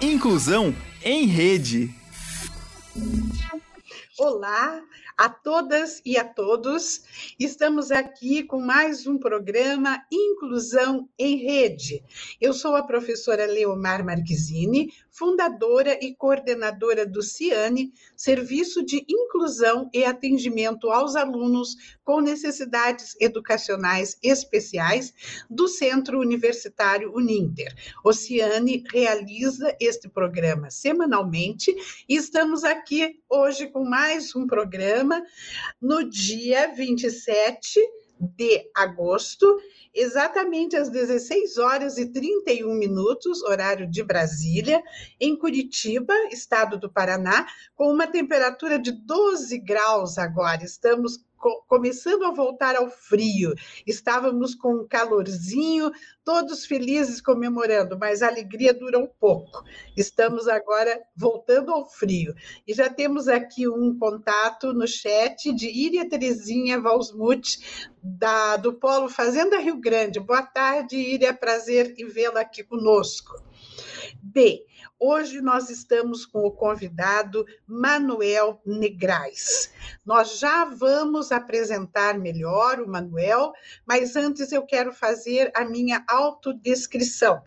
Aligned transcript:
Inclusão 0.00 0.74
em 1.02 1.26
Rede. 1.26 1.90
Olá 4.20 4.82
a 5.16 5.28
todas 5.28 6.02
e 6.04 6.18
a 6.18 6.24
todos. 6.24 7.02
Estamos 7.38 7.92
aqui 7.92 8.42
com 8.42 8.60
mais 8.60 9.06
um 9.06 9.16
programa 9.16 10.04
Inclusão 10.10 11.08
em 11.16 11.36
Rede. 11.36 12.02
Eu 12.40 12.52
sou 12.52 12.74
a 12.74 12.82
professora 12.82 13.46
Leomar 13.46 14.04
Marquezine, 14.04 14.92
fundadora 15.08 15.96
e 16.04 16.16
coordenadora 16.16 17.06
do 17.06 17.22
CIANE, 17.22 17.92
Serviço 18.16 18.84
de 18.84 19.04
Inclusão 19.08 19.88
e 19.94 20.04
Atendimento 20.04 20.90
aos 20.90 21.14
Alunos 21.14 21.76
com 22.04 22.20
Necessidades 22.20 23.14
Educacionais 23.20 24.18
Especiais 24.20 25.14
do 25.48 25.68
Centro 25.68 26.18
Universitário 26.18 27.14
Uninter. 27.14 27.72
O 28.04 28.12
CIANE 28.12 28.82
realiza 28.92 29.76
este 29.80 30.08
programa 30.08 30.70
semanalmente 30.70 31.72
e 32.08 32.16
estamos 32.16 32.64
aqui 32.64 33.20
hoje 33.28 33.68
com 33.68 33.84
mais 33.84 34.07
um 34.34 34.46
programa 34.46 35.22
no 35.80 36.08
dia 36.08 36.72
27 36.74 37.80
de 38.20 38.68
agosto 38.74 39.46
exatamente 39.94 40.76
às 40.76 40.88
16 40.88 41.58
horas 41.58 41.98
e 41.98 42.06
31 42.06 42.74
minutos, 42.74 43.42
horário 43.42 43.88
de 43.88 44.02
Brasília, 44.02 44.82
em 45.20 45.36
Curitiba, 45.36 46.14
estado 46.30 46.78
do 46.78 46.90
Paraná, 46.90 47.46
com 47.74 47.92
uma 47.92 48.06
temperatura 48.06 48.78
de 48.78 48.92
12 48.92 49.58
graus 49.58 50.18
agora. 50.18 50.64
Estamos 50.64 51.24
começando 51.66 52.24
a 52.24 52.30
voltar 52.30 52.76
ao 52.76 52.90
frio. 52.90 53.54
Estávamos 53.86 54.54
com 54.54 54.82
um 54.82 54.86
calorzinho, 54.86 55.90
todos 56.24 56.66
felizes 56.66 57.20
comemorando, 57.20 57.98
mas 57.98 58.22
a 58.22 58.28
alegria 58.28 58.74
dura 58.74 58.98
um 58.98 59.06
pouco. 59.06 59.62
Estamos 59.96 60.48
agora 60.48 61.00
voltando 61.16 61.72
ao 61.72 61.88
frio. 61.88 62.34
E 62.66 62.74
já 62.74 62.90
temos 62.90 63.28
aqui 63.28 63.68
um 63.68 63.98
contato 63.98 64.72
no 64.72 64.86
chat 64.86 65.52
de 65.52 65.68
Iria 65.68 66.08
Terezinha 66.08 66.80
Valsmut, 66.80 67.88
da, 68.02 68.56
do 68.56 68.74
Polo 68.74 69.08
Fazenda 69.08 69.58
Rio 69.58 69.76
Grande. 69.76 70.20
Boa 70.20 70.42
tarde, 70.42 70.96
Iria, 70.96 71.34
prazer 71.34 71.94
em 71.98 72.06
vê-la 72.06 72.40
aqui 72.40 72.62
conosco. 72.62 73.42
B. 74.22 74.64
Hoje 75.00 75.40
nós 75.40 75.70
estamos 75.70 76.26
com 76.26 76.40
o 76.40 76.50
convidado 76.50 77.46
Manuel 77.64 78.60
Negrais. 78.66 79.72
Nós 80.04 80.40
já 80.40 80.64
vamos 80.64 81.30
apresentar 81.30 82.18
melhor 82.18 82.80
o 82.80 82.88
Manuel, 82.88 83.52
mas 83.86 84.16
antes 84.16 84.50
eu 84.50 84.66
quero 84.66 84.92
fazer 84.92 85.52
a 85.54 85.64
minha 85.64 86.04
autodescrição. 86.08 87.40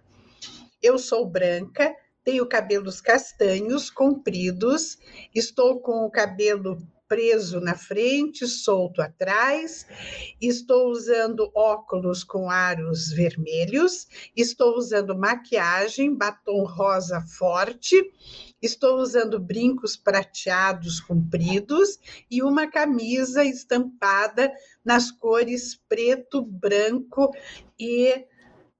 Eu 0.82 0.98
sou 0.98 1.26
branca, 1.26 1.94
tenho 2.24 2.48
cabelos 2.48 3.02
castanhos, 3.02 3.90
compridos, 3.90 4.98
estou 5.36 5.82
com 5.82 6.06
o 6.06 6.10
cabelo 6.10 6.78
preso 7.12 7.60
na 7.60 7.76
frente, 7.76 8.48
solto 8.48 9.02
atrás. 9.02 9.86
Estou 10.40 10.90
usando 10.90 11.52
óculos 11.54 12.24
com 12.24 12.50
aros 12.50 13.12
vermelhos. 13.12 14.08
Estou 14.34 14.78
usando 14.78 15.14
maquiagem, 15.14 16.16
batom 16.16 16.64
rosa 16.64 17.20
forte. 17.38 17.98
Estou 18.62 18.96
usando 19.00 19.42
brincos 19.42 19.98
prateados 19.98 21.02
compridos 21.02 22.00
e 22.32 22.42
uma 22.42 22.66
camisa 22.66 23.44
estampada 23.44 24.50
nas 24.86 25.12
cores 25.12 25.76
preto, 25.90 26.42
branco 26.42 27.30
e 27.78 28.26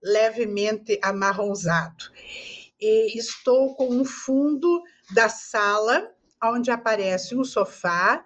levemente 0.02 0.98
amarronzado. 1.04 2.06
E 2.80 3.18
estou 3.20 3.76
com 3.76 3.90
um 3.90 4.06
fundo 4.06 4.82
da 5.14 5.28
sala 5.28 6.10
onde 6.44 6.72
aparece 6.72 7.36
um 7.36 7.44
sofá, 7.44 8.24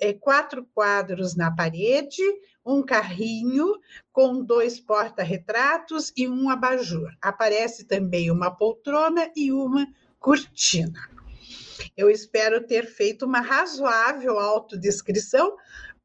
é, 0.00 0.12
quatro 0.12 0.66
quadros 0.74 1.36
na 1.36 1.50
parede, 1.50 2.22
um 2.64 2.82
carrinho 2.82 3.74
com 4.12 4.42
dois 4.42 4.80
porta-retratos 4.80 6.12
e 6.16 6.28
um 6.28 6.50
abajur. 6.50 7.10
Aparece 7.20 7.84
também 7.84 8.30
uma 8.30 8.50
poltrona 8.50 9.30
e 9.36 9.52
uma 9.52 9.86
cortina. 10.18 11.08
Eu 11.96 12.10
espero 12.10 12.66
ter 12.66 12.86
feito 12.86 13.26
uma 13.26 13.40
razoável 13.40 14.38
autodescrição 14.38 15.56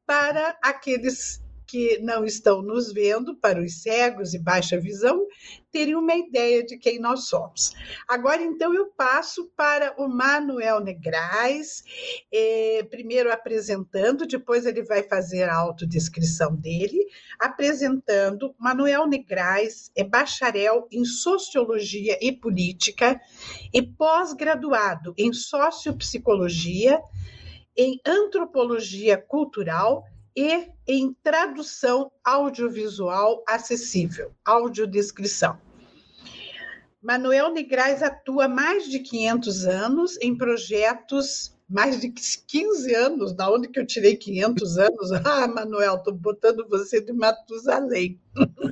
para 0.06 0.56
aqueles 0.62 1.42
que 1.70 1.98
não 1.98 2.24
estão 2.24 2.60
nos 2.60 2.92
vendo, 2.92 3.36
para 3.36 3.62
os 3.62 3.82
cegos 3.82 4.34
e 4.34 4.38
baixa 4.40 4.76
visão, 4.76 5.24
terem 5.70 5.94
uma 5.94 6.16
ideia 6.16 6.64
de 6.64 6.76
quem 6.76 6.98
nós 6.98 7.28
somos. 7.28 7.72
Agora, 8.08 8.42
então, 8.42 8.74
eu 8.74 8.86
passo 8.86 9.48
para 9.56 9.94
o 9.96 10.08
Manuel 10.08 10.80
Negrais, 10.80 11.84
eh, 12.32 12.84
primeiro 12.90 13.32
apresentando, 13.32 14.26
depois 14.26 14.66
ele 14.66 14.82
vai 14.82 15.04
fazer 15.04 15.44
a 15.44 15.54
autodescrição 15.54 16.56
dele, 16.56 17.06
apresentando. 17.38 18.52
Manuel 18.58 19.06
Negrais 19.06 19.92
é 19.94 20.02
bacharel 20.02 20.88
em 20.90 21.04
Sociologia 21.04 22.18
e 22.20 22.32
Política 22.32 23.20
e 23.72 23.80
pós-graduado 23.80 25.14
em 25.16 25.32
Sociopsicologia, 25.32 27.00
em 27.76 28.00
Antropologia 28.04 29.16
Cultural 29.16 30.04
e 30.36 30.68
em 30.86 31.14
tradução 31.22 32.10
audiovisual 32.24 33.42
acessível, 33.46 34.32
audiodescrição. 34.44 35.58
Manuel 37.02 37.52
Negrais 37.52 38.02
atua 38.02 38.46
mais 38.46 38.88
de 38.88 38.98
500 38.98 39.66
anos 39.66 40.18
em 40.20 40.36
projetos, 40.36 41.56
mais 41.68 42.00
de 42.00 42.10
15 42.10 42.94
anos, 42.94 43.32
da 43.32 43.50
onde 43.50 43.68
que 43.68 43.80
eu 43.80 43.86
tirei 43.86 44.16
500 44.16 44.76
anos? 44.78 45.12
Ah, 45.24 45.48
Manuel, 45.48 45.96
estou 45.96 46.14
botando 46.14 46.68
você 46.68 47.00
de 47.00 47.12
Matusalém. 47.12 48.20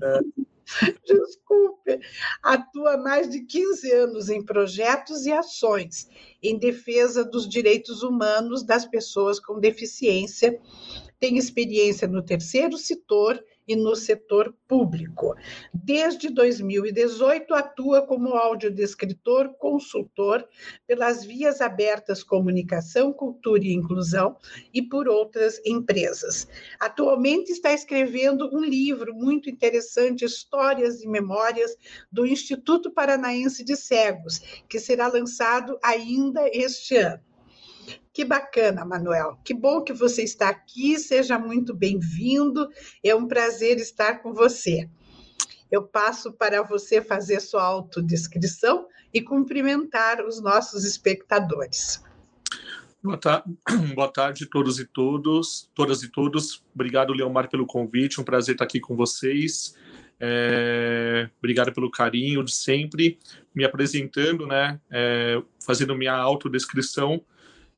É. 0.02 0.20
Desculpe. 1.04 2.00
Atua 2.42 2.98
mais 2.98 3.30
de 3.30 3.40
15 3.40 3.90
anos 3.92 4.28
em 4.28 4.44
projetos 4.44 5.24
e 5.24 5.32
ações 5.32 6.08
em 6.42 6.58
defesa 6.58 7.24
dos 7.24 7.48
direitos 7.48 8.02
humanos 8.02 8.62
das 8.62 8.84
pessoas 8.84 9.40
com 9.40 9.58
deficiência 9.58 10.60
tem 11.18 11.36
experiência 11.36 12.06
no 12.06 12.22
terceiro 12.22 12.76
setor 12.76 13.42
e 13.68 13.76
no 13.76 13.94
setor 13.94 14.54
público. 14.66 15.34
Desde 15.74 16.30
2018, 16.30 17.52
atua 17.52 18.00
como 18.06 18.34
audiodescritor, 18.34 19.52
consultor 19.58 20.48
pelas 20.86 21.22
vias 21.22 21.60
abertas 21.60 22.22
Comunicação, 22.22 23.12
Cultura 23.12 23.64
e 23.64 23.74
Inclusão 23.74 24.36
e 24.72 24.80
por 24.80 25.06
outras 25.06 25.60
empresas. 25.66 26.48
Atualmente 26.80 27.52
está 27.52 27.72
escrevendo 27.72 28.48
um 28.56 28.64
livro 28.64 29.14
muito 29.14 29.50
interessante, 29.50 30.24
Histórias 30.24 31.02
e 31.02 31.08
Memórias 31.08 31.76
do 32.10 32.24
Instituto 32.24 32.90
Paranaense 32.90 33.62
de 33.62 33.76
Cegos, 33.76 34.38
que 34.66 34.80
será 34.80 35.08
lançado 35.08 35.78
ainda 35.82 36.48
este 36.48 36.96
ano. 36.96 37.27
Que 38.18 38.24
bacana, 38.24 38.84
Manuel. 38.84 39.38
Que 39.44 39.54
bom 39.54 39.80
que 39.80 39.92
você 39.92 40.24
está 40.24 40.48
aqui. 40.48 40.98
Seja 40.98 41.38
muito 41.38 41.72
bem-vindo. 41.72 42.68
É 43.00 43.14
um 43.14 43.28
prazer 43.28 43.76
estar 43.76 44.20
com 44.24 44.34
você. 44.34 44.90
Eu 45.70 45.84
passo 45.84 46.32
para 46.32 46.60
você 46.64 47.00
fazer 47.00 47.38
sua 47.38 47.62
autodescrição 47.62 48.88
e 49.14 49.22
cumprimentar 49.22 50.20
os 50.26 50.42
nossos 50.42 50.84
espectadores. 50.84 52.02
Boa 53.00 53.16
tarde, 53.16 53.56
boa 53.94 54.08
tarde 54.08 54.42
a 54.46 54.48
todos 54.50 54.80
e 54.80 54.84
todos, 54.84 55.70
todas 55.72 56.02
e 56.02 56.08
todos. 56.10 56.60
Obrigado, 56.74 57.12
Leomar, 57.12 57.48
pelo 57.48 57.66
convite. 57.66 58.20
Um 58.20 58.24
prazer 58.24 58.56
estar 58.56 58.64
aqui 58.64 58.80
com 58.80 58.96
vocês. 58.96 59.76
É, 60.18 61.30
obrigado 61.38 61.72
pelo 61.72 61.88
carinho 61.88 62.42
de 62.42 62.52
sempre. 62.52 63.16
Me 63.54 63.64
apresentando, 63.64 64.44
né? 64.44 64.80
É, 64.90 65.40
fazendo 65.64 65.94
minha 65.94 66.16
autodescrição. 66.16 67.24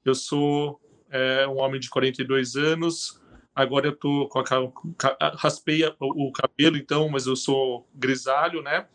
Eu 0.05 0.14
sou 0.14 0.81
é, 1.11 1.47
um 1.47 1.58
homem 1.58 1.81
de 1.81 1.91
42 1.91 2.56
anos. 2.56 3.20
Agora 3.55 3.88
eu 3.88 3.97
tô 3.97 4.29
com 4.29 4.38
a, 4.38 5.37
raspei 5.37 5.82
o 5.99 6.32
cabelo, 6.32 6.76
então, 6.76 7.08
mas 7.08 7.26
eu 7.26 7.37
sou 7.37 7.88
grisalho, 7.94 8.62
né? 8.62 8.87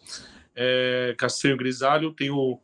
É, 0.56 1.13
castanho 1.18 1.57
grisalho, 1.57 2.13
tenho 2.13 2.60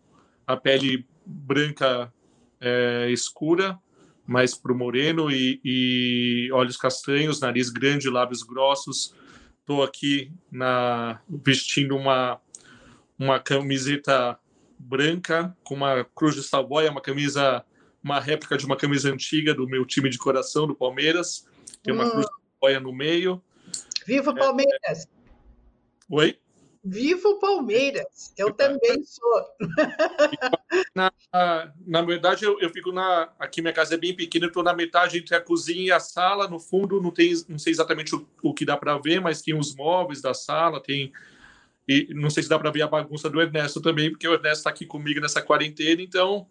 a 0.48 0.56
pele 0.56 1.06
branca 1.26 2.12
é, 2.60 3.10
escura, 3.12 3.78
mais 4.26 4.56
pro 4.56 4.76
moreno 4.76 5.30
e, 5.30 5.60
e, 5.64 6.50
olhos 6.54 6.78
castanhos, 6.78 7.42
nariz 7.42 7.70
grande, 7.70 8.10
lábios 8.10 8.44
grossos. 8.44 9.14
Estou 9.60 9.84
aqui 9.84 10.32
na 10.50 11.22
vestindo 11.30 11.96
uma 11.96 12.40
uma 13.20 13.40
camiseta 13.40 14.40
branca 14.80 15.56
com 15.64 15.76
uma 15.76 16.04
cruz 16.16 16.34
de 16.34 16.42
savoia, 16.42 16.90
uma 16.90 17.02
camisa 17.02 17.64
uma 18.04 18.20
réplica 18.20 18.58
de 18.58 18.66
uma 18.66 18.76
camisa 18.76 19.12
antiga 19.12 19.54
do 19.54 19.68
meu 19.68 19.86
time 19.86 20.10
de 20.10 20.18
coração, 20.18 20.68
do 20.68 20.76
Palmeiras. 20.76 21.48
Tem 21.84 21.94
uma 21.94 22.06
hum. 22.06 22.12
cruz 22.12 22.26
de 22.26 22.80
no 22.80 22.94
meio. 22.94 23.42
Viva 24.06 24.32
o 24.32 24.36
Palmeiras! 24.36 25.06
É... 25.06 25.08
Oi? 26.10 26.38
Viva 26.84 27.30
o 27.30 27.40
Palmeiras! 27.40 28.34
Eu 28.38 28.52
também 28.54 29.04
sou. 29.04 29.46
Na, 30.96 31.12
na 31.86 32.02
verdade, 32.02 32.46
eu, 32.46 32.60
eu 32.60 32.70
fico 32.70 32.92
na. 32.92 33.30
Aqui 33.38 33.62
minha 33.62 33.74
casa 33.74 33.96
é 33.96 33.98
bem 33.98 34.16
pequena, 34.16 34.46
eu 34.46 34.50
estou 34.50 34.64
na 34.64 34.74
metade 34.74 35.18
entre 35.18 35.36
a 35.36 35.42
cozinha 35.42 35.82
e 35.82 35.92
a 35.92 36.00
sala. 36.00 36.48
No 36.48 36.60
fundo, 36.60 37.02
não 37.02 37.12
tem, 37.12 37.34
não 37.48 37.60
sei 37.60 37.72
exatamente 37.72 38.16
o, 38.16 38.26
o 38.42 38.54
que 38.54 38.66
dá 38.66 38.78
para 38.78 38.98
ver, 38.98 39.20
mas 39.20 39.42
tem 39.42 39.58
os 39.58 39.76
móveis 39.76 40.22
da 40.22 40.34
sala, 40.34 40.82
tem. 40.82 41.12
E 41.88 42.14
não 42.14 42.30
sei 42.30 42.44
se 42.44 42.50
dá 42.50 42.58
para 42.58 42.72
ver 42.72 42.84
a 42.84 42.88
bagunça 42.88 43.30
do 43.30 43.42
Ernesto 43.42 43.82
também, 43.82 44.10
porque 44.12 44.28
o 44.28 44.34
Ernesto 44.34 44.60
está 44.60 44.70
aqui 44.70 44.86
comigo 44.86 45.20
nessa 45.20 45.42
quarentena, 45.42 46.02
então 46.02 46.48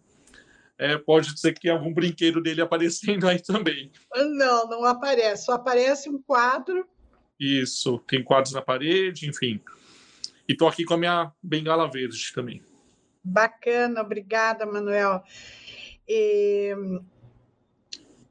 é, 0.81 0.97
pode 0.97 1.39
ser 1.39 1.53
que 1.53 1.69
algum 1.69 1.93
brinquedo 1.93 2.41
dele 2.41 2.59
aparecendo 2.59 3.27
aí 3.27 3.39
também. 3.39 3.91
Não, 4.15 4.67
não 4.67 4.83
aparece, 4.83 5.45
só 5.45 5.53
aparece 5.53 6.09
um 6.09 6.19
quadro. 6.19 6.87
Isso, 7.39 7.99
tem 8.07 8.23
quadros 8.23 8.51
na 8.51 8.63
parede, 8.63 9.29
enfim. 9.29 9.61
E 10.49 10.53
estou 10.53 10.67
aqui 10.67 10.83
com 10.83 10.95
a 10.95 10.97
minha 10.97 11.31
bengala 11.41 11.89
verde 11.89 12.33
também. 12.33 12.63
Bacana, 13.23 14.01
obrigada, 14.01 14.65
Manuel. 14.65 15.21
E 16.07 16.75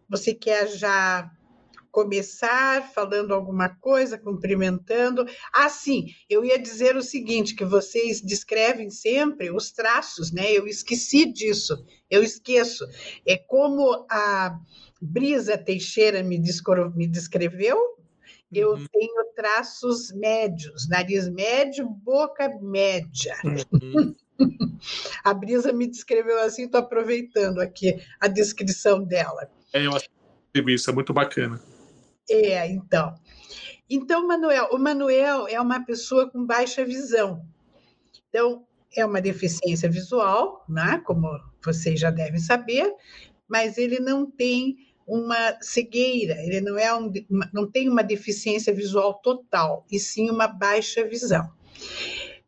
você 0.08 0.34
quer 0.34 0.66
já 0.66 1.30
começar 1.90 2.90
falando 2.92 3.34
alguma 3.34 3.68
coisa, 3.68 4.18
cumprimentando? 4.18 5.26
Ah, 5.52 5.68
sim, 5.68 6.06
eu 6.28 6.44
ia 6.44 6.58
dizer 6.58 6.96
o 6.96 7.02
seguinte, 7.02 7.54
que 7.54 7.64
vocês 7.64 8.20
descrevem 8.20 8.90
sempre 8.90 9.50
os 9.50 9.70
traços, 9.70 10.32
né? 10.32 10.52
Eu 10.52 10.66
esqueci 10.66 11.24
disso, 11.24 11.84
eu 12.10 12.22
esqueço. 12.22 12.86
É 13.26 13.36
como 13.36 14.06
a 14.10 14.58
Brisa 15.00 15.56
Teixeira 15.56 16.22
me, 16.22 16.40
me 16.94 17.06
descreveu, 17.06 17.78
eu 18.52 18.70
uhum. 18.72 18.86
tenho 18.92 19.24
traços 19.34 20.12
médios, 20.12 20.88
nariz 20.88 21.28
médio, 21.28 21.88
boca 21.88 22.48
média. 22.60 23.36
Uhum. 23.44 24.14
A 25.22 25.34
Brisa 25.34 25.72
me 25.72 25.86
descreveu 25.86 26.38
assim, 26.40 26.64
estou 26.64 26.80
aproveitando 26.80 27.60
aqui 27.60 28.00
a 28.18 28.26
descrição 28.26 29.04
dela. 29.04 29.50
É, 29.72 29.84
eu 29.84 29.94
acho 29.94 30.08
que 30.52 30.72
isso 30.72 30.90
é 30.90 30.92
muito 30.92 31.12
bacana. 31.12 31.60
É, 32.28 32.68
então. 32.68 33.14
Então, 33.88 34.26
Manuel, 34.26 34.68
o 34.72 34.78
Manuel 34.78 35.48
é 35.48 35.60
uma 35.60 35.84
pessoa 35.84 36.30
com 36.30 36.44
baixa 36.44 36.84
visão. 36.84 37.44
Então, 38.28 38.64
é 38.96 39.04
uma 39.04 39.20
deficiência 39.20 39.88
visual, 39.88 40.64
né? 40.68 41.02
como 41.04 41.28
vocês 41.64 41.98
já 41.98 42.10
devem 42.10 42.40
saber, 42.40 42.92
mas 43.48 43.78
ele 43.78 43.98
não 44.00 44.30
tem 44.30 44.76
uma 45.06 45.60
cegueira, 45.60 46.36
ele 46.40 46.60
não, 46.60 46.78
é 46.78 46.94
um, 46.94 47.12
não 47.52 47.68
tem 47.68 47.88
uma 47.88 48.02
deficiência 48.02 48.72
visual 48.72 49.14
total, 49.14 49.84
e 49.90 49.98
sim 49.98 50.30
uma 50.30 50.46
baixa 50.46 51.04
visão. 51.04 51.50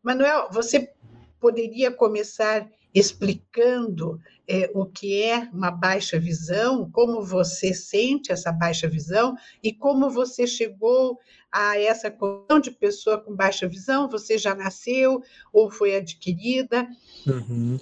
Manuel, 0.00 0.48
você 0.52 0.92
poderia 1.40 1.90
começar 1.90 2.68
explicando 2.94 4.20
é, 4.46 4.70
o 4.74 4.84
que 4.84 5.22
é 5.22 5.48
uma 5.52 5.70
baixa 5.70 6.18
visão, 6.18 6.90
como 6.90 7.22
você 7.22 7.72
sente 7.72 8.30
essa 8.32 8.52
baixa 8.52 8.88
visão 8.88 9.34
e 9.62 9.72
como 9.72 10.10
você 10.10 10.46
chegou 10.46 11.18
a 11.50 11.78
essa 11.78 12.10
condição 12.10 12.60
de 12.60 12.70
pessoa 12.70 13.18
com 13.18 13.34
baixa 13.34 13.66
visão? 13.66 14.08
Você 14.08 14.36
já 14.36 14.54
nasceu 14.54 15.22
ou 15.52 15.70
foi 15.70 15.96
adquirida? 15.96 16.86
Uhum. 17.26 17.78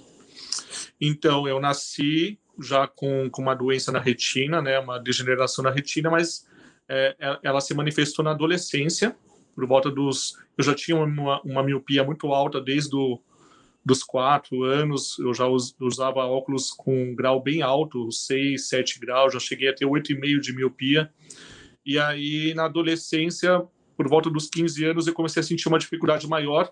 Então, 0.99 1.47
eu 1.47 1.59
nasci 1.59 2.39
já 2.61 2.87
com, 2.87 3.29
com 3.29 3.41
uma 3.41 3.55
doença 3.55 3.91
na 3.91 3.99
retina, 3.99 4.61
né, 4.61 4.79
uma 4.79 4.99
degeneração 4.99 5.63
na 5.63 5.71
retina, 5.71 6.09
mas 6.09 6.45
é, 6.87 7.15
é 7.19 7.39
ela 7.43 7.59
se 7.59 7.73
manifestou 7.73 8.23
na 8.23 8.31
adolescência, 8.31 9.15
por 9.55 9.65
volta 9.67 9.89
dos. 9.89 10.37
Eu 10.57 10.63
já 10.63 10.73
tinha 10.73 10.95
uma, 10.97 11.41
uma 11.41 11.63
miopia 11.63 12.03
muito 12.03 12.27
alta 12.27 12.61
desde 12.61 12.95
o 12.95 13.19
dos 13.83 14.03
quatro 14.03 14.63
anos, 14.63 15.17
eu 15.19 15.33
já 15.33 15.45
usava 15.47 16.19
óculos 16.19 16.71
com 16.71 17.11
um 17.11 17.15
grau 17.15 17.41
bem 17.41 17.61
alto, 17.61 18.11
6, 18.11 18.67
7 18.67 18.99
graus, 18.99 19.33
já 19.33 19.39
cheguei 19.39 19.69
a 19.69 19.73
ter 19.73 19.85
8,5 19.85 20.39
de 20.39 20.55
miopia. 20.55 21.11
E 21.83 21.97
aí, 21.97 22.53
na 22.53 22.65
adolescência, 22.65 23.63
por 23.97 24.07
volta 24.07 24.29
dos 24.29 24.47
15 24.49 24.85
anos, 24.85 25.07
eu 25.07 25.13
comecei 25.13 25.39
a 25.39 25.43
sentir 25.43 25.67
uma 25.67 25.79
dificuldade 25.79 26.27
maior, 26.27 26.71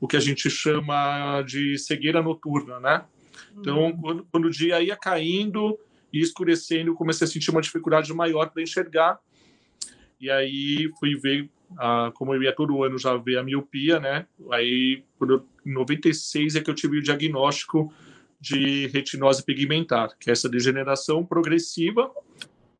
o 0.00 0.08
que 0.08 0.16
a 0.16 0.20
gente 0.20 0.50
chama 0.50 1.42
de 1.42 1.78
cegueira 1.78 2.20
noturna, 2.20 2.80
né? 2.80 3.04
Então, 3.56 3.86
uhum. 3.86 4.00
quando, 4.00 4.28
quando 4.30 4.44
o 4.46 4.50
dia 4.50 4.82
ia 4.82 4.96
caindo 4.96 5.78
e 6.12 6.20
escurecendo, 6.20 6.90
eu 6.90 6.94
comecei 6.94 7.24
a 7.24 7.30
sentir 7.30 7.50
uma 7.50 7.60
dificuldade 7.60 8.12
maior 8.12 8.50
para 8.50 8.62
enxergar. 8.62 9.18
E 10.20 10.28
aí 10.28 10.90
fui 10.98 11.14
ver 11.16 11.48
como 12.14 12.34
eu 12.34 12.42
ia 12.42 12.54
todo 12.54 12.82
ano 12.82 12.98
já 12.98 13.16
ver 13.16 13.38
a 13.38 13.42
miopia, 13.42 14.00
né? 14.00 14.26
Aí, 14.50 15.04
em 15.66 15.72
96 15.72 16.56
é 16.56 16.60
que 16.60 16.70
eu 16.70 16.74
tive 16.74 16.98
o 16.98 17.02
diagnóstico 17.02 17.92
de 18.40 18.86
retinose 18.88 19.44
pigmentar, 19.44 20.16
que 20.18 20.30
é 20.30 20.32
essa 20.32 20.48
degeneração 20.48 21.24
progressiva. 21.24 22.10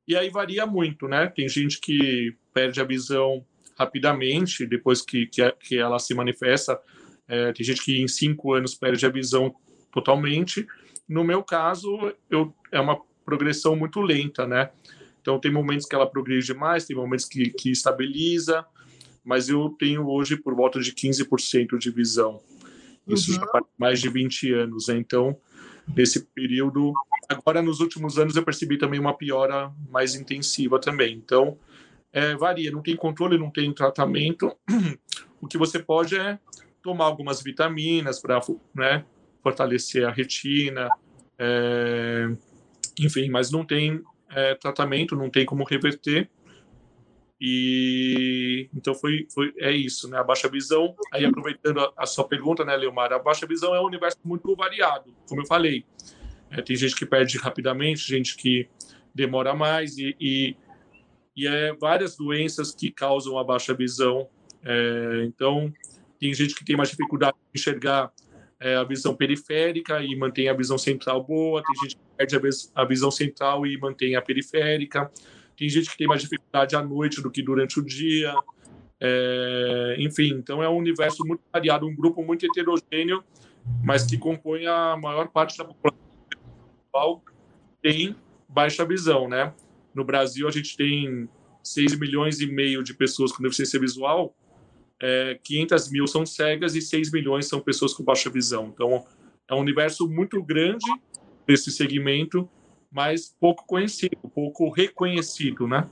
E 0.06 0.16
aí 0.16 0.30
varia 0.30 0.66
muito, 0.66 1.06
né? 1.06 1.26
Tem 1.26 1.48
gente 1.48 1.80
que 1.80 2.34
perde 2.54 2.80
a 2.80 2.84
visão 2.84 3.44
rapidamente 3.78 4.66
depois 4.66 5.02
que, 5.02 5.26
que, 5.26 5.50
que 5.52 5.78
ela 5.78 5.98
se 5.98 6.14
manifesta. 6.14 6.80
É, 7.28 7.52
tem 7.52 7.64
gente 7.64 7.84
que 7.84 8.00
em 8.00 8.08
cinco 8.08 8.54
anos 8.54 8.74
perde 8.74 9.04
a 9.04 9.10
visão 9.10 9.54
totalmente. 9.92 10.66
No 11.08 11.22
meu 11.22 11.42
caso, 11.42 12.12
eu, 12.30 12.54
é 12.72 12.80
uma 12.80 13.00
progressão 13.24 13.76
muito 13.76 14.00
lenta, 14.00 14.46
né? 14.46 14.70
Então, 15.20 15.38
tem 15.38 15.52
momentos 15.52 15.86
que 15.86 15.94
ela 15.94 16.08
progride 16.08 16.54
mais, 16.54 16.86
tem 16.86 16.96
momentos 16.96 17.26
que, 17.26 17.50
que 17.50 17.70
estabiliza, 17.70 18.64
mas 19.24 19.48
eu 19.48 19.70
tenho 19.78 20.08
hoje 20.08 20.36
por 20.36 20.54
volta 20.54 20.80
de 20.80 20.92
15% 20.92 21.78
de 21.78 21.90
visão. 21.90 22.40
Isso 23.06 23.32
uhum. 23.32 23.36
já 23.38 23.46
faz 23.46 23.64
mais 23.78 24.00
de 24.00 24.08
20 24.08 24.52
anos, 24.52 24.88
né? 24.88 24.96
Então, 24.96 25.36
nesse 25.96 26.24
período, 26.26 26.92
agora 27.28 27.62
nos 27.62 27.80
últimos 27.80 28.18
anos 28.18 28.36
eu 28.36 28.42
percebi 28.42 28.76
também 28.76 29.00
uma 29.00 29.16
piora 29.16 29.72
mais 29.90 30.14
intensiva 30.14 30.78
também. 30.78 31.14
Então, 31.14 31.58
é, 32.12 32.34
varia, 32.36 32.70
não 32.70 32.82
tem 32.82 32.96
controle, 32.96 33.38
não 33.38 33.50
tem 33.50 33.72
tratamento. 33.72 34.54
O 35.40 35.46
que 35.46 35.56
você 35.56 35.78
pode 35.78 36.16
é 36.16 36.38
tomar 36.82 37.04
algumas 37.04 37.40
vitaminas 37.42 38.20
para 38.20 38.40
né, 38.74 39.04
fortalecer 39.42 40.04
a 40.04 40.10
retina, 40.10 40.88
é, 41.38 42.28
enfim, 42.98 43.30
mas 43.30 43.50
não 43.50 43.64
tem 43.64 44.02
é, 44.30 44.54
tratamento, 44.56 45.14
não 45.14 45.30
tem 45.30 45.46
como 45.46 45.64
reverter. 45.64 46.28
E 47.40 48.68
então 48.74 48.94
foi, 48.94 49.26
foi 49.32 49.52
é 49.58 49.70
isso, 49.70 50.08
né? 50.08 50.18
A 50.18 50.24
baixa 50.24 50.48
visão. 50.48 50.94
Aí 51.12 51.24
aproveitando 51.24 51.80
a, 51.80 51.92
a 51.96 52.06
sua 52.06 52.26
pergunta, 52.26 52.64
né, 52.64 52.76
Leomar, 52.76 53.12
a 53.12 53.18
baixa 53.18 53.46
visão 53.46 53.74
é 53.74 53.80
um 53.80 53.86
universo 53.86 54.18
muito 54.24 54.54
variado, 54.56 55.14
como 55.28 55.42
eu 55.42 55.46
falei. 55.46 55.84
É, 56.50 56.62
tem 56.62 56.74
gente 56.74 56.96
que 56.96 57.06
perde 57.06 57.38
rapidamente, 57.38 58.08
gente 58.08 58.36
que 58.36 58.68
demora 59.14 59.54
mais 59.54 59.98
e, 59.98 60.16
e, 60.20 60.56
e 61.36 61.46
é 61.46 61.72
várias 61.74 62.16
doenças 62.16 62.74
que 62.74 62.90
causam 62.90 63.38
a 63.38 63.44
baixa 63.44 63.74
visão. 63.74 64.28
É, 64.64 65.24
então 65.24 65.72
tem 66.18 66.34
gente 66.34 66.54
que 66.54 66.64
tem 66.64 66.76
mais 66.76 66.90
dificuldade 66.90 67.36
de 67.36 67.60
enxergar 67.60 68.12
é, 68.60 68.74
a 68.74 68.84
visão 68.84 69.14
periférica 69.14 70.02
e 70.02 70.16
mantém 70.16 70.48
a 70.48 70.52
visão 70.52 70.76
central 70.76 71.22
boa, 71.22 71.62
tem 71.62 71.82
gente 71.82 71.96
que 71.96 72.02
perde 72.16 72.36
a, 72.36 72.82
a 72.82 72.84
visão 72.84 73.10
central 73.10 73.64
e 73.66 73.78
mantém 73.78 74.16
a 74.16 74.22
periférica. 74.22 75.10
Tem 75.58 75.68
gente 75.68 75.90
que 75.90 75.98
tem 75.98 76.06
mais 76.06 76.22
dificuldade 76.22 76.76
à 76.76 76.82
noite 76.82 77.20
do 77.20 77.30
que 77.30 77.42
durante 77.42 77.80
o 77.80 77.84
dia. 77.84 78.32
É, 79.00 79.96
enfim, 79.98 80.34
então 80.34 80.62
é 80.62 80.68
um 80.68 80.76
universo 80.76 81.24
muito 81.26 81.42
variado, 81.52 81.86
um 81.86 81.94
grupo 81.94 82.22
muito 82.22 82.46
heterogêneo, 82.46 83.24
mas 83.82 84.04
que 84.04 84.16
compõe 84.16 84.66
a 84.66 84.96
maior 84.96 85.28
parte 85.28 85.58
da 85.58 85.64
população 85.64 87.22
tem 87.82 88.16
baixa 88.48 88.84
visão, 88.84 89.28
né? 89.28 89.52
No 89.94 90.04
Brasil 90.04 90.48
a 90.48 90.50
gente 90.50 90.76
tem 90.76 91.28
6 91.62 91.98
milhões 91.98 92.40
e 92.40 92.46
meio 92.46 92.82
de 92.82 92.94
pessoas 92.94 93.32
com 93.32 93.42
deficiência 93.42 93.78
visual, 93.78 94.34
é, 95.00 95.38
500 95.42 95.90
mil 95.90 96.06
são 96.06 96.26
cegas 96.26 96.74
e 96.74 96.82
6 96.82 97.12
milhões 97.12 97.46
são 97.46 97.60
pessoas 97.60 97.92
com 97.92 98.02
baixa 98.02 98.30
visão. 98.30 98.70
Então 98.74 99.04
é 99.48 99.54
um 99.54 99.60
universo 99.60 100.08
muito 100.08 100.42
grande 100.42 100.86
desse 101.46 101.70
segmento 101.70 102.48
mas 102.90 103.34
pouco 103.38 103.66
conhecido, 103.66 104.16
pouco 104.34 104.70
reconhecido, 104.70 105.66
né? 105.66 105.88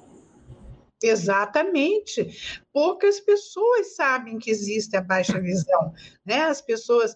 Exatamente. 1.03 2.65
Poucas 2.73 3.21
pessoas 3.21 3.95
sabem 3.95 4.39
que 4.39 4.51
existe 4.51 4.97
a 4.97 5.03
baixa 5.03 5.39
visão, 5.39 5.93
né? 6.25 6.45
As 6.45 6.63
pessoas 6.63 7.15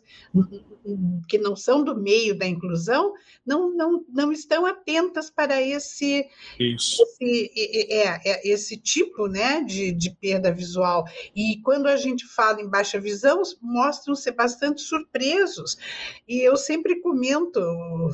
que 1.26 1.38
não 1.38 1.56
são 1.56 1.82
do 1.82 1.96
meio 1.96 2.36
da 2.36 2.46
inclusão 2.46 3.14
não, 3.44 3.74
não, 3.74 4.04
não 4.08 4.32
estão 4.32 4.66
atentas 4.66 5.30
para 5.30 5.60
esse 5.62 6.28
esse, 6.58 7.50
é, 7.90 8.30
é, 8.30 8.48
esse 8.48 8.76
tipo 8.76 9.26
né, 9.28 9.62
de, 9.62 9.92
de 9.92 10.10
perda 10.10 10.52
visual. 10.52 11.04
E 11.34 11.60
quando 11.62 11.86
a 11.86 11.96
gente 11.96 12.26
fala 12.26 12.60
em 12.60 12.68
baixa 12.68 13.00
visão, 13.00 13.40
mostram 13.62 14.14
ser 14.14 14.32
bastante 14.32 14.82
surpresos. 14.82 15.78
E 16.28 16.38
eu 16.40 16.56
sempre 16.56 17.00
comento, 17.00 17.60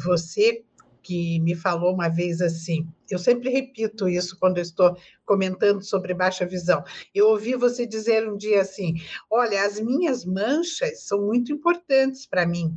você 0.05 0.65
que 1.07 1.39
me 1.39 1.55
falou 1.55 1.95
uma 1.95 2.09
vez 2.09 2.41
assim. 2.41 2.89
Eu 3.09 3.19
sempre 3.21 3.49
repito 3.49 4.09
isso 4.09 4.37
quando 4.41 4.59
estou 4.59 4.97
comentando 5.25 5.81
sobre 5.81 6.13
baixa 6.13 6.45
visão. 6.45 6.83
Eu 7.15 7.29
ouvi 7.29 7.55
você 7.55 7.87
dizer 7.87 8.29
um 8.29 8.37
dia 8.37 8.61
assim: 8.61 8.95
olha, 9.31 9.65
as 9.65 9.79
minhas 9.79 10.25
manchas 10.25 11.05
são 11.05 11.25
muito 11.25 11.53
importantes 11.53 12.27
para 12.27 12.45
mim, 12.45 12.77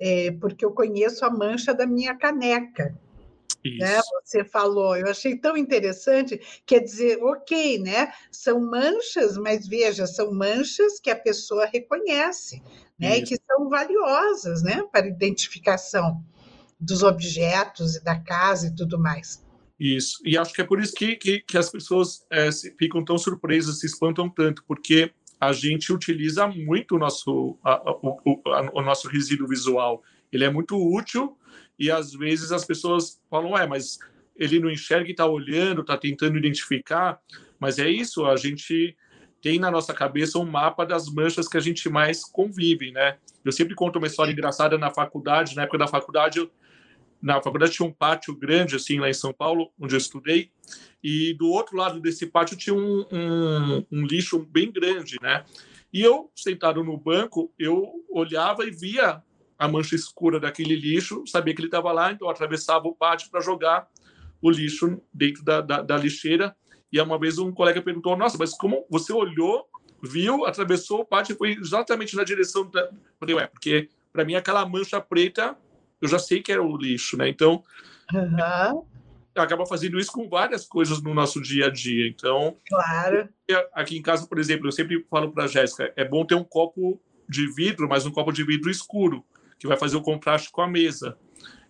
é, 0.00 0.32
porque 0.32 0.64
eu 0.64 0.72
conheço 0.72 1.24
a 1.24 1.30
mancha 1.30 1.72
da 1.72 1.86
minha 1.86 2.16
caneca. 2.16 2.98
Né? 3.78 4.00
Você 4.24 4.42
falou, 4.42 4.96
eu 4.96 5.08
achei 5.08 5.36
tão 5.36 5.56
interessante, 5.56 6.40
quer 6.66 6.80
dizer, 6.80 7.22
ok, 7.22 7.78
né? 7.78 8.12
São 8.28 8.60
manchas, 8.60 9.38
mas 9.38 9.68
veja, 9.68 10.04
são 10.04 10.34
manchas 10.34 10.98
que 10.98 11.08
a 11.08 11.14
pessoa 11.14 11.64
reconhece, 11.66 12.60
né? 12.98 13.18
Isso. 13.18 13.22
E 13.22 13.26
que 13.26 13.42
são 13.46 13.68
valiosas, 13.68 14.64
né? 14.64 14.82
Para 14.90 15.06
identificação 15.06 16.24
dos 16.82 17.02
objetos 17.02 17.96
e 17.96 18.04
da 18.04 18.18
casa 18.18 18.66
e 18.66 18.74
tudo 18.74 18.98
mais. 18.98 19.42
Isso, 19.78 20.18
e 20.24 20.36
acho 20.36 20.52
que 20.52 20.60
é 20.60 20.64
por 20.64 20.80
isso 20.80 20.92
que, 20.94 21.16
que, 21.16 21.40
que 21.40 21.56
as 21.56 21.70
pessoas 21.70 22.24
é, 22.30 22.50
ficam 22.78 23.04
tão 23.04 23.16
surpresas, 23.16 23.80
se 23.80 23.86
espantam 23.86 24.28
tanto, 24.28 24.62
porque 24.66 25.12
a 25.40 25.52
gente 25.52 25.92
utiliza 25.92 26.46
muito 26.46 26.94
o 26.94 26.98
nosso, 26.98 27.58
a, 27.64 27.72
a, 27.72 27.90
o, 27.90 28.40
a, 28.46 28.70
o 28.74 28.82
nosso 28.82 29.08
resíduo 29.08 29.48
visual. 29.48 30.02
Ele 30.32 30.44
é 30.44 30.50
muito 30.50 30.76
útil 30.76 31.36
e 31.78 31.90
às 31.90 32.12
vezes 32.12 32.52
as 32.52 32.64
pessoas 32.64 33.20
falam, 33.28 33.52
ué, 33.52 33.66
mas 33.66 33.98
ele 34.36 34.60
não 34.60 34.70
enxerga 34.70 35.08
e 35.08 35.12
está 35.12 35.26
olhando, 35.26 35.80
está 35.80 35.96
tentando 35.96 36.38
identificar, 36.38 37.20
mas 37.58 37.78
é 37.78 37.88
isso, 37.88 38.24
a 38.24 38.36
gente 38.36 38.96
tem 39.40 39.58
na 39.58 39.70
nossa 39.70 39.92
cabeça 39.92 40.38
um 40.38 40.44
mapa 40.44 40.86
das 40.86 41.08
manchas 41.08 41.48
que 41.48 41.56
a 41.56 41.60
gente 41.60 41.88
mais 41.88 42.24
convive, 42.24 42.92
né? 42.92 43.16
Eu 43.44 43.50
sempre 43.50 43.74
conto 43.74 43.98
uma 43.98 44.06
história 44.06 44.30
engraçada 44.30 44.78
na 44.78 44.90
faculdade, 44.90 45.56
na 45.56 45.62
época 45.62 45.78
da 45.78 45.88
faculdade, 45.88 46.38
eu, 46.38 46.50
na 47.22 47.40
faculdade 47.40 47.72
tinha 47.72 47.88
um 47.88 47.92
pátio 47.92 48.34
grande, 48.36 48.74
assim, 48.74 48.98
lá 48.98 49.08
em 49.08 49.14
São 49.14 49.32
Paulo, 49.32 49.70
onde 49.80 49.94
eu 49.94 49.98
estudei, 49.98 50.50
e 51.02 51.34
do 51.34 51.48
outro 51.48 51.76
lado 51.76 52.00
desse 52.00 52.26
pátio 52.26 52.56
tinha 52.56 52.74
um, 52.74 53.06
um, 53.12 53.86
um 53.92 54.04
lixo 54.04 54.40
bem 54.40 54.70
grande, 54.72 55.18
né? 55.22 55.44
E 55.92 56.00
eu, 56.02 56.30
sentado 56.34 56.82
no 56.82 56.96
banco, 56.96 57.52
eu 57.58 58.04
olhava 58.10 58.64
e 58.64 58.70
via 58.70 59.22
a 59.58 59.68
mancha 59.68 59.94
escura 59.94 60.40
daquele 60.40 60.74
lixo, 60.74 61.22
sabia 61.26 61.54
que 61.54 61.60
ele 61.60 61.68
estava 61.68 61.92
lá, 61.92 62.10
então 62.10 62.26
eu 62.26 62.32
atravessava 62.32 62.88
o 62.88 62.94
pátio 62.94 63.30
para 63.30 63.40
jogar 63.40 63.88
o 64.40 64.50
lixo 64.50 65.00
dentro 65.14 65.44
da, 65.44 65.60
da, 65.60 65.82
da, 65.82 65.96
lixeira. 65.96 66.56
E 66.90 67.00
uma 67.00 67.18
vez 67.18 67.38
um 67.38 67.52
colega 67.52 67.80
perguntou: 67.80 68.16
Nossa, 68.16 68.36
mas 68.36 68.54
como 68.54 68.84
você 68.90 69.12
olhou, 69.12 69.66
viu, 70.02 70.44
atravessou 70.46 71.00
o 71.00 71.04
pátio 71.04 71.34
e 71.34 71.36
foi 71.36 71.52
exatamente 71.52 72.16
na 72.16 72.24
direção 72.24 72.68
da. 72.68 72.80
Eu 72.80 72.92
falei: 73.20 73.36
Ué, 73.36 73.46
porque 73.46 73.88
para 74.12 74.24
mim 74.24 74.34
aquela 74.34 74.66
mancha 74.66 75.00
preta 75.00 75.56
eu 76.02 76.08
já 76.08 76.18
sei 76.18 76.42
que 76.42 76.52
era 76.52 76.62
o 76.62 76.76
lixo, 76.76 77.16
né? 77.16 77.28
Então. 77.28 77.62
Uhum. 78.12 78.84
Acaba 79.34 79.64
fazendo 79.64 79.98
isso 79.98 80.12
com 80.12 80.28
várias 80.28 80.66
coisas 80.66 81.00
no 81.00 81.14
nosso 81.14 81.40
dia 81.40 81.68
a 81.68 81.70
dia. 81.70 82.06
Então, 82.06 82.54
claro. 82.68 83.30
Aqui 83.72 83.96
em 83.96 84.02
casa, 84.02 84.26
por 84.26 84.38
exemplo, 84.38 84.66
eu 84.66 84.72
sempre 84.72 85.02
falo 85.08 85.32
para 85.32 85.44
a 85.44 85.46
Jéssica: 85.46 85.90
é 85.96 86.04
bom 86.04 86.26
ter 86.26 86.34
um 86.34 86.44
copo 86.44 87.00
de 87.26 87.46
vidro, 87.54 87.88
mas 87.88 88.04
um 88.04 88.10
copo 88.10 88.30
de 88.30 88.44
vidro 88.44 88.70
escuro 88.70 89.24
que 89.58 89.66
vai 89.66 89.78
fazer 89.78 89.96
o 89.96 90.02
contraste 90.02 90.50
com 90.50 90.60
a 90.60 90.68
mesa. 90.68 91.16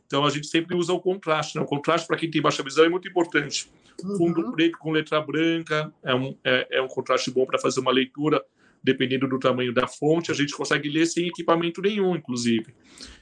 Então 0.06 0.24
a 0.24 0.30
gente 0.30 0.46
sempre 0.46 0.74
usa 0.74 0.92
o 0.92 1.00
contraste. 1.00 1.56
Né? 1.56 1.62
O 1.62 1.66
contraste 1.66 2.06
para 2.06 2.16
quem 2.16 2.30
tem 2.30 2.42
baixa 2.42 2.62
visão 2.62 2.84
é 2.84 2.88
muito 2.88 3.08
importante. 3.08 3.70
Uhum. 4.02 4.16
Fundo 4.16 4.52
preto 4.52 4.78
com 4.78 4.90
letra 4.90 5.20
branca 5.20 5.92
é 6.02 6.14
um, 6.14 6.36
é, 6.44 6.78
é 6.78 6.82
um 6.82 6.88
contraste 6.88 7.30
bom 7.30 7.46
para 7.46 7.58
fazer 7.58 7.80
uma 7.80 7.92
leitura, 7.92 8.44
dependendo 8.82 9.28
do 9.28 9.38
tamanho 9.38 9.72
da 9.72 9.86
fonte. 9.86 10.30
A 10.30 10.34
gente 10.34 10.54
consegue 10.54 10.88
ler 10.88 11.06
sem 11.06 11.28
equipamento 11.28 11.80
nenhum, 11.80 12.16
inclusive. 12.16 12.74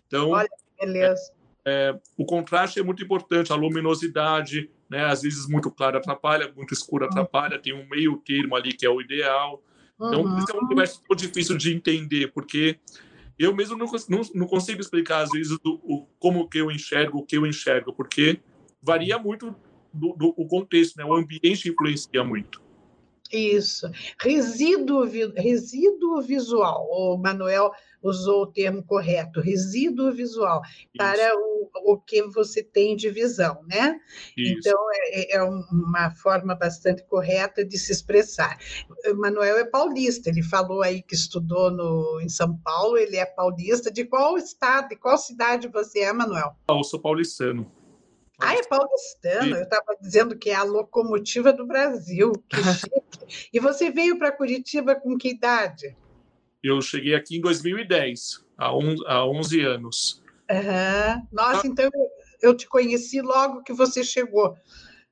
Então, 0.07 0.31
Olha, 0.31 0.49
beleza. 0.81 1.33
É, 1.65 1.95
o 2.17 2.25
contraste 2.25 2.81
é 2.81 2.83
muito 2.83 3.03
importante, 3.03 3.53
a 3.53 3.57
luminosidade, 3.57 4.71
né? 4.89 5.05
Às 5.05 5.23
vezes 5.23 5.47
muito 5.49 5.71
claro 5.71 5.99
atrapalha, 5.99 6.53
muito 6.57 6.75
escuro 6.75 7.05
atrapalha. 7.05 7.59
Tem 7.59 7.73
um 7.73 7.87
meio 7.89 8.17
termo 8.19 8.57
ali 8.57 8.73
que 8.73 8.87
é 8.87 8.91
o 8.91 9.01
ideal. 9.01 9.63
Então, 9.97 10.23
uhum. 10.23 10.39
isso 10.39 10.51
é 10.51 10.57
um 10.57 10.65
universo 10.65 11.03
muito 11.09 11.21
difícil 11.21 11.59
de 11.59 11.75
entender, 11.75 12.33
porque 12.33 12.79
eu 13.39 13.55
mesmo 13.55 13.77
não, 13.77 13.87
não, 14.09 14.21
não 14.35 14.47
consigo 14.47 14.81
explicar, 14.81 15.23
às 15.23 15.31
vezes, 15.31 15.59
do, 15.61 15.75
o, 15.85 16.07
como 16.19 16.49
que 16.49 16.59
eu 16.59 16.71
enxergo, 16.71 17.19
o 17.19 17.25
que 17.25 17.37
eu 17.37 17.47
enxergo, 17.47 17.93
porque 17.93 18.41
varia 18.83 19.19
muito 19.19 19.55
do, 19.93 20.15
do 20.15 20.35
o 20.37 20.47
contexto, 20.47 20.97
né? 20.97 21.05
o 21.05 21.15
ambiente 21.15 21.69
influencia 21.69 22.25
muito. 22.25 22.63
Isso. 23.31 23.91
Resíduo, 24.21 25.05
resíduo 25.37 26.21
visual. 26.21 26.87
O 26.91 27.17
Manuel 27.17 27.71
usou 28.03 28.43
o 28.43 28.47
termo 28.47 28.83
correto, 28.83 29.41
resíduo 29.41 30.13
visual, 30.13 30.63
Isso. 30.65 30.89
para 30.97 31.37
o, 31.37 31.71
o 31.93 31.99
que 31.99 32.23
você 32.23 32.63
tem 32.63 32.97
de 32.97 33.11
visão, 33.11 33.63
né? 33.69 34.01
Isso. 34.37 34.59
Então, 34.59 34.79
é, 35.13 35.37
é, 35.37 35.43
uma 35.43 36.11
forma 36.11 36.55
bastante 36.55 37.03
correta 37.05 37.65
de 37.65 37.79
se 37.79 37.93
expressar. 37.93 38.59
O 39.07 39.15
Manuel 39.15 39.59
é 39.59 39.65
paulista, 39.65 40.31
ele 40.31 40.43
falou 40.43 40.83
aí 40.83 41.03
que 41.03 41.15
estudou 41.15 41.71
no, 41.71 42.21
em 42.21 42.29
São 42.29 42.57
Paulo, 42.59 42.97
ele 42.97 43.17
é 43.17 43.27
paulista. 43.27 43.91
De 43.91 44.05
qual 44.05 44.37
estado, 44.39 44.89
de 44.89 44.97
qual 44.97 45.19
cidade 45.19 45.69
você 45.69 46.01
é, 46.01 46.13
Manuel? 46.13 46.55
Eu 46.69 46.85
sou 46.85 47.01
paulistano. 47.01 47.71
Ah, 48.41 48.55
é 48.55 48.63
paulistano. 48.63 49.57
Eu 49.57 49.63
estava 49.63 49.97
dizendo 50.01 50.37
que 50.37 50.49
é 50.49 50.55
a 50.55 50.63
locomotiva 50.63 51.53
do 51.53 51.67
Brasil. 51.67 52.33
Que 52.49 52.57
chique. 52.73 53.49
e 53.53 53.61
você 53.61 53.91
veio 53.91 54.19
para 54.19 54.33
Curitiba 54.33 54.95
com 54.95 55.17
que 55.19 55.31
idade? 55.31 55.95
Eu 56.63 56.81
cheguei 56.83 57.15
aqui 57.15 57.39
em 57.39 57.41
2010, 57.41 58.45
há, 58.57 58.75
on, 58.75 58.95
há 59.07 59.27
11 59.27 59.61
anos. 59.61 60.23
Uhum. 60.51 61.27
Nossa, 61.33 61.63
ah. 61.67 61.67
então 61.67 61.91
eu 62.43 62.57
te 62.57 62.67
conheci 62.67 63.21
logo 63.21 63.63
que 63.63 63.73
você 63.73 64.03
chegou. 64.05 64.57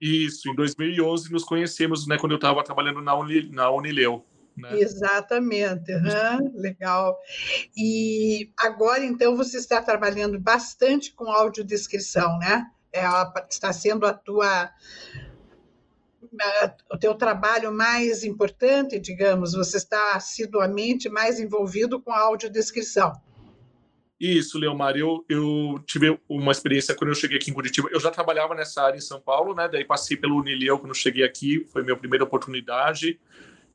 Isso, 0.00 0.49
em 0.50 0.55
2011 0.55 1.33
nos 1.33 1.45
conhecemos, 1.45 2.07
né, 2.07 2.17
quando 2.19 2.33
eu 2.33 2.37
estava 2.37 2.62
trabalhando 2.62 3.00
na, 3.00 3.14
Uni, 3.17 3.50
na 3.50 3.71
Unileu. 3.71 4.25
Né? 4.57 4.81
Exatamente, 4.81 5.93
uhum, 5.93 6.52
legal. 6.55 7.17
E 7.76 8.50
agora, 8.59 9.05
então, 9.05 9.37
você 9.37 9.59
está 9.59 9.81
trabalhando 9.81 10.38
bastante 10.38 11.12
com 11.12 11.31
audiodescrição, 11.31 12.38
né? 12.38 12.67
É, 12.93 13.05
está 13.49 13.73
sendo 13.73 14.05
a 14.07 14.12
tua 14.12 14.71
o 16.90 16.99
teu 16.99 17.14
trabalho 17.14 17.73
mais 17.73 18.25
importante, 18.25 18.99
digamos, 18.99 19.52
você 19.52 19.76
está 19.76 20.14
assiduamente 20.14 21.09
mais 21.09 21.38
envolvido 21.38 22.00
com 22.00 22.12
a 22.12 22.21
audiodescrição. 22.21 23.12
Isso, 24.21 24.59
Leomar, 24.59 24.97
eu, 24.97 25.25
eu 25.28 25.80
tive 25.87 26.18
uma 26.28 26.50
experiência 26.50 26.95
quando 26.95 27.11
eu 27.11 27.14
cheguei 27.14 27.37
aqui 27.37 27.50
em 27.50 27.54
Curitiba, 27.54 27.88
eu 27.92 28.00
já 28.00 28.11
trabalhava 28.11 28.52
nessa 28.54 28.83
área 28.83 28.97
em 28.97 29.00
São 29.00 29.21
Paulo, 29.21 29.54
né, 29.54 29.68
daí 29.68 29.85
passei 29.85 30.16
pelo 30.16 30.37
Unileu 30.37 30.78
quando 30.78 30.95
cheguei 30.95 31.23
aqui, 31.23 31.64
foi 31.73 31.85
minha 31.85 31.97
primeira 31.97 32.25
oportunidade, 32.25 33.21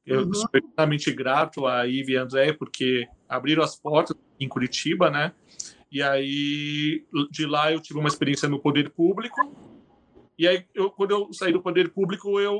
eu 0.05 0.23
uhum. 0.23 0.33
sou 0.33 0.49
extremamente 0.53 1.09
grato 1.13 1.65
a 1.65 1.87
Ive 1.87 2.13
e 2.13 2.17
André, 2.17 2.51
porque 2.51 3.07
abriram 3.27 3.63
as 3.63 3.77
portas 3.77 4.17
em 4.37 4.49
Curitiba, 4.49 5.09
né, 5.09 5.31
e 5.93 6.01
aí, 6.01 7.05
de 7.29 7.45
lá, 7.45 7.71
eu 7.71 7.79
tive 7.79 7.99
uma 7.99 8.09
experiência 8.09 8.49
no 8.49 8.59
poder 8.59 8.89
público. 8.89 9.39
E 10.37 10.47
aí, 10.47 10.65
eu, 10.73 10.89
quando 10.89 11.11
eu 11.11 11.33
saí 11.33 11.53
do 11.53 11.61
poder 11.61 11.89
público, 11.89 12.39
eu, 12.39 12.59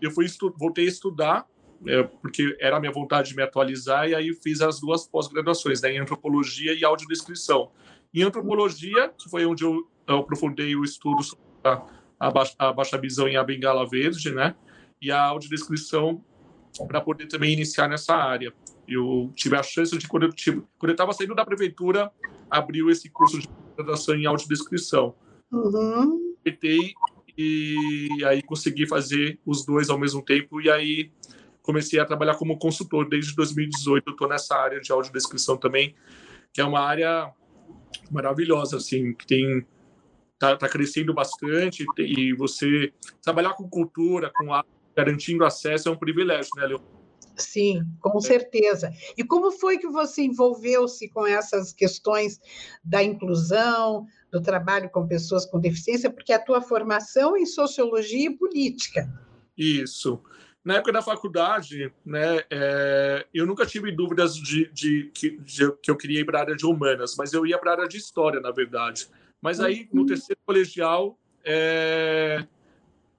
eu 0.00 0.10
fui 0.10 0.26
voltei 0.58 0.86
a 0.86 0.88
estudar, 0.88 1.46
é, 1.86 2.02
porque 2.02 2.56
era 2.60 2.76
a 2.76 2.80
minha 2.80 2.92
vontade 2.92 3.30
de 3.30 3.36
me 3.36 3.42
atualizar, 3.42 4.08
e 4.08 4.14
aí 4.14 4.34
fiz 4.34 4.60
as 4.60 4.80
duas 4.80 5.06
pós-graduações, 5.06 5.80
né, 5.80 5.92
em 5.92 5.98
antropologia 5.98 6.74
e 6.74 6.84
audiodescrição. 6.84 7.70
Em 8.14 8.22
antropologia, 8.22 9.08
que 9.16 9.28
foi 9.30 9.46
onde 9.46 9.64
eu, 9.64 9.88
eu 10.06 10.18
aprofundei 10.18 10.74
o 10.76 10.84
estudo 10.84 11.22
sobre 11.22 11.44
a, 11.64 11.82
a, 12.18 12.30
baixa, 12.30 12.54
a 12.58 12.72
baixa 12.72 12.98
visão 12.98 13.28
em 13.28 13.36
a 13.36 13.44
bengala 13.44 13.88
verde, 13.88 14.32
né, 14.32 14.54
e 15.00 15.10
a 15.10 15.22
audiodescrição 15.22 16.24
para 16.86 17.00
poder 17.00 17.26
também 17.26 17.52
iniciar 17.52 17.88
nessa 17.88 18.14
área. 18.14 18.52
Eu 18.88 19.32
tive 19.34 19.56
a 19.56 19.62
chance 19.62 19.96
de, 19.96 20.08
quando 20.08 20.24
eu 20.24 20.90
estava 20.90 21.12
saindo 21.12 21.34
da 21.34 21.44
prefeitura, 21.44 22.10
abriu 22.50 22.90
esse 22.90 23.08
curso 23.08 23.38
de 23.38 23.48
graduação 23.76 24.14
em 24.14 24.26
audiodescrição. 24.26 25.14
Uhum. 25.50 26.34
E 27.36 28.08
aí 28.26 28.42
consegui 28.42 28.86
fazer 28.86 29.38
os 29.44 29.64
dois 29.64 29.88
ao 29.88 29.98
mesmo 29.98 30.22
tempo, 30.22 30.60
e 30.60 30.70
aí 30.70 31.10
comecei 31.62 31.98
a 31.98 32.04
trabalhar 32.04 32.34
como 32.34 32.58
consultor 32.58 33.08
desde 33.08 33.34
2018. 33.34 34.06
Eu 34.06 34.12
estou 34.12 34.28
nessa 34.28 34.56
área 34.56 34.80
de 34.80 34.92
audiodescrição 34.92 35.56
também, 35.56 35.94
que 36.52 36.60
é 36.60 36.64
uma 36.64 36.80
área 36.80 37.32
maravilhosa, 38.10 38.76
assim, 38.76 39.14
que 39.14 39.26
tem 39.26 39.66
tá, 40.38 40.56
tá 40.56 40.68
crescendo 40.68 41.14
bastante 41.14 41.84
e 41.98 42.34
você 42.34 42.92
trabalhar 43.22 43.54
com 43.54 43.68
cultura, 43.68 44.30
com 44.34 44.52
arte, 44.52 44.68
garantindo 44.94 45.44
acesso 45.44 45.88
é 45.88 45.92
um 45.92 45.96
privilégio, 45.96 46.50
né, 46.56 46.66
Leon? 46.66 46.80
Sim, 47.36 47.82
com 48.00 48.20
certeza. 48.20 48.92
E 49.16 49.24
como 49.24 49.50
foi 49.50 49.78
que 49.78 49.88
você 49.88 50.22
envolveu-se 50.22 51.08
com 51.08 51.26
essas 51.26 51.72
questões 51.72 52.40
da 52.84 53.02
inclusão, 53.02 54.06
do 54.30 54.40
trabalho 54.40 54.90
com 54.90 55.06
pessoas 55.06 55.46
com 55.46 55.60
deficiência, 55.60 56.10
porque 56.10 56.32
a 56.32 56.38
tua 56.38 56.60
formação 56.60 57.36
é 57.36 57.40
em 57.40 57.46
sociologia 57.46 58.30
e 58.30 58.36
política. 58.36 59.08
Isso. 59.56 60.22
Na 60.64 60.76
época 60.76 60.92
da 60.92 61.02
faculdade, 61.02 61.92
né, 62.04 62.40
é, 62.48 63.26
eu 63.34 63.46
nunca 63.46 63.66
tive 63.66 63.90
dúvidas 63.90 64.36
de, 64.36 64.70
de, 64.72 65.10
de, 65.10 65.38
de 65.38 65.72
que 65.82 65.90
eu 65.90 65.96
queria 65.96 66.20
ir 66.20 66.24
para 66.24 66.38
a 66.38 66.42
área 66.42 66.56
de 66.56 66.64
humanas, 66.64 67.16
mas 67.18 67.32
eu 67.32 67.44
ia 67.44 67.58
para 67.58 67.72
a 67.72 67.74
área 67.74 67.88
de 67.88 67.96
história, 67.96 68.40
na 68.40 68.52
verdade. 68.52 69.08
Mas 69.40 69.58
aí, 69.58 69.88
no 69.92 70.02
uhum. 70.02 70.06
terceiro 70.06 70.40
colegial, 70.46 71.18
é, 71.44 72.46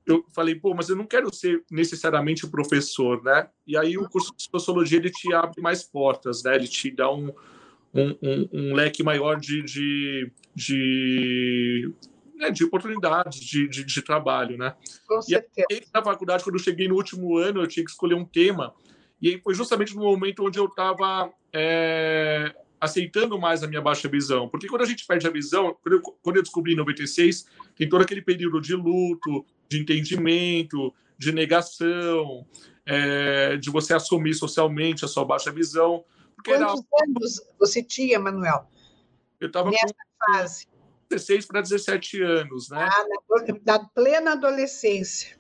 eu 0.06 0.26
falei, 0.34 0.56
pô, 0.56 0.74
mas 0.74 0.90
eu 0.90 0.96
não 0.96 1.06
quero 1.06 1.34
ser 1.34 1.64
necessariamente 1.72 2.48
professor, 2.48 3.24
né? 3.24 3.48
E 3.66 3.78
aí 3.78 3.98
o 3.98 4.08
curso 4.10 4.34
de 4.36 4.44
sociologia 4.44 5.00
ele 5.00 5.10
te 5.10 5.34
abre 5.34 5.62
mais 5.62 5.84
portas, 5.84 6.44
né? 6.44 6.56
Ele 6.56 6.68
te 6.68 6.92
dá 6.92 7.12
um, 7.12 7.32
um, 7.94 8.18
um, 8.22 8.50
um 8.52 8.74
leque 8.74 9.04
maior 9.04 9.40
de, 9.40 9.64
de, 9.64 10.32
de, 10.54 11.94
né, 12.36 12.52
de 12.52 12.66
oportunidades 12.66 13.40
de, 13.40 13.68
de, 13.70 13.84
de, 13.86 14.02
trabalho, 14.02 14.58
né? 14.58 14.76
Com 15.08 15.22
certeza. 15.22 15.68
E 15.70 15.74
aí, 15.74 15.82
na 15.94 16.04
faculdade, 16.04 16.44
quando 16.44 16.56
eu 16.56 16.64
cheguei 16.64 16.88
no 16.88 16.96
último 16.96 17.38
ano, 17.38 17.62
eu 17.62 17.68
tinha 17.68 17.86
que 17.86 17.92
escolher 17.92 18.16
um 18.16 18.26
tema. 18.26 18.74
E 19.22 19.30
aí 19.30 19.42
foi 19.42 19.54
justamente 19.54 19.96
no 19.96 20.02
momento 20.02 20.44
onde 20.44 20.60
eu 20.60 20.66
estava 20.66 21.32
é, 21.54 22.54
aceitando 22.84 23.40
mais 23.40 23.64
a 23.64 23.68
minha 23.68 23.82
baixa 23.82 24.10
visão. 24.10 24.50
Porque 24.50 24.68
quando 24.68 24.82
a 24.82 24.86
gente 24.86 25.08
perde 25.08 25.26
a 25.26 25.30
visão, 25.30 25.78
quando 25.82 25.94
eu, 25.96 26.02
quando 26.02 26.36
eu 26.36 26.44
descobri 26.44 26.74
em 26.74 26.76
96, 26.76 27.46
tem 27.78 27.88
todo 27.88 28.02
aquele 28.02 28.22
período 28.22 28.60
de 28.60 28.76
luto, 28.76 29.46
de 29.74 29.82
entendimento, 29.82 30.94
de 31.18 31.32
negação, 31.32 32.46
é, 32.86 33.58
de 33.58 33.70
você 33.72 33.94
assumir 33.94 34.36
socialmente 34.36 35.04
a 35.04 35.08
sua 35.08 35.26
baixa 35.26 35.52
visão. 35.52 36.06
Quantos 36.46 36.84
era... 36.94 37.04
anos 37.04 37.42
você 37.60 37.82
tinha, 37.82 38.20
Manuel? 38.20 38.68
Eu 39.40 39.48
estava 39.48 39.72
com 39.72 40.32
fase. 40.32 40.68
16 41.10 41.46
para 41.46 41.62
17 41.62 42.22
anos, 42.22 42.70
né? 42.70 42.88
Ah, 42.90 43.06
na, 43.46 43.60
na 43.66 43.86
plena 43.90 44.34
adolescência. 44.34 45.38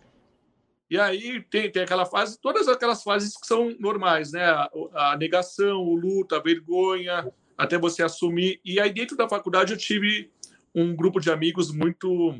E 0.89 0.99
aí 0.99 1.41
tem, 1.49 1.71
tem 1.71 1.83
aquela 1.83 2.05
fase, 2.05 2.39
todas 2.39 2.67
aquelas 2.67 3.01
fases 3.01 3.35
que 3.35 3.47
são 3.47 3.75
normais, 3.79 4.31
né? 4.31 4.45
A, 4.45 4.69
a, 4.93 5.17
negação, 5.17 5.77
o 5.77 5.95
luto, 5.95 6.35
a 6.35 6.39
vergonha, 6.39 7.31
até 7.57 7.77
você 7.77 8.03
assumir. 8.03 8.59
E 8.63 8.79
aí 8.79 8.91
dentro 8.93 9.15
da 9.15 9.29
faculdade 9.29 9.73
eu 9.73 9.77
tive 9.77 10.31
um 10.75 10.95
grupo 10.95 11.19
de 11.19 11.31
amigos 11.31 11.71
muito 11.71 12.35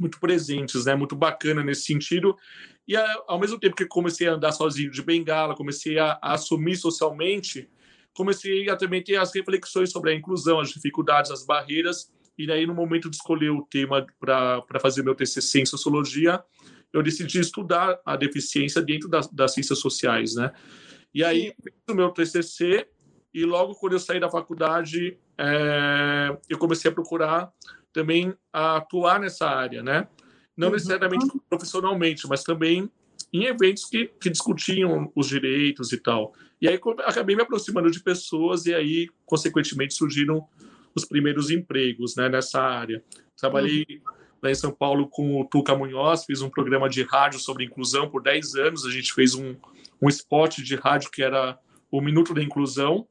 muito 0.00 0.18
presentes, 0.18 0.86
né? 0.86 0.94
Muito 0.94 1.14
bacana 1.14 1.62
nesse 1.62 1.82
sentido. 1.82 2.36
E 2.88 2.96
ao 2.96 3.38
mesmo 3.38 3.58
tempo 3.58 3.76
que 3.76 3.84
comecei 3.84 4.26
a 4.26 4.32
andar 4.32 4.52
sozinho 4.52 4.90
de 4.90 5.02
bengala, 5.02 5.54
comecei 5.54 5.98
a, 5.98 6.18
a 6.22 6.34
assumir 6.34 6.76
socialmente, 6.76 7.68
comecei 8.14 8.68
a 8.68 8.76
também 8.76 9.02
ter 9.04 9.16
as 9.16 9.32
reflexões 9.34 9.92
sobre 9.92 10.10
a 10.10 10.14
inclusão, 10.14 10.58
as 10.58 10.70
dificuldades, 10.70 11.30
as 11.30 11.44
barreiras. 11.44 12.10
E 12.36 12.46
daí, 12.46 12.66
no 12.66 12.74
momento 12.74 13.10
de 13.10 13.16
escolher 13.16 13.50
o 13.50 13.62
tema 13.62 14.06
para 14.18 14.80
fazer 14.80 15.02
meu 15.02 15.14
TCC 15.14 15.60
em 15.60 15.66
sociologia, 15.66 16.42
eu 16.92 17.02
decidi 17.02 17.38
estudar 17.38 18.00
a 18.04 18.16
deficiência 18.16 18.82
dentro 18.82 19.08
das, 19.08 19.28
das 19.28 19.52
ciências 19.52 19.78
sociais, 19.78 20.34
né? 20.34 20.50
E 21.14 21.22
aí, 21.22 21.52
fiz 21.62 21.74
o 21.88 21.94
meu 21.94 22.10
TCC 22.10 22.88
e 23.32 23.44
logo 23.44 23.74
quando 23.74 23.92
eu 23.92 24.00
saí 24.00 24.18
da 24.18 24.28
faculdade, 24.28 25.18
é, 25.38 26.36
eu 26.48 26.58
comecei 26.58 26.90
a 26.90 26.94
procurar 26.94 27.52
também 27.92 28.34
a 28.52 28.76
atuar 28.76 29.20
nessa 29.20 29.48
área, 29.48 29.82
né? 29.82 30.08
Não 30.56 30.68
uhum. 30.68 30.74
necessariamente 30.74 31.26
profissionalmente, 31.48 32.26
mas 32.28 32.42
também 32.42 32.90
em 33.32 33.44
eventos 33.44 33.84
que, 33.84 34.10
que 34.20 34.30
discutiam 34.30 35.10
os 35.14 35.28
direitos 35.28 35.92
e 35.92 35.98
tal. 35.98 36.34
E 36.60 36.68
aí 36.68 36.78
acabei 37.04 37.36
me 37.36 37.42
aproximando 37.42 37.90
de 37.90 38.00
pessoas 38.00 38.66
e 38.66 38.74
aí, 38.74 39.08
consequentemente, 39.24 39.94
surgiram 39.94 40.46
os 40.94 41.04
primeiros 41.04 41.50
empregos 41.50 42.16
né, 42.16 42.28
nessa 42.28 42.60
área. 42.60 43.02
Trabalhei 43.36 43.86
uhum 43.88 44.20
lá 44.42 44.50
em 44.50 44.54
São 44.54 44.72
Paulo 44.72 45.08
com 45.08 45.40
o 45.40 45.44
Tuca 45.44 45.76
Munhoz, 45.76 46.24
fiz 46.24 46.40
um 46.40 46.50
programa 46.50 46.88
de 46.88 47.02
rádio 47.02 47.38
sobre 47.38 47.64
inclusão 47.64 48.08
por 48.08 48.22
10 48.22 48.54
anos. 48.56 48.86
A 48.86 48.90
gente 48.90 49.12
fez 49.12 49.34
um, 49.34 49.54
um 50.00 50.08
spot 50.08 50.58
de 50.58 50.76
rádio 50.76 51.10
que 51.10 51.22
era 51.22 51.58
o 51.90 52.00
Minuto 52.00 52.32
da 52.32 52.42
Inclusão. 52.42 53.06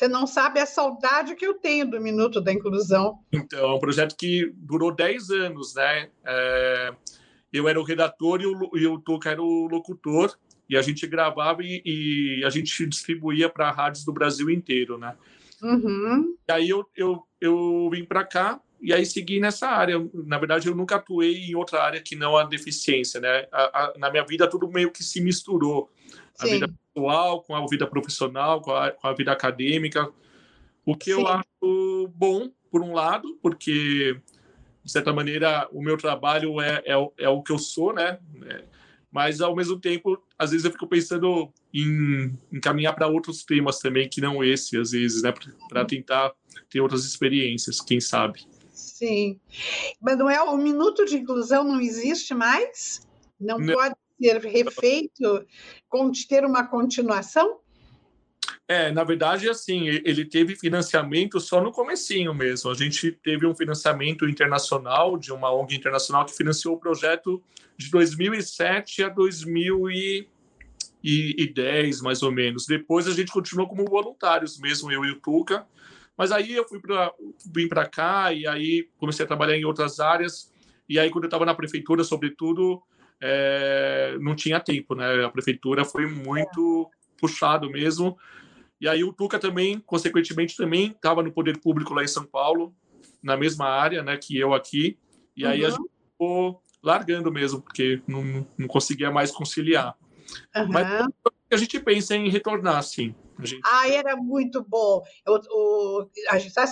Você 0.00 0.08
não 0.08 0.26
sabe 0.26 0.58
a 0.58 0.64
saudade 0.64 1.36
que 1.36 1.46
eu 1.46 1.52
tenho 1.52 1.90
do 1.90 2.00
Minuto 2.00 2.40
da 2.40 2.50
Inclusão. 2.50 3.18
Então, 3.30 3.70
é 3.70 3.74
um 3.74 3.78
projeto 3.78 4.16
que 4.16 4.50
durou 4.56 4.94
10 4.94 5.28
anos, 5.28 5.74
né? 5.74 6.08
É, 6.24 6.94
eu 7.52 7.68
era 7.68 7.78
o 7.78 7.84
redator 7.84 8.40
e 8.40 8.46
o, 8.46 8.70
e 8.78 8.86
o 8.86 8.98
Tuca 8.98 9.28
era 9.28 9.42
o 9.42 9.68
locutor, 9.68 10.34
e 10.70 10.74
a 10.74 10.80
gente 10.80 11.06
gravava 11.06 11.62
e, 11.62 11.82
e 11.84 12.42
a 12.46 12.48
gente 12.48 12.86
distribuía 12.86 13.50
para 13.50 13.70
rádios 13.70 14.02
do 14.02 14.10
Brasil 14.10 14.48
inteiro, 14.48 14.96
né? 14.96 15.14
Uhum. 15.62 16.34
E 16.48 16.50
aí 16.50 16.70
eu, 16.70 16.82
eu, 16.96 17.22
eu 17.38 17.90
vim 17.92 18.06
para 18.06 18.24
cá 18.24 18.58
e 18.80 18.94
aí 18.94 19.04
segui 19.04 19.38
nessa 19.38 19.68
área. 19.68 19.96
Na 20.14 20.38
verdade, 20.38 20.66
eu 20.66 20.74
nunca 20.74 20.96
atuei 20.96 21.50
em 21.50 21.54
outra 21.54 21.82
área 21.82 22.00
que 22.00 22.16
não 22.16 22.38
a 22.38 22.44
deficiência, 22.44 23.20
né? 23.20 23.46
A, 23.52 23.84
a, 23.84 23.98
na 23.98 24.10
minha 24.10 24.24
vida, 24.24 24.48
tudo 24.48 24.66
meio 24.66 24.90
que 24.90 25.04
se 25.04 25.20
misturou. 25.20 25.90
A 26.40 26.46
Sim. 26.46 26.52
vida 26.52 26.72
pessoal 26.94 27.42
com 27.42 27.54
a 27.54 27.66
vida 27.66 27.86
profissional, 27.86 28.60
com 28.60 28.72
a, 28.72 28.90
com 28.90 29.06
a 29.06 29.12
vida 29.12 29.30
acadêmica. 29.30 30.10
O 30.84 30.96
que 30.96 31.12
Sim. 31.12 31.20
eu 31.20 31.26
acho 31.28 32.10
bom, 32.14 32.50
por 32.70 32.82
um 32.82 32.92
lado, 32.92 33.38
porque, 33.42 34.18
de 34.82 34.90
certa 34.90 35.12
maneira, 35.12 35.68
o 35.70 35.82
meu 35.82 35.96
trabalho 35.96 36.60
é, 36.60 36.82
é, 36.86 36.94
é 37.18 37.28
o 37.28 37.42
que 37.42 37.52
eu 37.52 37.58
sou, 37.58 37.92
né? 37.92 38.18
É, 38.46 38.64
mas, 39.12 39.40
ao 39.40 39.54
mesmo 39.54 39.78
tempo, 39.78 40.22
às 40.38 40.52
vezes 40.52 40.64
eu 40.64 40.72
fico 40.72 40.86
pensando 40.86 41.52
em, 41.74 42.32
em 42.52 42.60
caminhar 42.60 42.94
para 42.94 43.08
outros 43.08 43.44
temas 43.44 43.78
também, 43.78 44.08
que 44.08 44.20
não 44.20 44.42
esse, 44.42 44.76
às 44.76 44.92
vezes, 44.92 45.22
né? 45.22 45.34
Para 45.68 45.84
tentar 45.84 46.32
ter 46.70 46.80
outras 46.80 47.04
experiências, 47.04 47.80
quem 47.80 48.00
sabe. 48.00 48.46
Sim. 48.72 49.38
Manuel, 50.00 50.46
o 50.46 50.56
minuto 50.56 51.04
de 51.04 51.16
inclusão 51.16 51.64
não 51.64 51.80
existe 51.80 52.34
mais? 52.34 53.06
Não, 53.38 53.58
não. 53.58 53.74
pode 53.74 53.94
ser 54.20 54.40
refeito, 54.40 55.46
ter 56.28 56.44
uma 56.44 56.66
continuação? 56.66 57.60
É, 58.68 58.92
na 58.92 59.02
verdade, 59.02 59.48
assim, 59.48 59.88
ele 59.88 60.24
teve 60.24 60.54
financiamento 60.54 61.40
só 61.40 61.60
no 61.60 61.72
comecinho 61.72 62.32
mesmo. 62.32 62.70
A 62.70 62.74
gente 62.74 63.10
teve 63.10 63.44
um 63.44 63.54
financiamento 63.54 64.28
internacional 64.28 65.18
de 65.18 65.32
uma 65.32 65.52
ONG 65.52 65.74
internacional 65.74 66.24
que 66.24 66.36
financiou 66.36 66.76
o 66.76 66.78
projeto 66.78 67.42
de 67.76 67.90
2007 67.90 69.02
a 69.02 69.08
2010, 69.08 72.00
mais 72.00 72.22
ou 72.22 72.30
menos. 72.30 72.64
Depois 72.66 73.08
a 73.08 73.12
gente 73.12 73.32
continuou 73.32 73.68
como 73.68 73.84
voluntários 73.86 74.56
mesmo, 74.60 74.92
eu 74.92 75.04
e 75.04 75.10
o 75.10 75.20
Tuca, 75.20 75.66
mas 76.16 76.30
aí 76.30 76.52
eu 76.52 76.68
fui 76.68 76.78
para 76.78 77.12
vim 77.52 77.66
para 77.66 77.88
cá 77.88 78.32
e 78.32 78.46
aí 78.46 78.88
comecei 78.98 79.24
a 79.24 79.28
trabalhar 79.28 79.56
em 79.56 79.64
outras 79.64 79.98
áreas. 79.98 80.52
E 80.88 80.96
aí 80.98 81.10
quando 81.10 81.24
eu 81.24 81.28
estava 81.28 81.44
na 81.44 81.54
prefeitura, 81.54 82.04
sobretudo, 82.04 82.80
é, 83.22 84.16
não 84.20 84.34
tinha 84.34 84.60
tempo, 84.60 84.94
né? 84.94 85.24
A 85.24 85.30
prefeitura 85.30 85.84
foi 85.84 86.06
muito 86.06 86.90
puxado 87.18 87.70
mesmo. 87.70 88.16
E 88.80 88.88
aí 88.88 89.04
o 89.04 89.12
Tuca 89.12 89.38
também, 89.38 89.78
consequentemente, 89.80 90.56
também 90.56 90.90
estava 90.90 91.22
no 91.22 91.30
poder 91.30 91.58
público 91.58 91.92
lá 91.92 92.02
em 92.02 92.08
São 92.08 92.24
Paulo, 92.24 92.74
na 93.22 93.36
mesma 93.36 93.66
área, 93.66 94.02
né, 94.02 94.16
que 94.16 94.38
eu 94.38 94.54
aqui. 94.54 94.98
E 95.36 95.44
aí 95.44 95.60
uhum. 95.60 95.66
a 95.66 95.70
gente 95.70 95.90
ficou 96.12 96.62
largando 96.82 97.30
mesmo, 97.30 97.60
porque 97.60 98.02
não, 98.06 98.46
não 98.56 98.66
conseguia 98.66 99.10
mais 99.10 99.30
conciliar. 99.30 99.94
Uhum. 100.56 100.68
Mas 100.70 101.08
a 101.50 101.56
gente 101.56 101.78
pensa 101.80 102.16
em 102.16 102.30
retornar, 102.30 102.82
sim. 102.82 103.14
Gente... 103.42 103.62
Ah, 103.64 103.88
era 103.88 104.16
muito 104.16 104.64
bom. 104.66 105.02
Eu, 105.26 105.40
o, 105.50 106.08
a 106.30 106.38
gente 106.38 106.48
está 106.48 106.64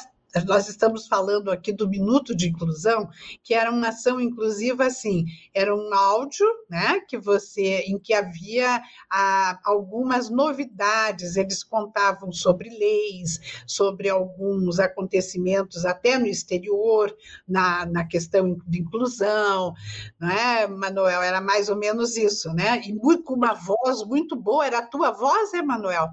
nós 0.46 0.68
estamos 0.68 1.06
falando 1.06 1.50
aqui 1.50 1.72
do 1.72 1.88
Minuto 1.88 2.36
de 2.36 2.48
Inclusão, 2.48 3.08
que 3.42 3.54
era 3.54 3.70
uma 3.70 3.88
ação 3.88 4.20
inclusiva 4.20 4.86
assim, 4.86 5.24
era 5.54 5.74
um 5.74 5.92
áudio, 5.94 6.46
né, 6.68 7.00
que 7.00 7.16
você 7.16 7.80
em 7.80 7.98
que 7.98 8.12
havia 8.12 8.82
ah, 9.10 9.58
algumas 9.64 10.28
novidades, 10.28 11.36
eles 11.36 11.64
contavam 11.64 12.30
sobre 12.30 12.68
leis, 12.68 13.62
sobre 13.66 14.08
alguns 14.08 14.78
acontecimentos 14.78 15.84
até 15.86 16.18
no 16.18 16.26
exterior, 16.26 17.14
na, 17.46 17.86
na 17.86 18.04
questão 18.04 18.58
de 18.66 18.80
inclusão, 18.80 19.72
não 20.20 20.30
é, 20.30 20.66
Manuel? 20.66 21.22
Era 21.22 21.40
mais 21.40 21.68
ou 21.68 21.76
menos 21.76 22.16
isso, 22.16 22.52
né? 22.52 22.80
E 22.84 22.92
muito, 22.92 23.24
com 23.24 23.34
uma 23.34 23.54
voz 23.54 24.04
muito 24.04 24.36
boa, 24.36 24.66
era 24.66 24.78
a 24.78 24.86
tua 24.86 25.10
voz, 25.10 25.54
Emanuel? 25.54 26.08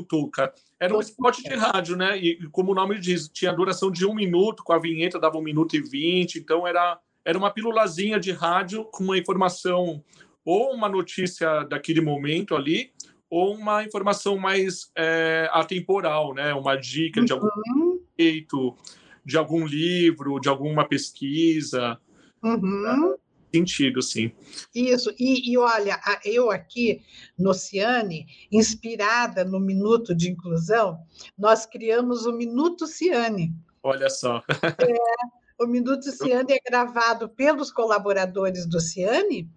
Do 0.00 0.02
Tuca. 0.02 0.52
Era 0.78 0.96
um 0.96 1.00
spot 1.00 1.38
de 1.38 1.54
rádio, 1.54 1.96
né? 1.96 2.18
E 2.18 2.46
como 2.50 2.72
o 2.72 2.74
nome 2.74 2.98
diz, 2.98 3.28
tinha 3.28 3.52
duração 3.52 3.90
de 3.90 4.06
um 4.06 4.14
minuto, 4.14 4.62
com 4.62 4.72
a 4.72 4.78
vinheta 4.78 5.18
dava 5.18 5.38
um 5.38 5.42
minuto 5.42 5.74
e 5.74 5.80
vinte, 5.80 6.38
então 6.38 6.66
era, 6.66 6.98
era 7.24 7.38
uma 7.38 7.50
pílulazinha 7.50 8.20
de 8.20 8.32
rádio 8.32 8.84
com 8.84 9.04
uma 9.04 9.18
informação, 9.18 10.02
ou 10.44 10.72
uma 10.72 10.88
notícia 10.88 11.64
daquele 11.64 12.00
momento 12.00 12.54
ali, 12.54 12.90
ou 13.28 13.54
uma 13.54 13.82
informação 13.84 14.36
mais 14.38 14.90
é, 14.96 15.48
atemporal, 15.52 16.34
né? 16.34 16.52
Uma 16.54 16.76
dica 16.76 17.24
de 17.24 17.32
algum 17.32 17.46
uhum. 17.46 18.00
jeito, 18.18 18.76
de 19.24 19.36
algum 19.36 19.66
livro, 19.66 20.38
de 20.38 20.48
alguma 20.48 20.86
pesquisa. 20.86 21.98
Uhum. 22.42 22.82
Né? 22.82 23.14
Sentido, 23.54 24.02
sim. 24.02 24.32
Isso, 24.74 25.12
e, 25.18 25.52
e, 25.52 25.58
olha, 25.58 26.00
eu 26.24 26.50
aqui 26.50 27.02
no 27.38 27.54
Ciane, 27.54 28.26
inspirada 28.50 29.44
no 29.44 29.60
Minuto 29.60 30.14
de 30.14 30.30
Inclusão, 30.30 30.98
nós 31.38 31.66
criamos 31.66 32.26
o 32.26 32.32
Minuto 32.32 32.86
Ciane. 32.86 33.54
Olha 33.82 34.10
só. 34.10 34.42
É, 35.58 35.64
o 35.64 35.66
Minuto 35.66 36.10
Ciane 36.12 36.52
é 36.52 36.70
gravado 36.70 37.28
pelos 37.30 37.72
colaboradores 37.72 38.66
do 38.66 38.78
Ciane, 38.78 39.48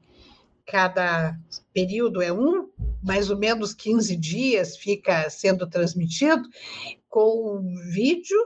cada 0.65 1.37
período 1.73 2.21
é 2.21 2.31
um, 2.31 2.69
mais 3.03 3.29
ou 3.29 3.37
menos 3.37 3.73
15 3.73 4.15
dias 4.15 4.77
fica 4.77 5.29
sendo 5.29 5.67
transmitido, 5.67 6.47
com 7.09 7.61
vídeo 7.91 8.37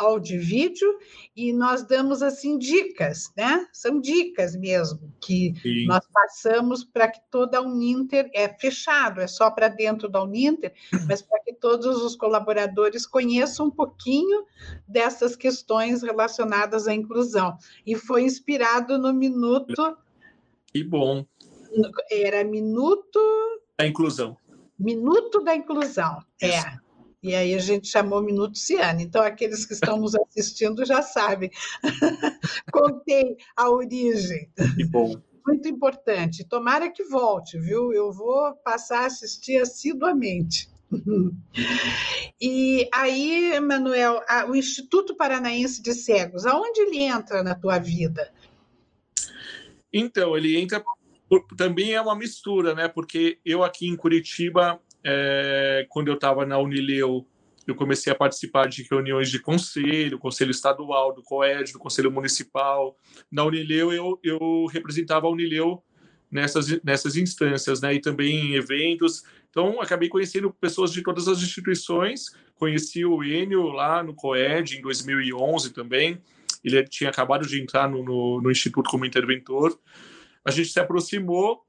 áudio 0.00 0.36
e 0.36 0.38
vídeo, 0.38 0.98
e 1.36 1.52
nós 1.52 1.84
damos 1.86 2.22
assim 2.22 2.58
dicas, 2.58 3.32
né? 3.36 3.66
São 3.72 4.00
dicas 4.00 4.56
mesmo 4.56 5.12
que 5.20 5.54
Sim. 5.62 5.86
nós 5.86 6.06
passamos 6.12 6.84
para 6.84 7.08
que 7.08 7.20
toda 7.30 7.58
a 7.58 7.60
Uninter 7.60 8.30
é 8.34 8.48
fechado, 8.48 9.20
é 9.20 9.26
só 9.26 9.50
para 9.50 9.68
dentro 9.68 10.08
da 10.08 10.22
Uninter, 10.22 10.72
mas 11.06 11.22
para 11.22 11.40
que 11.40 11.52
todos 11.52 12.02
os 12.02 12.16
colaboradores 12.16 13.06
conheçam 13.06 13.66
um 13.66 13.70
pouquinho 13.70 14.44
dessas 14.86 15.36
questões 15.36 16.02
relacionadas 16.02 16.88
à 16.88 16.94
inclusão. 16.94 17.56
E 17.86 17.94
foi 17.94 18.22
inspirado 18.22 18.98
no 18.98 19.12
minuto. 19.12 19.96
Que 20.66 20.82
bom. 20.82 21.24
Era 22.10 22.44
minuto. 22.44 23.20
Da 23.78 23.86
inclusão. 23.86 24.36
Minuto 24.78 25.42
da 25.42 25.54
inclusão. 25.54 26.22
É. 26.40 26.48
Isso. 26.48 26.66
É. 26.66 26.81
E 27.22 27.36
aí 27.36 27.54
a 27.54 27.58
gente 27.58 27.86
chamou 27.86 28.20
Minuto 28.20 28.58
Ciane. 28.58 29.04
Então, 29.04 29.22
aqueles 29.22 29.64
que 29.64 29.74
estão 29.74 29.96
nos 29.96 30.14
assistindo 30.14 30.84
já 30.84 31.02
sabem. 31.02 31.50
Contei 32.72 33.36
a 33.56 33.70
origem. 33.70 34.50
Que 34.74 34.84
bom. 34.84 35.14
Muito 35.46 35.68
importante. 35.68 36.44
Tomara 36.44 36.90
que 36.90 37.04
volte, 37.04 37.58
viu? 37.58 37.92
Eu 37.92 38.12
vou 38.12 38.52
passar 38.64 39.02
a 39.02 39.06
assistir 39.06 39.60
assiduamente. 39.60 40.68
E 42.44 42.88
aí, 42.92 43.60
Manuel, 43.60 44.20
o 44.48 44.56
Instituto 44.56 45.16
Paranaense 45.16 45.80
de 45.80 45.94
Cegos, 45.94 46.44
aonde 46.44 46.80
ele 46.80 47.00
entra 47.00 47.40
na 47.40 47.54
tua 47.54 47.78
vida? 47.78 48.32
Então, 49.92 50.36
ele 50.36 50.58
entra 50.58 50.82
também 51.56 51.94
é 51.94 52.00
uma 52.00 52.16
mistura, 52.16 52.74
né? 52.74 52.88
Porque 52.88 53.38
eu 53.44 53.62
aqui 53.62 53.86
em 53.86 53.96
Curitiba 53.96 54.80
é, 55.04 55.86
quando 55.88 56.08
eu 56.08 56.14
estava 56.14 56.46
na 56.46 56.58
Unileu, 56.58 57.26
eu 57.66 57.74
comecei 57.74 58.12
a 58.12 58.16
participar 58.16 58.68
de 58.68 58.82
reuniões 58.90 59.30
de 59.30 59.38
conselho, 59.38 60.18
conselho 60.18 60.50
estadual, 60.50 61.14
do 61.14 61.22
COED, 61.22 61.72
do 61.72 61.78
conselho 61.78 62.10
municipal. 62.10 62.96
Na 63.30 63.44
Unileu, 63.44 63.92
eu, 63.92 64.18
eu 64.22 64.66
representava 64.66 65.26
a 65.26 65.30
Unileu 65.30 65.82
nessas, 66.30 66.82
nessas 66.82 67.16
instâncias, 67.16 67.80
né? 67.80 67.94
E 67.94 68.00
também 68.00 68.34
em 68.34 68.54
eventos. 68.54 69.22
Então, 69.50 69.80
acabei 69.80 70.08
conhecendo 70.08 70.52
pessoas 70.52 70.92
de 70.92 71.02
todas 71.02 71.28
as 71.28 71.38
instituições. 71.38 72.26
Conheci 72.54 73.04
o 73.04 73.22
Enio 73.22 73.64
lá 73.68 74.02
no 74.02 74.14
COED 74.14 74.78
em 74.78 74.82
2011 74.82 75.72
também. 75.72 76.20
Ele 76.64 76.82
tinha 76.84 77.10
acabado 77.10 77.46
de 77.46 77.60
entrar 77.60 77.88
no, 77.88 78.02
no, 78.04 78.40
no 78.40 78.50
Instituto 78.50 78.90
como 78.90 79.04
interventor. 79.04 79.78
A 80.44 80.50
gente 80.50 80.70
se 80.70 80.80
aproximou. 80.80 81.60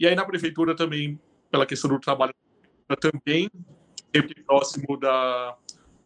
E 0.00 0.06
aí, 0.06 0.14
na 0.14 0.24
prefeitura 0.24 0.74
também, 0.74 1.18
pela 1.50 1.66
questão 1.66 1.90
do 1.90 2.00
trabalho 2.00 2.32
também 2.96 3.50
sempre 4.14 4.42
próximo 4.42 4.96
da, 4.96 5.56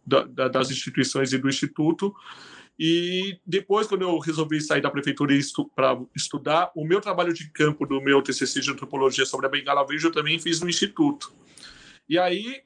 da, 0.05 0.47
das 0.47 0.69
instituições 0.71 1.33
e 1.33 1.37
do 1.37 1.47
instituto. 1.47 2.13
E 2.77 3.39
depois, 3.45 3.87
quando 3.87 4.01
eu 4.01 4.17
resolvi 4.17 4.59
sair 4.59 4.81
da 4.81 4.89
prefeitura 4.89 5.33
estu 5.33 5.69
para 5.75 5.99
estudar, 6.15 6.71
o 6.75 6.85
meu 6.85 6.99
trabalho 6.99 7.33
de 7.33 7.49
campo 7.51 7.85
do 7.85 8.01
meu 8.01 8.21
TCC 8.21 8.61
de 8.61 8.71
antropologia 8.71 9.25
sobre 9.25 9.45
a 9.45 9.49
Bengala 9.49 9.85
Verde 9.85 10.05
eu 10.05 10.11
também 10.11 10.39
fiz 10.39 10.59
no 10.59 10.67
instituto. 10.67 11.31
E 12.09 12.17
aí, 12.17 12.61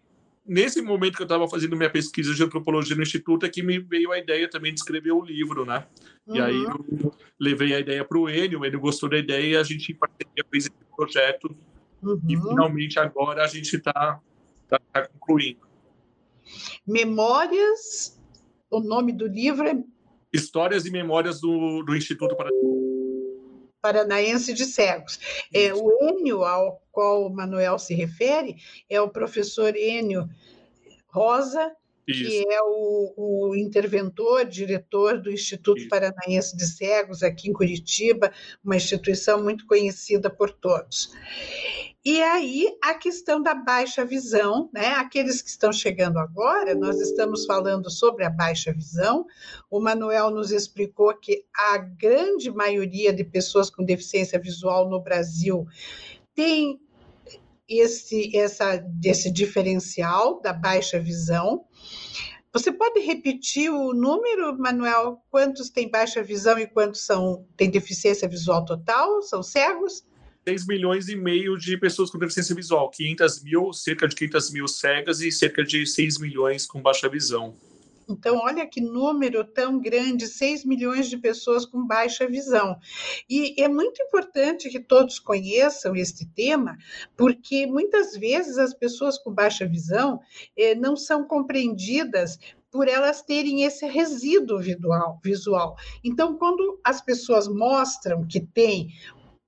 nesse 0.45 0.81
momento 0.81 1.17
que 1.17 1.21
eu 1.21 1.25
estava 1.25 1.47
fazendo 1.47 1.75
minha 1.75 1.89
pesquisa 1.89 2.33
de 2.33 2.41
antropologia 2.41 2.95
no 2.95 3.03
instituto, 3.03 3.45
é 3.45 3.49
que 3.49 3.61
me 3.61 3.79
veio 3.79 4.11
a 4.11 4.17
ideia 4.17 4.49
também 4.49 4.73
de 4.73 4.79
escrever 4.79 5.11
o 5.11 5.21
livro, 5.21 5.65
né? 5.65 5.85
Uhum. 6.25 6.35
E 6.37 6.41
aí 6.41 6.55
uhum. 6.55 6.87
eu 7.03 7.13
levei 7.37 7.75
a 7.75 7.79
ideia 7.79 8.05
para 8.05 8.17
o 8.17 8.29
Enio, 8.29 8.61
o 8.61 8.65
Enio 8.65 8.79
gostou 8.79 9.09
da 9.09 9.17
ideia 9.17 9.45
e 9.45 9.57
a 9.57 9.63
gente 9.63 9.91
em 9.91 9.95
parceria 9.95 10.45
fez 10.49 10.65
esse 10.65 10.95
projeto 10.95 11.53
Uhum. 12.01 12.19
E 12.27 12.37
finalmente 12.37 12.99
agora 12.99 13.43
a 13.43 13.47
gente 13.47 13.75
está 13.75 14.21
tá, 14.67 14.79
tá 14.91 15.07
concluindo. 15.07 15.67
Memórias, 16.85 18.19
o 18.69 18.79
nome 18.79 19.11
do 19.11 19.27
livro 19.27 19.67
é. 19.67 19.83
Histórias 20.31 20.85
e 20.85 20.91
Memórias 20.91 21.41
do, 21.41 21.83
do 21.83 21.95
Instituto 21.95 22.35
Paranaense 23.81 24.53
de 24.53 24.65
Cegos. 24.65 25.19
É, 25.53 25.73
o 25.73 25.91
Enio, 26.01 26.43
ao 26.43 26.81
qual 26.91 27.25
o 27.25 27.33
Manuel 27.33 27.79
se 27.79 27.93
refere, 27.93 28.57
é 28.89 28.99
o 28.99 29.09
professor 29.09 29.75
Enio 29.75 30.29
Rosa, 31.07 31.71
isso. 32.07 32.29
que 32.29 32.53
é 32.53 32.61
o, 32.61 33.13
o, 33.17 33.55
interventor, 33.55 34.45
diretor 34.45 35.19
do 35.19 35.31
Instituto 35.31 35.79
Isso. 35.79 35.89
Paranaense 35.89 36.55
de 36.55 36.65
Cegos, 36.65 37.21
aqui 37.21 37.49
em 37.49 37.53
Curitiba, 37.53 38.31
uma 38.63 38.75
instituição 38.75 39.43
muito 39.43 39.65
conhecida 39.65 40.29
por 40.29 40.51
todos. 40.51 41.11
E 42.05 42.21
aí 42.23 42.73
a 42.81 42.93
questão 42.93 43.41
da 43.43 43.53
baixa 43.53 44.05
visão, 44.05 44.69
né? 44.73 44.93
Aqueles 44.95 45.41
que 45.41 45.49
estão 45.49 45.73
chegando 45.73 46.17
agora, 46.17 46.73
nós 46.73 47.01
estamos 47.01 47.45
falando 47.45 47.91
sobre 47.91 48.23
a 48.23 48.29
baixa 48.29 48.71
visão. 48.71 49.25
O 49.69 49.81
Manuel 49.81 50.29
nos 50.29 50.51
explicou 50.51 51.13
que 51.17 51.43
a 51.53 51.77
grande 51.77 52.49
maioria 52.49 53.11
de 53.11 53.25
pessoas 53.25 53.69
com 53.69 53.83
deficiência 53.83 54.39
visual 54.39 54.89
no 54.89 55.01
Brasil 55.01 55.67
tem 56.33 56.79
esse, 57.67 58.35
essa, 58.37 58.81
esse 59.03 59.29
diferencial 59.29 60.39
da 60.41 60.53
baixa 60.53 60.99
visão. 60.99 61.65
Você 62.53 62.71
pode 62.71 62.99
repetir 63.01 63.69
o 63.69 63.93
número, 63.93 64.57
Manuel? 64.57 65.21
Quantos 65.29 65.69
têm 65.69 65.91
baixa 65.91 66.23
visão 66.23 66.57
e 66.57 66.65
quantos 66.65 67.05
são 67.05 67.45
têm 67.55 67.69
deficiência 67.69 68.27
visual 68.27 68.65
total? 68.65 69.21
São 69.21 69.43
cegos? 69.43 70.03
6 70.47 70.65
milhões 70.65 71.09
e 71.09 71.15
meio 71.15 71.57
de 71.57 71.77
pessoas 71.77 72.09
com 72.09 72.17
deficiência 72.17 72.55
visual, 72.55 72.89
500 72.89 73.43
mil, 73.43 73.73
cerca 73.73 74.07
de 74.07 74.15
500 74.15 74.51
mil 74.51 74.67
cegas 74.67 75.19
e 75.19 75.29
cerca 75.31 75.63
de 75.63 75.85
6 75.85 76.19
milhões 76.19 76.65
com 76.65 76.81
baixa 76.81 77.09
visão. 77.09 77.53
Então, 78.07 78.37
olha 78.37 78.67
que 78.67 78.81
número 78.81 79.43
tão 79.43 79.79
grande, 79.79 80.27
6 80.27 80.65
milhões 80.65 81.09
de 81.09 81.17
pessoas 81.17 81.65
com 81.65 81.85
baixa 81.85 82.27
visão. 82.27 82.77
E 83.29 83.61
é 83.61 83.67
muito 83.67 84.01
importante 84.01 84.69
que 84.69 84.79
todos 84.79 85.19
conheçam 85.19 85.95
este 85.95 86.25
tema, 86.25 86.77
porque 87.15 87.65
muitas 87.65 88.15
vezes 88.15 88.57
as 88.57 88.73
pessoas 88.73 89.17
com 89.17 89.31
baixa 89.33 89.67
visão 89.67 90.19
eh, 90.55 90.75
não 90.75 90.95
são 90.95 91.25
compreendidas 91.25 92.39
por 92.71 92.87
elas 92.87 93.21
terem 93.21 93.63
esse 93.63 93.85
resíduo 93.85 94.59
visual, 94.59 95.19
visual. 95.23 95.75
Então, 96.03 96.37
quando 96.37 96.79
as 96.83 97.01
pessoas 97.01 97.47
mostram 97.47 98.27
que 98.27 98.39
têm 98.39 98.89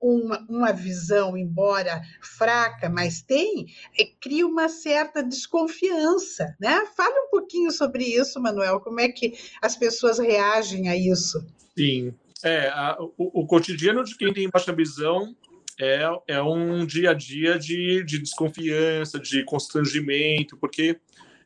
uma, 0.01 0.45
uma 0.49 0.71
visão, 0.71 1.37
embora 1.37 2.01
fraca, 2.21 2.89
mas 2.89 3.21
tem, 3.21 3.67
é, 3.99 4.05
cria 4.19 4.47
uma 4.47 4.69
certa 4.69 5.21
desconfiança, 5.21 6.55
né? 6.59 6.85
Fale 6.95 7.19
um 7.19 7.29
pouquinho 7.29 7.71
sobre 7.71 8.03
isso, 8.03 8.39
Manuel, 8.39 8.79
como 8.79 8.99
é 8.99 9.09
que 9.09 9.33
as 9.61 9.75
pessoas 9.75 10.19
reagem 10.19 10.89
a 10.89 10.95
isso? 10.95 11.45
Sim, 11.77 12.13
é, 12.43 12.69
a, 12.69 12.97
o, 12.99 13.41
o, 13.41 13.47
cotidiano 13.47 14.03
de 14.03 14.15
quem 14.15 14.31
tem 14.33 14.49
baixa 14.49 14.71
visão 14.71 15.35
é, 15.79 16.01
é 16.27 16.41
um 16.41 16.85
dia 16.85 17.11
a 17.11 17.13
dia 17.13 17.59
de, 17.59 18.03
de 18.03 18.19
desconfiança, 18.19 19.19
de 19.19 19.43
constrangimento, 19.43 20.57
porque 20.57 20.97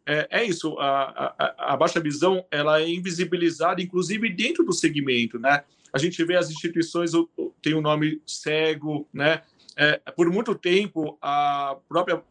é, 0.05 0.27
é 0.29 0.43
isso, 0.43 0.77
a, 0.79 1.33
a, 1.37 1.73
a 1.73 1.77
baixa 1.77 1.99
visão 1.99 2.45
ela 2.51 2.81
é 2.81 2.89
invisibilizada, 2.89 3.81
inclusive 3.81 4.29
dentro 4.29 4.63
do 4.63 4.73
segmento, 4.73 5.39
né? 5.39 5.63
A 5.93 5.99
gente 5.99 6.23
vê 6.25 6.35
as 6.35 6.49
instituições 6.49 7.11
tem 7.61 7.75
o 7.75 7.77
um 7.77 7.81
nome 7.81 8.21
cego, 8.25 9.07
né? 9.13 9.43
É, 9.77 9.97
por 10.15 10.29
muito 10.29 10.55
tempo 10.55 11.17
a 11.21 11.77
própria 11.87 12.21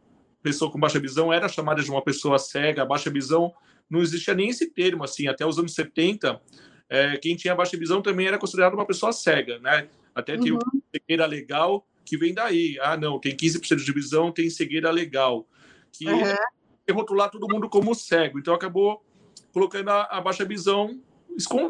pessoa 0.42 0.70
com 0.70 0.78
baixa 0.78 0.98
visão 0.98 1.32
era 1.32 1.48
chamada 1.48 1.82
de 1.82 1.90
uma 1.90 2.02
pessoa 2.02 2.38
cega. 2.38 2.82
A 2.82 2.86
baixa 2.86 3.08
visão 3.08 3.54
não 3.88 4.00
existia 4.00 4.34
nem 4.34 4.48
esse 4.48 4.68
termo 4.70 5.04
assim. 5.04 5.28
Até 5.28 5.46
os 5.46 5.58
anos 5.58 5.74
70, 5.74 6.40
é, 6.88 7.16
quem 7.16 7.36
tinha 7.36 7.54
baixa 7.54 7.76
visão 7.76 8.02
também 8.02 8.26
era 8.26 8.38
considerado 8.38 8.74
uma 8.74 8.86
pessoa 8.86 9.12
cega, 9.12 9.58
né? 9.60 9.88
Até 10.14 10.34
uhum. 10.34 10.58
tem 10.58 10.82
cegueira 10.94 11.26
legal 11.26 11.86
que 12.04 12.16
vem 12.16 12.34
daí. 12.34 12.76
Ah, 12.80 12.96
não, 12.96 13.18
tem 13.18 13.34
15% 13.34 13.76
de 13.76 13.92
visão, 13.92 14.32
tem 14.32 14.50
cegueira 14.50 14.90
legal. 14.90 15.46
Que 15.92 16.06
uhum. 16.06 16.94
rotular 16.94 17.30
todo 17.30 17.48
mundo 17.48 17.68
como 17.68 17.94
cego. 17.94 18.38
Então 18.38 18.54
acabou 18.54 19.04
colocando 19.52 19.90
a, 19.90 20.02
a 20.04 20.20
baixa 20.20 20.44
visão 20.44 21.00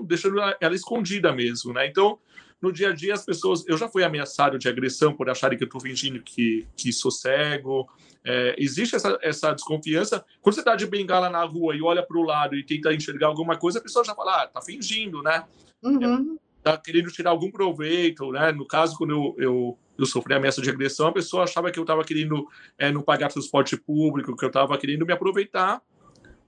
deixando 0.04 0.40
ela 0.60 0.74
escondida 0.74 1.32
mesmo, 1.32 1.72
né? 1.72 1.86
Então, 1.86 2.18
no 2.62 2.72
dia 2.72 2.90
a 2.90 2.92
dia, 2.94 3.12
as 3.12 3.24
pessoas. 3.24 3.66
Eu 3.66 3.76
já 3.76 3.88
fui 3.88 4.04
ameaçado 4.04 4.56
de 4.56 4.68
agressão 4.68 5.12
por 5.12 5.28
acharem 5.28 5.58
que 5.58 5.64
eu 5.64 5.66
estou 5.66 5.80
fingindo 5.80 6.22
que, 6.22 6.64
que 6.76 6.92
sou 6.92 7.10
cego. 7.10 7.88
É, 8.24 8.54
existe 8.56 8.94
essa, 8.94 9.18
essa 9.20 9.52
desconfiança. 9.52 10.24
Quando 10.40 10.54
você 10.54 10.60
está 10.60 10.76
de 10.76 10.86
bengala 10.86 11.28
na 11.28 11.42
rua 11.42 11.74
e 11.74 11.82
olha 11.82 12.04
para 12.04 12.16
o 12.16 12.22
lado 12.22 12.54
e 12.54 12.64
tenta 12.64 12.94
enxergar 12.94 13.26
alguma 13.26 13.56
coisa, 13.58 13.80
a 13.80 13.82
pessoa 13.82 14.04
já 14.04 14.14
fala, 14.14 14.44
ah, 14.44 14.46
tá 14.46 14.62
fingindo, 14.62 15.20
né? 15.22 15.44
Uhum. 15.82 16.38
Tá 16.62 16.78
querendo 16.78 17.10
tirar 17.10 17.30
algum 17.30 17.50
proveito, 17.50 18.30
né? 18.30 18.52
No 18.52 18.64
caso, 18.64 18.96
quando 18.96 19.10
eu, 19.10 19.34
eu, 19.38 19.78
eu 19.98 20.06
sofri 20.06 20.32
ameaça 20.32 20.62
de 20.62 20.70
agressão, 20.70 21.08
a 21.08 21.12
pessoa 21.12 21.42
achava 21.42 21.72
que 21.72 21.80
eu 21.80 21.82
estava 21.82 22.04
querendo 22.04 22.46
é, 22.78 22.92
não 22.92 23.02
pagar 23.02 23.32
transporte 23.32 23.76
público, 23.76 24.36
que 24.36 24.44
eu 24.44 24.48
estava 24.48 24.78
querendo 24.78 25.04
me 25.04 25.12
aproveitar, 25.12 25.82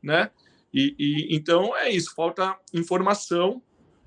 né? 0.00 0.30
E, 0.74 0.94
e, 0.98 1.36
então 1.36 1.76
é 1.76 1.88
isso, 1.90 2.12
falta 2.14 2.56
informação. 2.72 3.62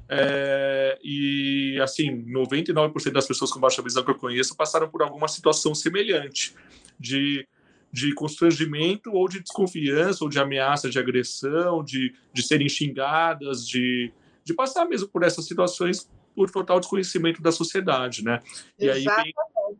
É, 0.09 0.99
e 1.03 1.79
assim, 1.81 2.25
99% 2.25 3.11
das 3.11 3.27
pessoas 3.27 3.51
com 3.51 3.59
baixa 3.59 3.81
visão 3.81 4.03
que 4.03 4.11
eu 4.11 4.15
conheço 4.15 4.55
passaram 4.55 4.89
por 4.89 5.01
alguma 5.01 5.27
situação 5.27 5.73
semelhante 5.73 6.53
de 6.99 7.47
de 7.91 8.13
constrangimento 8.13 9.11
ou 9.11 9.27
de 9.27 9.39
desconfiança 9.39 10.23
ou 10.23 10.29
de 10.29 10.39
ameaça 10.39 10.89
de 10.89 10.99
agressão, 10.99 11.83
de, 11.83 12.13
de 12.33 12.43
serem 12.43 12.67
xingadas, 12.67 13.65
de, 13.65 14.11
de 14.43 14.53
passar 14.53 14.85
mesmo 14.85 15.07
por 15.07 15.23
essas 15.23 15.45
situações 15.45 16.09
por 16.35 16.51
total 16.51 16.79
desconhecimento 16.79 17.41
da 17.41 17.51
sociedade, 17.51 18.23
né? 18.23 18.39
E 18.77 18.89
aí 18.89 19.03
vem 19.03 19.33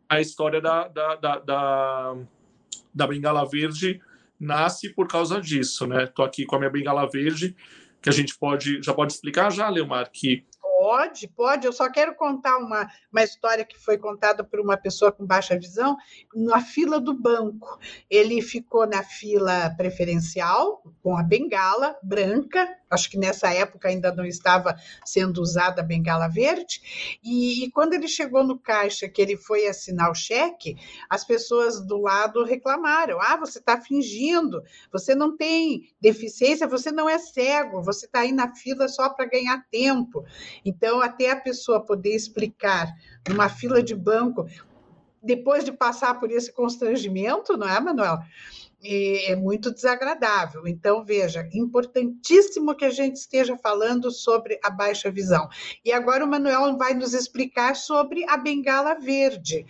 a 0.08 0.20
história 0.20 0.60
da, 0.60 0.88
da, 0.88 1.14
da, 1.14 1.38
da, 1.38 2.16
da 2.92 3.06
bengala 3.06 3.44
verde 3.44 4.00
nasce 4.38 4.92
por 4.94 5.08
causa 5.08 5.40
disso, 5.40 5.86
né? 5.86 6.06
Tô 6.06 6.22
aqui 6.22 6.44
com 6.44 6.56
a 6.56 6.58
minha 6.58 6.70
bengala 6.70 7.08
verde, 7.10 7.54
que 8.00 8.08
a 8.08 8.12
gente 8.12 8.36
pode 8.38 8.82
já 8.82 8.94
pode 8.94 9.12
explicar 9.12 9.50
já, 9.50 9.68
Leomar, 9.68 10.10
que 10.12 10.44
Pode, 10.78 11.26
pode. 11.26 11.66
Eu 11.66 11.72
só 11.72 11.90
quero 11.90 12.14
contar 12.14 12.56
uma, 12.56 12.88
uma 13.10 13.24
história 13.24 13.64
que 13.64 13.76
foi 13.76 13.98
contada 13.98 14.44
por 14.44 14.60
uma 14.60 14.76
pessoa 14.76 15.10
com 15.10 15.26
baixa 15.26 15.58
visão 15.58 15.96
na 16.32 16.60
fila 16.60 17.00
do 17.00 17.12
banco. 17.12 17.80
Ele 18.08 18.40
ficou 18.40 18.86
na 18.86 19.02
fila 19.02 19.74
preferencial 19.76 20.80
com 21.02 21.16
a 21.16 21.22
bengala 21.24 21.96
branca. 22.00 22.76
Acho 22.88 23.10
que 23.10 23.18
nessa 23.18 23.52
época 23.52 23.88
ainda 23.88 24.14
não 24.14 24.24
estava 24.24 24.76
sendo 25.04 25.42
usada 25.42 25.82
a 25.82 25.84
bengala 25.84 26.28
verde. 26.28 27.18
E, 27.24 27.64
e 27.64 27.70
quando 27.72 27.94
ele 27.94 28.06
chegou 28.06 28.44
no 28.44 28.56
caixa, 28.56 29.08
que 29.08 29.20
ele 29.20 29.36
foi 29.36 29.66
assinar 29.66 30.08
o 30.12 30.14
cheque, 30.14 30.76
as 31.10 31.24
pessoas 31.24 31.84
do 31.84 32.00
lado 32.00 32.44
reclamaram: 32.44 33.20
Ah, 33.20 33.36
você 33.36 33.58
está 33.58 33.80
fingindo, 33.80 34.62
você 34.92 35.12
não 35.12 35.36
tem 35.36 35.90
deficiência, 36.00 36.68
você 36.68 36.92
não 36.92 37.10
é 37.10 37.18
cego, 37.18 37.82
você 37.82 38.06
está 38.06 38.20
aí 38.20 38.30
na 38.30 38.54
fila 38.54 38.86
só 38.86 39.08
para 39.08 39.26
ganhar 39.26 39.66
tempo. 39.72 40.24
Então, 40.68 41.00
até 41.00 41.30
a 41.30 41.36
pessoa 41.36 41.84
poder 41.84 42.14
explicar 42.14 42.92
numa 43.28 43.48
fila 43.48 43.82
de 43.82 43.94
banco, 43.94 44.46
depois 45.22 45.64
de 45.64 45.72
passar 45.72 46.20
por 46.20 46.30
esse 46.30 46.52
constrangimento, 46.52 47.56
não 47.56 47.68
é, 47.68 47.80
Manuel? 47.80 48.18
é 48.82 49.34
muito 49.34 49.72
desagradável. 49.72 50.66
Então, 50.66 51.04
veja, 51.04 51.48
importantíssimo 51.52 52.74
que 52.76 52.84
a 52.84 52.90
gente 52.90 53.16
esteja 53.16 53.56
falando 53.56 54.10
sobre 54.10 54.58
a 54.62 54.70
baixa 54.70 55.10
visão. 55.10 55.48
E 55.84 55.92
agora 55.92 56.24
o 56.24 56.28
Manuel 56.28 56.76
vai 56.76 56.94
nos 56.94 57.12
explicar 57.12 57.74
sobre 57.74 58.24
a 58.28 58.36
bengala 58.36 58.94
verde. 58.94 59.66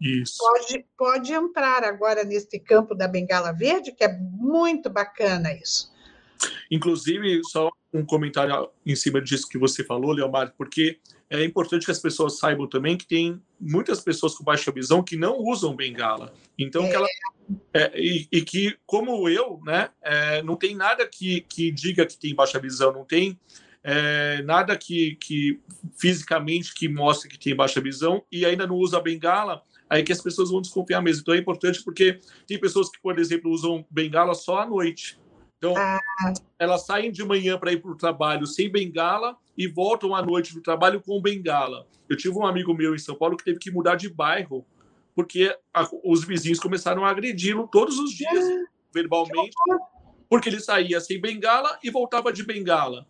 Isso. 0.00 0.36
Pode, 0.38 0.86
pode 0.96 1.32
entrar 1.32 1.84
agora 1.84 2.24
neste 2.24 2.58
campo 2.58 2.94
da 2.94 3.08
bengala 3.08 3.52
verde, 3.52 3.92
que 3.92 4.04
é 4.04 4.18
muito 4.18 4.90
bacana 4.90 5.52
isso. 5.54 5.94
Inclusive, 6.70 7.40
só 7.44 7.70
um 7.96 8.04
comentário 8.04 8.68
em 8.84 8.94
cima 8.94 9.20
disso 9.20 9.48
que 9.48 9.58
você 9.58 9.84
falou, 9.84 10.12
Leomar, 10.12 10.54
porque 10.56 10.98
é 11.28 11.44
importante 11.44 11.84
que 11.84 11.90
as 11.90 11.98
pessoas 11.98 12.38
saibam 12.38 12.68
também 12.68 12.96
que 12.96 13.06
tem 13.06 13.40
muitas 13.60 14.00
pessoas 14.00 14.34
com 14.34 14.44
baixa 14.44 14.70
visão 14.70 15.02
que 15.02 15.16
não 15.16 15.38
usam 15.38 15.74
bengala. 15.74 16.32
Então, 16.58 16.84
é. 16.84 16.88
que 16.88 16.94
ela, 16.94 17.06
é, 17.74 18.00
e, 18.00 18.28
e, 18.30 18.42
que, 18.42 18.76
como 18.86 19.28
eu, 19.28 19.60
né, 19.64 19.90
é, 20.02 20.42
não 20.42 20.56
tem 20.56 20.74
nada 20.74 21.06
que, 21.06 21.40
que 21.42 21.70
diga 21.70 22.06
que 22.06 22.16
tem 22.16 22.34
baixa 22.34 22.58
visão, 22.58 22.92
não 22.92 23.04
tem 23.04 23.38
é, 23.82 24.42
nada 24.42 24.76
que, 24.76 25.16
que 25.16 25.60
fisicamente 25.96 26.74
que 26.74 26.88
mostre 26.88 27.28
que 27.28 27.38
tem 27.38 27.54
baixa 27.54 27.80
visão 27.80 28.22
e 28.32 28.44
ainda 28.44 28.66
não 28.66 28.74
usa 28.76 29.00
bengala, 29.00 29.62
aí 29.88 30.02
que 30.02 30.12
as 30.12 30.20
pessoas 30.20 30.50
vão 30.50 30.60
desconfiar 30.60 31.00
mesmo. 31.00 31.22
Então 31.22 31.34
é 31.34 31.38
importante 31.38 31.82
porque 31.84 32.18
tem 32.46 32.58
pessoas 32.58 32.90
que, 32.90 33.00
por 33.00 33.18
exemplo, 33.18 33.50
usam 33.50 33.86
bengala 33.90 34.34
só 34.34 34.60
à 34.60 34.66
noite. 34.66 35.18
Então, 35.58 35.74
ah. 35.76 35.98
elas 36.58 36.84
saem 36.84 37.10
de 37.10 37.24
manhã 37.24 37.58
para 37.58 37.72
ir 37.72 37.80
para 37.80 37.90
o 37.90 37.96
trabalho 37.96 38.46
sem 38.46 38.70
bengala 38.70 39.36
e 39.56 39.66
voltam 39.66 40.14
à 40.14 40.22
noite 40.22 40.54
do 40.54 40.60
trabalho 40.60 41.00
com 41.00 41.20
bengala. 41.20 41.86
Eu 42.08 42.16
tive 42.16 42.36
um 42.36 42.46
amigo 42.46 42.74
meu 42.74 42.94
em 42.94 42.98
São 42.98 43.14
Paulo 43.14 43.36
que 43.36 43.44
teve 43.44 43.58
que 43.58 43.70
mudar 43.70 43.96
de 43.96 44.08
bairro 44.08 44.64
porque 45.16 45.56
a, 45.72 45.88
os 46.04 46.24
vizinhos 46.24 46.60
começaram 46.60 47.02
a 47.02 47.08
agredi-lo 47.08 47.66
todos 47.66 47.98
os 47.98 48.12
dias, 48.12 48.44
ah. 48.44 48.64
verbalmente, 48.92 49.56
porque 50.28 50.50
ele 50.50 50.60
saía 50.60 51.00
sem 51.00 51.18
bengala 51.18 51.78
e 51.82 51.90
voltava 51.90 52.30
de 52.30 52.44
bengala. 52.44 53.06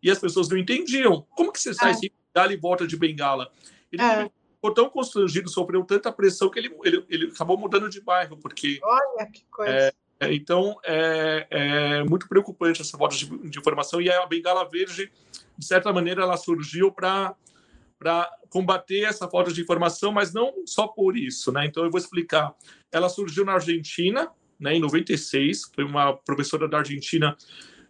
E 0.00 0.08
as 0.08 0.20
pessoas 0.20 0.48
não 0.48 0.56
entendiam. 0.56 1.26
Como 1.30 1.52
que 1.52 1.60
você 1.60 1.74
sai 1.74 1.90
ah. 1.90 1.94
sem 1.94 2.12
bengala 2.32 2.52
e 2.52 2.56
volta 2.56 2.86
de 2.86 2.96
bengala? 2.96 3.50
Ele 3.90 4.00
ah. 4.00 4.30
ficou 4.54 4.72
tão 4.72 4.88
constrangido, 4.88 5.50
sofreu 5.50 5.82
tanta 5.84 6.12
pressão 6.12 6.48
que 6.48 6.60
ele, 6.60 6.72
ele, 6.84 7.04
ele 7.08 7.32
acabou 7.34 7.58
mudando 7.58 7.90
de 7.90 8.00
bairro, 8.00 8.36
porque... 8.36 8.78
Olha, 8.80 9.26
que 9.26 9.44
coisa... 9.50 9.72
É, 9.72 9.92
é, 10.20 10.34
então, 10.34 10.76
é, 10.84 11.46
é, 11.50 12.04
muito 12.04 12.28
preocupante 12.28 12.82
essa 12.82 12.98
falta 12.98 13.16
de, 13.16 13.26
de, 13.48 13.58
informação. 13.58 14.00
E 14.00 14.10
a 14.10 14.26
Bengala 14.26 14.68
Verde, 14.68 15.12
de 15.56 15.66
certa 15.66 15.92
maneira, 15.92 16.22
ela 16.22 16.36
surgiu 16.36 16.90
para 16.90 17.36
combater 18.50 19.04
essa 19.04 19.28
falta 19.28 19.52
de 19.52 19.60
informação, 19.60 20.10
mas 20.10 20.32
não 20.32 20.52
só 20.66 20.88
por 20.88 21.16
isso. 21.16 21.52
Né? 21.52 21.66
Então, 21.66 21.84
eu 21.84 21.90
vou 21.90 21.98
explicar. 21.98 22.52
Ela 22.90 23.08
surgiu 23.08 23.44
na 23.44 23.52
Argentina, 23.52 24.28
né, 24.58 24.74
em 24.74 24.80
96. 24.80 25.70
Foi 25.72 25.84
uma 25.84 26.16
professora 26.16 26.68
da 26.68 26.78
Argentina, 26.78 27.36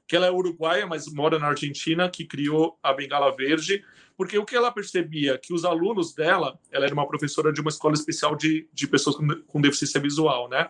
que 0.09 0.17
ela 0.17 0.27
é 0.27 0.31
uruguaia, 0.31 0.87
mas 0.87 1.07
mora 1.07 1.39
na 1.39 1.49
Argentina, 1.49 2.09
que 2.09 2.25
criou 2.25 2.79
a 2.83 2.93
Bengala 2.93 3.37
Verde 3.37 3.85
porque 4.19 4.37
o 4.37 4.45
que 4.45 4.57
ela 4.57 4.73
percebia 4.73 5.39
que 5.39 5.55
os 5.55 5.65
alunos 5.65 6.13
dela, 6.13 6.59
ela 6.73 6.85
era 6.85 6.93
uma 6.93 7.07
professora 7.07 7.53
de 7.53 7.61
uma 7.61 7.69
escola 7.69 7.95
especial 7.95 8.35
de, 8.35 8.69
de 8.73 8.89
pessoas 8.89 9.15
com, 9.15 9.29
com 9.47 9.61
deficiência 9.61 10.01
visual, 10.01 10.49
né? 10.49 10.69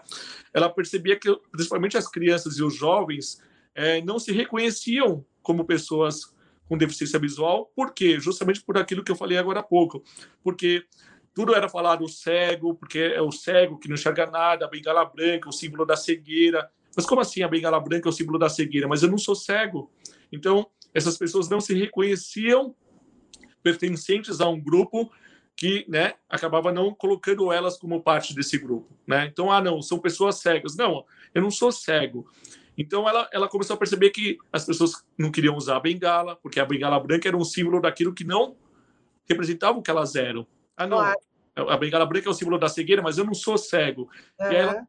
Ela 0.53 0.69
percebia 0.69 1.19
que 1.19 1.35
principalmente 1.51 1.97
as 1.97 2.07
crianças 2.07 2.59
e 2.59 2.63
os 2.63 2.77
jovens 2.77 3.43
é, 3.75 4.03
não 4.03 4.19
se 4.19 4.33
reconheciam 4.33 5.25
como 5.41 5.65
pessoas 5.65 6.37
com 6.69 6.77
deficiência 6.77 7.19
visual, 7.19 7.73
por 7.75 7.95
quê? 7.95 8.21
Justamente 8.21 8.61
por 8.61 8.77
aquilo 8.77 9.03
que 9.03 9.11
eu 9.11 9.17
falei 9.17 9.39
agora 9.39 9.61
há 9.61 9.63
pouco, 9.63 10.05
porque 10.45 10.85
tudo 11.33 11.55
era 11.55 11.71
falado 11.71 12.07
cego, 12.07 12.75
porque 12.75 12.99
é 12.99 13.23
o 13.23 13.33
cego 13.33 13.79
que 13.79 13.89
não 13.89 13.95
enxerga 13.95 14.27
nada, 14.27 14.67
a 14.67 14.69
bengala 14.69 15.07
branca, 15.07 15.49
o 15.49 15.53
símbolo 15.53 15.87
da 15.87 15.97
cegueira. 15.97 16.71
Mas 16.97 17.07
como 17.07 17.21
assim 17.21 17.43
a 17.43 17.49
bengala 17.49 17.81
branca 17.81 18.09
é 18.09 18.11
o 18.11 18.13
símbolo 18.13 18.39
da 18.39 18.49
cegueira? 18.49 18.89
Mas 18.89 19.03
eu 19.03 19.11
não 19.11 19.19
sou 19.19 19.35
cego. 19.35 19.91
Então, 20.33 20.67
essas 20.93 21.17
pessoas 21.17 21.49
não 21.49 21.61
se 21.61 21.75
reconheciam 21.75 22.75
pertencentes 23.63 24.41
a 24.41 24.49
um 24.49 24.61
grupo 24.61 25.11
que 25.55 25.85
né, 25.89 26.15
acabava 26.29 26.73
não 26.73 26.95
colocando 26.95 27.53
elas 27.53 27.77
como 27.77 28.01
parte 28.01 28.35
desse 28.35 28.57
grupo. 28.59 28.97
Né? 29.07 29.27
Então, 29.27 29.51
ah, 29.51 29.61
não, 29.61 29.83
são 29.83 29.99
pessoas 29.99 30.37
cegas. 30.37 30.77
Não, 30.77 31.05
eu 31.35 31.43
não 31.43 31.51
sou 31.51 31.73
cego. 31.73 32.31
Então, 32.77 33.09
ela, 33.09 33.29
ela 33.33 33.49
começou 33.49 33.75
a 33.75 33.77
perceber 33.77 34.11
que 34.11 34.39
as 34.53 34.65
pessoas 34.65 35.05
não 35.19 35.33
queriam 35.33 35.57
usar 35.57 35.77
a 35.77 35.81
bengala, 35.81 36.37
porque 36.37 36.61
a 36.61 36.65
bengala 36.65 37.01
branca 37.01 37.27
era 37.27 37.37
um 37.37 37.45
símbolo 37.45 37.81
daquilo 37.81 38.15
que 38.15 38.23
não 38.23 38.57
representava 39.29 39.77
o 39.77 39.83
que 39.83 39.91
elas 39.91 40.15
eram. 40.15 40.47
Ah, 40.77 40.87
não, 40.87 40.99
claro. 40.99 41.19
a 41.71 41.77
bengala 41.77 42.07
branca 42.07 42.29
é 42.29 42.31
o 42.31 42.35
símbolo 42.35 42.57
da 42.57 42.69
cegueira, 42.69 43.03
mas 43.03 43.19
eu 43.19 43.25
não 43.25 43.35
sou 43.35 43.59
cego. 43.59 44.09
Uhum. 44.41 44.53
E 44.53 44.55
ela, 44.55 44.87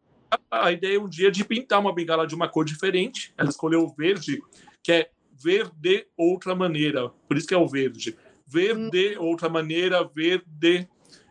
a, 0.50 0.72
ideia 0.72 1.00
um 1.00 1.10
dia 1.10 1.32
de 1.32 1.44
pintar 1.44 1.80
uma 1.80 1.94
bengala 1.94 2.28
de 2.28 2.36
uma 2.36 2.48
cor 2.48 2.66
diferente. 2.66 3.34
Ela 3.38 3.50
escolheu 3.50 3.84
o 3.84 3.94
verde, 3.94 4.42
que 4.84 4.92
é 4.92 5.10
ver 5.42 5.70
de 5.76 6.08
outra 6.18 6.56
maneira. 6.56 7.10
Por 7.28 7.38
isso 7.38 7.48
que 7.48 7.54
é 7.54 7.58
o 7.58 7.68
verde 7.68 8.16
ver 8.50 8.76
de 8.90 9.16
outra 9.18 9.48
maneira, 9.48 10.04
ver 10.04 10.44
de 10.48 10.88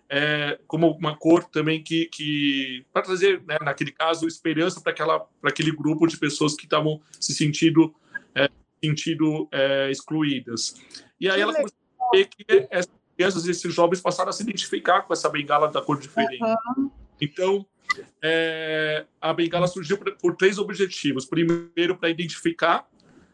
é, 0.09 0.59
como 0.67 0.93
uma 0.93 1.17
cor 1.17 1.45
também 1.45 1.83
que, 1.83 2.07
que 2.07 2.87
para 2.93 3.03
trazer, 3.03 3.43
né, 3.45 3.59
naquele 3.61 3.91
caso, 3.91 4.27
esperança 4.27 4.81
para 4.81 4.95
aquele 5.43 5.73
grupo 5.73 6.07
de 6.07 6.17
pessoas 6.17 6.55
que 6.55 6.65
estavam 6.65 7.01
se 7.21 7.35
sentindo 7.35 7.95
é, 8.35 8.49
sentindo 8.83 9.49
é, 9.51 9.91
excluídas. 9.91 10.77
E 11.21 11.29
aí 11.29 11.35
que 11.35 11.43
ela 11.43 11.53
começou 11.53 11.79
a 12.01 12.17
ver 12.17 12.27
que 12.27 12.45
essas 12.71 12.93
crianças, 13.17 13.47
esses 13.47 13.75
jovens 13.75 14.01
passaram 14.01 14.31
a 14.31 14.33
se 14.33 14.45
identificar 14.45 15.03
com 15.03 15.13
essa 15.13 15.29
bengala 15.29 15.69
da 15.69 15.83
cor 15.83 15.99
diferente. 15.99 16.43
Uhum. 16.43 16.91
Então, 17.21 17.67
é, 18.23 19.05
a 19.21 19.33
bengala 19.33 19.67
surgiu 19.67 19.99
por, 19.99 20.17
por 20.17 20.37
três 20.37 20.59
objetivos. 20.59 21.25
Primeiro, 21.25 21.97
para 21.97 22.11
identificar 22.11 22.89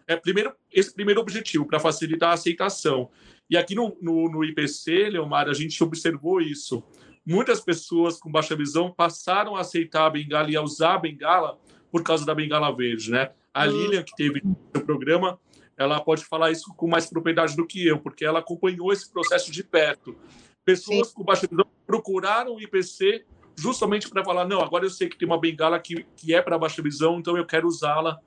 é, 0.06 0.16
primeiro, 0.16 0.52
esse 0.72 0.92
primeiro 0.92 1.20
objetivo, 1.20 1.66
para 1.66 1.80
facilitar 1.80 2.30
a 2.30 2.34
aceitação. 2.34 3.10
E 3.48 3.56
aqui 3.56 3.74
no, 3.74 3.96
no, 4.00 4.30
no 4.30 4.44
IPC, 4.44 5.10
Leomar, 5.10 5.48
a 5.48 5.54
gente 5.54 5.82
observou 5.82 6.40
isso. 6.40 6.82
Muitas 7.26 7.60
pessoas 7.60 8.18
com 8.18 8.30
baixa 8.30 8.54
visão 8.54 8.90
passaram 8.90 9.56
a 9.56 9.60
aceitar 9.60 10.06
a 10.06 10.10
bengala 10.10 10.50
e 10.50 10.56
a 10.56 10.62
usar 10.62 10.94
a 10.94 10.98
bengala 10.98 11.58
por 11.90 12.02
causa 12.02 12.26
da 12.26 12.34
bengala 12.34 12.74
verde, 12.74 13.10
né? 13.10 13.30
A 13.52 13.66
hum. 13.66 13.70
Lilian, 13.70 14.02
que 14.02 14.14
teve 14.14 14.42
no 14.44 14.84
programa, 14.84 15.38
ela 15.76 16.00
pode 16.00 16.24
falar 16.24 16.50
isso 16.50 16.72
com 16.76 16.86
mais 16.86 17.06
propriedade 17.06 17.56
do 17.56 17.66
que 17.66 17.86
eu, 17.86 17.98
porque 17.98 18.24
ela 18.24 18.40
acompanhou 18.40 18.92
esse 18.92 19.10
processo 19.10 19.50
de 19.50 19.64
perto. 19.64 20.16
Pessoas 20.64 21.08
Sim. 21.08 21.14
com 21.14 21.24
baixa 21.24 21.46
visão 21.46 21.66
procuraram 21.86 22.56
o 22.56 22.60
IPC 22.60 23.24
justamente 23.56 24.08
para 24.08 24.24
falar: 24.24 24.46
não, 24.46 24.60
agora 24.60 24.84
eu 24.84 24.90
sei 24.90 25.08
que 25.08 25.16
tem 25.16 25.26
uma 25.26 25.38
bengala 25.38 25.78
que, 25.78 26.04
que 26.16 26.34
é 26.34 26.42
para 26.42 26.58
baixa 26.58 26.82
visão, 26.82 27.18
então 27.18 27.36
eu 27.36 27.46
quero 27.46 27.66
usá-la. 27.66 28.18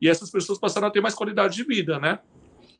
E 0.00 0.08
essas 0.08 0.30
pessoas 0.30 0.58
passaram 0.58 0.88
a 0.88 0.90
ter 0.90 1.00
mais 1.00 1.14
qualidade 1.14 1.54
de 1.54 1.64
vida, 1.64 1.98
né? 1.98 2.18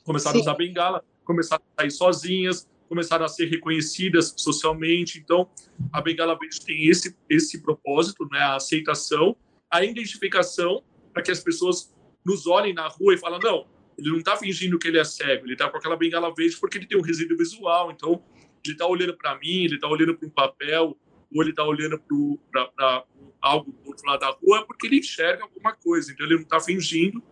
Começaram 0.05 0.37
Sim. 0.37 0.41
a 0.41 0.43
usar 0.43 0.55
bengala, 0.55 1.05
começaram 1.25 1.63
a 1.77 1.83
sair 1.83 1.91
sozinhas, 1.91 2.67
começaram 2.89 3.25
a 3.25 3.29
ser 3.29 3.47
reconhecidas 3.47 4.35
socialmente. 4.37 5.19
Então, 5.19 5.49
a 5.93 6.01
Bengala 6.01 6.37
Verde 6.37 6.61
tem 6.61 6.87
esse, 6.89 7.17
esse 7.29 7.63
propósito, 7.63 8.27
né? 8.31 8.39
a 8.39 8.57
aceitação, 8.57 9.37
a 9.71 9.85
identificação, 9.85 10.83
para 11.13 11.23
que 11.23 11.31
as 11.31 11.41
pessoas 11.41 11.95
nos 12.25 12.47
olhem 12.47 12.75
na 12.75 12.89
rua 12.89 13.15
e 13.15 13.19
falem: 13.19 13.39
não, 13.43 13.67
ele 13.97 14.11
não 14.11 14.19
está 14.19 14.37
fingindo 14.37 14.79
que 14.79 14.89
ele 14.89 14.99
é 14.99 15.05
cego, 15.05 15.47
ele 15.47 15.53
está 15.53 15.69
com 15.69 15.77
aquela 15.77 15.97
bengala 15.97 16.35
verde 16.35 16.57
porque 16.57 16.79
ele 16.79 16.87
tem 16.87 16.99
um 16.99 17.03
resíduo 17.03 17.37
visual. 17.37 17.93
Então, 17.93 18.23
ele 18.65 18.75
está 18.75 18.87
olhando 18.87 19.17
para 19.17 19.39
mim, 19.39 19.65
ele 19.65 19.77
está 19.77 19.87
olhando 19.87 20.17
para 20.17 20.27
um 20.27 20.31
papel, 20.31 20.97
ou 21.35 21.43
ele 21.43 21.51
está 21.51 21.65
olhando 21.65 22.01
para 22.51 23.05
algo 23.41 23.73
do 23.73 23.89
outro 23.89 24.07
lado 24.07 24.21
da 24.21 24.31
rua, 24.31 24.61
é 24.61 24.65
porque 24.65 24.87
ele 24.87 24.99
enxerga 24.99 25.45
alguma 25.45 25.73
coisa, 25.73 26.13
então 26.13 26.27
ele 26.27 26.37
não 26.37 26.43
está 26.43 26.61
fingindo. 26.61 27.23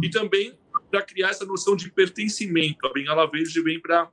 E 0.00 0.10
também 0.10 0.56
para 0.90 1.02
criar 1.02 1.30
essa 1.30 1.44
noção 1.44 1.76
de 1.76 1.90
pertencimento. 1.90 2.86
A 2.86 2.92
Bengala 2.92 3.30
Verde 3.30 3.60
vem 3.62 3.80
para 3.80 4.10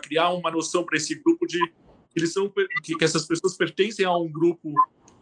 criar 0.00 0.30
uma 0.30 0.50
noção 0.50 0.84
para 0.84 0.96
esse 0.96 1.14
grupo 1.14 1.46
de 1.46 1.58
eles 2.14 2.32
são 2.32 2.48
que, 2.82 2.96
que, 2.96 3.04
essas 3.04 3.26
pessoas 3.26 3.54
pertencem 3.58 4.06
a 4.06 4.16
um 4.16 4.26
grupo 4.26 4.72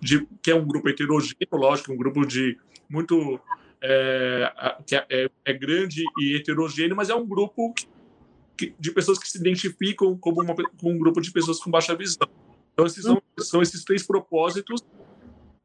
de 0.01 0.25
que 0.41 0.53
é 0.53 0.55
um 0.55 0.65
grupo 0.65 0.89
heterogêneo, 0.89 1.49
lógico, 1.53 1.93
um 1.93 1.97
grupo 1.97 2.25
de 2.25 2.57
muito 2.89 3.41
é, 3.83 4.53
que 4.87 4.95
é, 4.95 5.07
é, 5.11 5.31
é, 5.45 5.53
grande 5.53 6.05
e 6.21 6.37
heterogêneo, 6.37 6.95
mas 6.95 7.11
é 7.11 7.15
um 7.15 7.27
grupo 7.27 7.75
que, 8.57 8.73
de 8.79 8.93
pessoas 8.93 9.19
que 9.19 9.29
se 9.29 9.39
identificam 9.39 10.17
como 10.17 10.41
uma, 10.41 10.55
com 10.55 10.93
um 10.93 10.99
grupo 10.99 11.21
de 11.21 11.33
pessoas 11.33 11.59
com 11.59 11.69
baixa 11.69 11.97
visão. 11.97 12.29
Então, 12.75 12.85
esses 12.85 13.03
são, 13.03 13.23
são 13.39 13.63
esses 13.63 13.83
três 13.85 14.07
propósitos 14.07 14.85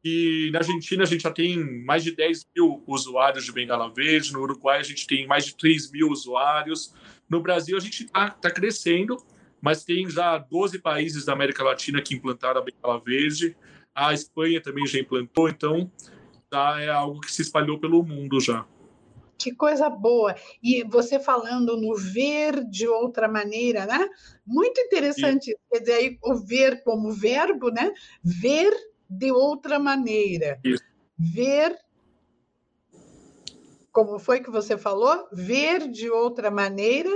e 0.04 0.50
na 0.54 0.60
Argentina 0.60 1.04
a 1.04 1.06
gente 1.06 1.24
já 1.24 1.32
tem 1.32 1.84
mais 1.84 2.04
de 2.04 2.16
10 2.16 2.48
mil 2.56 2.82
usuários 2.88 3.44
de 3.44 3.52
Bengala 3.52 3.92
Verde, 3.94 4.32
no 4.32 4.40
Uruguai 4.40 4.80
a 4.80 4.84
gente 4.84 5.06
tem 5.06 5.28
mais 5.28 5.46
de 5.46 5.56
3 5.56 5.92
mil 5.92 6.10
usuários, 6.10 6.94
no 7.30 7.42
Brasil 7.42 7.76
a 7.76 7.82
gente 7.82 8.06
está 8.06 8.30
tá 8.30 8.50
crescendo, 8.50 9.18
mas 9.62 9.84
tem 9.84 10.10
já 10.10 10.38
12 10.38 10.80
países 10.80 11.26
da 11.26 11.34
América 11.34 11.64
Latina 11.64 12.02
que 12.02 12.16
implantaram 12.16 12.62
a 12.62 12.64
Bengala 12.64 13.02
Verde, 13.04 13.58
a 13.94 14.14
Espanha 14.14 14.62
também 14.62 14.88
já 14.88 15.00
implantou, 15.00 15.50
então 15.50 15.92
já 16.52 16.80
é 16.80 16.90
algo 16.90 17.20
que 17.20 17.32
se 17.32 17.42
espalhou 17.42 17.78
pelo 17.78 18.02
mundo 18.02 18.40
já. 18.40 18.66
Que 19.40 19.56
coisa 19.56 19.90
boa! 19.90 20.36
E 20.62 20.84
você 20.84 21.18
falando 21.18 21.78
no 21.78 21.96
ver 21.96 22.62
de 22.66 22.86
outra 22.90 23.26
maneira, 23.26 23.86
né? 23.86 24.06
Muito 24.46 24.82
interessante. 24.82 25.58
Quer 25.72 25.80
dizer, 25.80 25.94
aí, 25.94 26.20
o 26.22 26.36
ver 26.36 26.84
como 26.84 27.14
verbo, 27.14 27.70
né? 27.70 27.94
Ver 28.22 28.74
de 29.10 29.32
outra 29.32 29.80
maneira. 29.80 30.60
Isso. 30.62 30.84
Ver. 31.18 31.74
Como 33.94 34.20
foi 34.20 34.42
que 34.42 34.52
você 34.52 34.78
falou? 34.78 35.28
Ver 35.32 35.90
de 35.90 36.10
outra 36.10 36.52
maneira. 36.52 37.10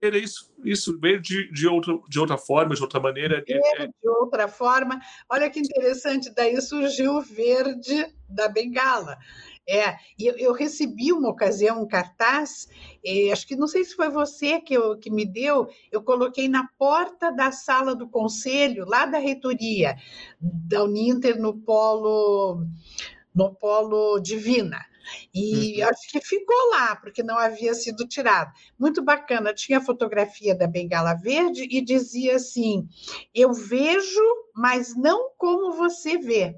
Era 0.00 0.16
isso, 0.16 0.52
isso, 0.64 0.96
ver 1.00 1.20
de, 1.20 1.50
de, 1.52 1.66
outro, 1.66 2.04
de 2.08 2.20
outra 2.20 2.38
forma, 2.38 2.74
de 2.74 2.80
outra 2.80 3.00
maneira. 3.00 3.42
Ver 3.46 3.60
é... 3.78 3.86
de 3.86 4.08
outra 4.08 4.46
forma. 4.46 5.00
Olha 5.28 5.50
que 5.50 5.58
interessante, 5.58 6.32
daí 6.32 6.60
surgiu 6.60 7.14
o 7.14 7.22
verde 7.22 8.06
da 8.28 8.48
bengala. 8.48 9.18
É, 9.68 9.96
eu, 10.18 10.34
eu 10.38 10.52
recebi 10.54 11.12
uma 11.12 11.28
ocasião 11.28 11.82
um 11.82 11.86
cartaz, 11.86 12.66
eh, 13.04 13.30
acho 13.30 13.46
que 13.46 13.54
não 13.54 13.66
sei 13.66 13.84
se 13.84 13.94
foi 13.94 14.08
você 14.08 14.60
que, 14.60 14.72
eu, 14.72 14.96
que 14.96 15.10
me 15.10 15.26
deu, 15.26 15.68
eu 15.92 16.02
coloquei 16.02 16.48
na 16.48 16.66
porta 16.78 17.30
da 17.30 17.52
sala 17.52 17.94
do 17.94 18.08
conselho, 18.08 18.86
lá 18.86 19.04
da 19.04 19.18
reitoria, 19.18 19.94
da 20.40 20.84
Uninter 20.84 21.38
no 21.38 21.54
polo, 21.54 22.64
no 23.34 23.54
polo 23.54 24.18
Divina. 24.20 24.78
E 25.34 25.82
uhum. 25.82 25.88
acho 25.88 26.08
que 26.10 26.20
ficou 26.20 26.70
lá, 26.70 26.96
porque 26.96 27.22
não 27.22 27.38
havia 27.38 27.74
sido 27.74 28.06
tirado. 28.06 28.52
Muito 28.78 29.02
bacana, 29.02 29.54
tinha 29.54 29.78
a 29.78 29.84
fotografia 29.84 30.54
da 30.54 30.66
bengala 30.66 31.14
verde 31.14 31.66
e 31.70 31.82
dizia 31.82 32.36
assim: 32.36 32.86
Eu 33.34 33.52
vejo, 33.52 34.20
mas 34.54 34.94
não 34.96 35.30
como 35.36 35.72
você 35.72 36.18
vê. 36.18 36.56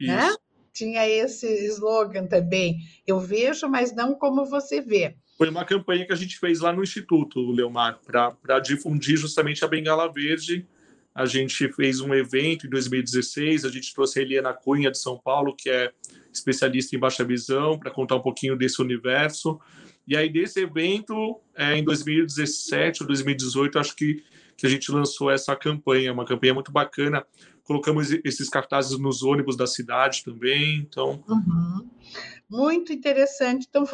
Né? 0.00 0.28
Isso. 0.28 0.32
Né? 0.32 0.43
Tinha 0.74 1.08
esse 1.08 1.46
slogan 1.68 2.26
também. 2.26 2.80
Eu 3.06 3.20
vejo, 3.20 3.68
mas 3.68 3.94
não 3.94 4.14
como 4.14 4.44
você 4.44 4.80
vê. 4.80 5.14
Foi 5.38 5.48
uma 5.48 5.64
campanha 5.64 6.06
que 6.06 6.12
a 6.12 6.16
gente 6.16 6.38
fez 6.38 6.60
lá 6.60 6.72
no 6.72 6.82
Instituto, 6.82 7.40
Leomar, 7.50 8.00
para 8.04 8.58
difundir 8.60 9.16
justamente 9.16 9.64
a 9.64 9.68
Bengala 9.68 10.12
Verde. 10.12 10.66
A 11.14 11.26
gente 11.26 11.72
fez 11.72 12.00
um 12.00 12.12
evento 12.12 12.66
em 12.66 12.70
2016, 12.70 13.64
a 13.64 13.68
gente 13.68 13.94
trouxe 13.94 14.18
a 14.18 14.22
Eliana 14.22 14.52
Cunha 14.52 14.90
de 14.90 14.98
São 14.98 15.16
Paulo, 15.16 15.54
que 15.56 15.70
é 15.70 15.92
especialista 16.32 16.94
em 16.94 16.98
baixa 16.98 17.24
visão, 17.24 17.78
para 17.78 17.90
contar 17.90 18.16
um 18.16 18.22
pouquinho 18.22 18.56
desse 18.56 18.82
universo. 18.82 19.60
E 20.06 20.16
aí, 20.16 20.28
desse 20.28 20.60
evento, 20.60 21.40
é, 21.56 21.76
em 21.76 21.84
2017 21.84 23.02
ou 23.02 23.06
2018, 23.06 23.78
acho 23.78 23.96
que, 23.96 24.22
que 24.56 24.66
a 24.66 24.68
gente 24.68 24.90
lançou 24.90 25.30
essa 25.30 25.54
campanha, 25.54 26.12
uma 26.12 26.24
campanha 26.24 26.52
muito 26.54 26.72
bacana 26.72 27.24
colocamos 27.64 28.10
esses 28.24 28.48
cartazes 28.48 28.98
nos 28.98 29.22
ônibus 29.22 29.56
da 29.56 29.66
cidade 29.66 30.22
também, 30.24 30.76
então... 30.78 31.22
Uhum. 31.28 31.88
Muito 32.48 32.92
interessante. 32.92 33.66
Então, 33.68 33.84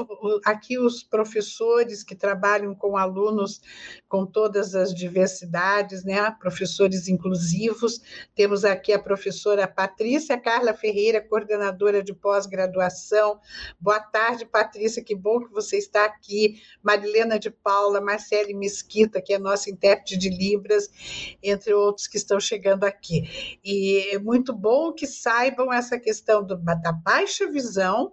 aqui 0.44 0.76
os 0.76 1.04
professores 1.04 2.02
que 2.02 2.16
trabalham 2.16 2.74
com 2.74 2.96
alunos 2.96 3.60
com 4.08 4.26
todas 4.26 4.74
as 4.74 4.92
diversidades, 4.92 6.04
né? 6.04 6.28
professores 6.32 7.06
inclusivos. 7.06 8.00
Temos 8.34 8.64
aqui 8.64 8.92
a 8.92 8.98
professora 8.98 9.68
Patrícia 9.68 10.36
Carla 10.36 10.74
Ferreira, 10.74 11.20
coordenadora 11.20 12.02
de 12.02 12.12
pós-graduação. 12.12 13.38
Boa 13.78 14.00
tarde, 14.00 14.44
Patrícia, 14.44 15.02
que 15.02 15.14
bom 15.14 15.38
que 15.38 15.52
você 15.52 15.78
está 15.78 16.04
aqui. 16.04 16.60
Marilena 16.82 17.38
de 17.38 17.50
Paula, 17.50 18.00
Marcele 18.00 18.52
Mesquita, 18.52 19.22
que 19.22 19.32
é 19.32 19.38
nossa 19.38 19.70
intérprete 19.70 20.16
de 20.16 20.28
Libras, 20.28 20.90
entre 21.40 21.72
outros 21.72 22.08
que 22.08 22.16
estão 22.16 22.40
chegando 22.40 22.82
aqui. 22.82 23.58
E 23.64 24.10
é 24.12 24.18
muito 24.18 24.52
bom 24.52 24.92
que 24.92 25.06
saibam 25.06 25.72
essa 25.72 26.00
questão 26.00 26.44
do, 26.44 26.56
da 26.56 26.92
baixa 26.92 27.48
visão 27.48 28.10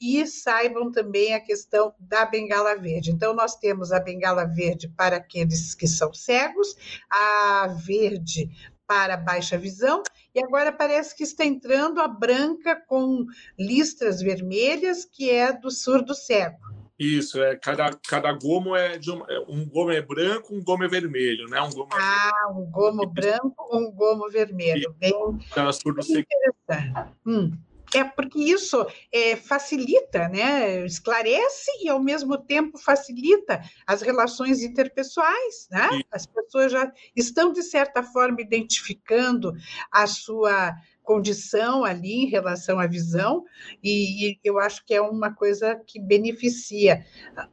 e 0.00 0.26
saibam 0.26 0.90
também 0.90 1.34
a 1.34 1.40
questão 1.40 1.94
da 1.98 2.24
bengala 2.24 2.76
verde. 2.76 3.10
Então, 3.10 3.34
nós 3.34 3.56
temos 3.56 3.92
a 3.92 4.00
bengala 4.00 4.44
verde 4.44 4.88
para 4.88 5.16
aqueles 5.16 5.74
que 5.74 5.86
são 5.86 6.12
cegos, 6.12 6.76
a 7.10 7.68
verde 7.68 8.50
para 8.86 9.18
baixa 9.18 9.58
visão, 9.58 10.02
e 10.34 10.42
agora 10.42 10.72
parece 10.72 11.14
que 11.14 11.22
está 11.22 11.44
entrando 11.44 12.00
a 12.00 12.08
branca 12.08 12.74
com 12.74 13.26
listras 13.58 14.22
vermelhas, 14.22 15.04
que 15.04 15.30
é 15.30 15.52
do 15.52 15.70
surdo 15.70 16.14
cego. 16.14 16.56
Isso, 16.98 17.40
é 17.40 17.54
cada, 17.54 17.90
cada 18.08 18.32
gomo 18.32 18.74
é 18.74 18.98
de 18.98 19.12
um, 19.12 19.24
é, 19.30 19.38
um 19.46 19.64
gomo 19.64 19.92
é 19.92 20.02
branco, 20.02 20.52
um 20.52 20.60
gomo 20.60 20.82
é 20.82 20.88
vermelho, 20.88 21.48
né? 21.48 21.60
Um 21.62 21.70
gomo 21.70 21.90
é 21.92 21.96
ah, 22.00 22.48
um 22.50 22.68
gomo 22.68 23.06
branco, 23.12 23.68
um 23.72 23.92
gomo 23.92 24.28
vermelho. 24.28 24.92
Bem, 24.98 25.12
bem 25.12 26.20
interessante. 26.20 27.14
Hum. 27.24 27.52
É 27.94 28.04
porque 28.04 28.38
isso 28.38 28.86
é, 29.12 29.36
facilita, 29.36 30.28
né? 30.28 30.84
esclarece 30.84 31.70
e, 31.82 31.88
ao 31.88 32.02
mesmo 32.02 32.36
tempo, 32.36 32.78
facilita 32.78 33.60
as 33.86 34.02
relações 34.02 34.62
interpessoais. 34.62 35.68
Né? 35.70 36.02
As 36.10 36.26
pessoas 36.26 36.72
já 36.72 36.92
estão, 37.16 37.52
de 37.52 37.62
certa 37.62 38.02
forma, 38.02 38.40
identificando 38.40 39.52
a 39.90 40.06
sua 40.06 40.74
condição 41.02 41.84
ali 41.84 42.24
em 42.24 42.26
relação 42.26 42.78
à 42.78 42.86
visão, 42.86 43.42
e, 43.82 44.32
e 44.32 44.38
eu 44.44 44.58
acho 44.58 44.84
que 44.84 44.92
é 44.92 45.00
uma 45.00 45.32
coisa 45.34 45.74
que 45.86 45.98
beneficia 45.98 47.02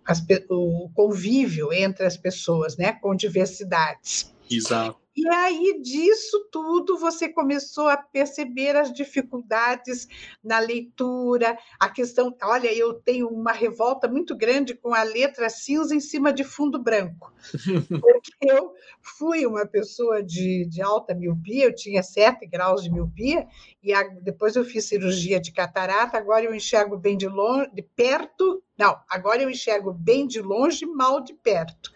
as, 0.06 0.22
o 0.50 0.90
convívio 0.94 1.72
entre 1.72 2.06
as 2.06 2.18
pessoas, 2.18 2.76
né? 2.76 2.92
com 2.92 3.16
diversidades. 3.16 4.36
Exato. 4.52 5.05
E 5.16 5.26
aí, 5.30 5.80
disso 5.82 6.50
tudo, 6.52 6.98
você 6.98 7.30
começou 7.30 7.88
a 7.88 7.96
perceber 7.96 8.76
as 8.76 8.92
dificuldades 8.92 10.10
na 10.44 10.60
leitura, 10.60 11.58
a 11.80 11.90
questão. 11.90 12.36
Olha, 12.44 12.74
eu 12.74 12.94
tenho 12.96 13.30
uma 13.30 13.54
revolta 13.54 14.10
muito 14.10 14.36
grande 14.36 14.76
com 14.76 14.94
a 14.94 15.04
letra 15.04 15.50
cinza 15.50 15.96
em 15.96 16.02
cima 16.02 16.34
de 16.34 16.44
fundo 16.44 16.78
branco, 16.78 17.34
porque 18.02 18.34
eu 18.42 18.74
fui 19.02 19.46
uma 19.46 19.66
pessoa 19.66 20.22
de, 20.22 20.66
de 20.66 20.82
alta 20.82 21.16
miopia, 21.16 21.66
eu 21.66 21.74
tinha 21.74 22.04
7 22.04 22.46
graus 22.46 22.84
de 22.84 22.92
miopia, 22.92 23.48
e 23.82 23.94
a, 23.94 24.04
depois 24.22 24.58
eu 24.58 24.66
fiz 24.66 24.86
cirurgia 24.86 25.40
de 25.40 25.54
catarata, 25.54 26.18
agora 26.18 26.44
eu 26.44 26.54
enxergo 26.54 26.98
bem 26.98 27.16
de 27.16 27.28
longe, 27.28 27.70
de 27.74 27.82
perto. 27.82 28.62
Não, 28.78 29.00
agora 29.10 29.42
eu 29.42 29.50
enxergo 29.50 29.94
bem 29.94 30.28
de 30.28 30.42
longe, 30.42 30.86
mal 30.86 31.22
de 31.22 31.34
perto. 31.34 31.94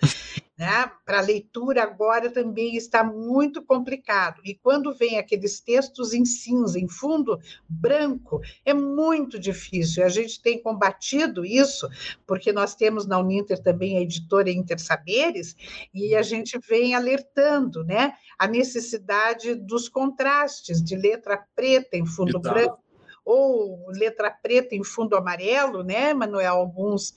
Né? 0.59 0.91
Para 1.05 1.21
leitura 1.21 1.83
agora 1.83 2.29
também 2.29 2.75
está 2.75 3.01
muito 3.01 3.63
complicado. 3.63 4.41
E 4.43 4.53
quando 4.53 4.93
vem 4.93 5.17
aqueles 5.17 5.61
textos 5.61 6.13
em 6.13 6.25
cinza, 6.25 6.77
em 6.77 6.89
fundo 6.89 7.39
branco, 7.65 8.41
é 8.65 8.73
muito 8.73 9.39
difícil. 9.39 10.03
A 10.03 10.09
gente 10.09 10.41
tem 10.41 10.61
combatido 10.61 11.45
isso, 11.45 11.87
porque 12.27 12.51
nós 12.51 12.75
temos 12.75 13.07
na 13.07 13.17
Uninter 13.17 13.63
também 13.63 13.97
a 13.97 14.01
editora 14.01 14.51
Intersaberes, 14.51 15.55
e 15.93 16.13
a 16.13 16.21
gente 16.21 16.59
vem 16.67 16.93
alertando 16.93 17.81
né, 17.85 18.11
a 18.37 18.45
necessidade 18.45 19.55
dos 19.55 19.87
contrastes 19.87 20.83
de 20.83 20.93
letra 20.93 21.41
preta 21.55 21.95
em 21.95 22.05
fundo 22.05 22.37
branco, 22.37 22.83
ou 23.23 23.89
letra 23.91 24.29
preta 24.29 24.75
em 24.75 24.83
fundo 24.83 25.15
amarelo, 25.15 25.83
né, 25.83 26.13
Manuel? 26.13 26.55
Alguns 26.55 27.13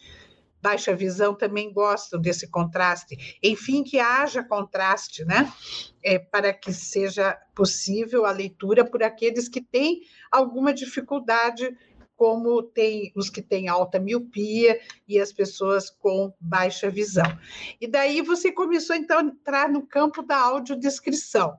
baixa 0.63 0.95
visão 0.95 1.35
também 1.35 1.73
gostam 1.73 2.21
desse 2.21 2.49
contraste. 2.49 3.39
Enfim, 3.43 3.83
que 3.83 3.99
haja 3.99 4.45
contraste, 4.45 5.25
né? 5.25 5.53
É, 6.03 6.19
para 6.19 6.53
que 6.53 6.73
seja 6.73 7.37
possível 7.55 8.25
a 8.25 8.31
leitura 8.31 8.85
por 8.85 9.03
aqueles 9.03 9.49
que 9.49 9.61
têm 9.61 10.03
alguma 10.31 10.73
dificuldade, 10.73 11.77
como 12.15 12.63
tem 12.63 13.13
os 13.17 13.29
que 13.29 13.43
têm 13.43 13.69
alta 13.69 13.99
miopia 13.99 14.81
e 15.09 15.19
as 15.19 15.33
pessoas 15.33 15.91
com 15.91 16.33
baixa 16.41 16.89
visão. 16.89 17.27
E 17.81 17.89
daí 17.89 18.23
você 18.23 18.53
começou 18.53 18.95
então 18.95 19.19
a 19.19 19.23
entrar 19.23 19.69
no 19.69 19.85
campo 19.85 20.23
da 20.23 20.39
audiodescrição. 20.39 21.59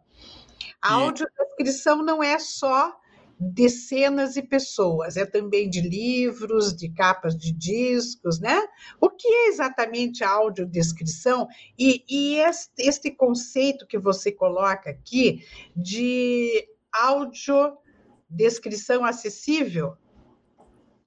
A 0.82 0.94
audiodescrição 0.94 2.02
não 2.02 2.24
é 2.24 2.40
só 2.40 2.98
de 3.40 3.70
cenas 3.70 4.36
e 4.36 4.42
pessoas, 4.42 5.18
é 5.18 5.26
também 5.26 5.70
de 5.70 5.82
livros, 5.82 6.76
de 6.76 6.90
capas 6.90 7.36
de 7.36 7.52
discos, 7.52 8.40
né? 8.40 8.62
O 9.02 9.10
que 9.10 9.28
é 9.28 9.48
exatamente 9.50 10.24
a 10.24 10.30
audiodescrição 10.30 11.48
e, 11.78 12.04
e 12.10 12.38
este, 12.38 12.72
este 12.80 13.12
conceito 13.12 13.88
que 13.88 13.98
você 13.98 14.32
coloca 14.32 14.90
aqui 14.90 15.46
de 15.76 16.68
audiodescrição 16.94 19.04
acessível? 19.04 19.98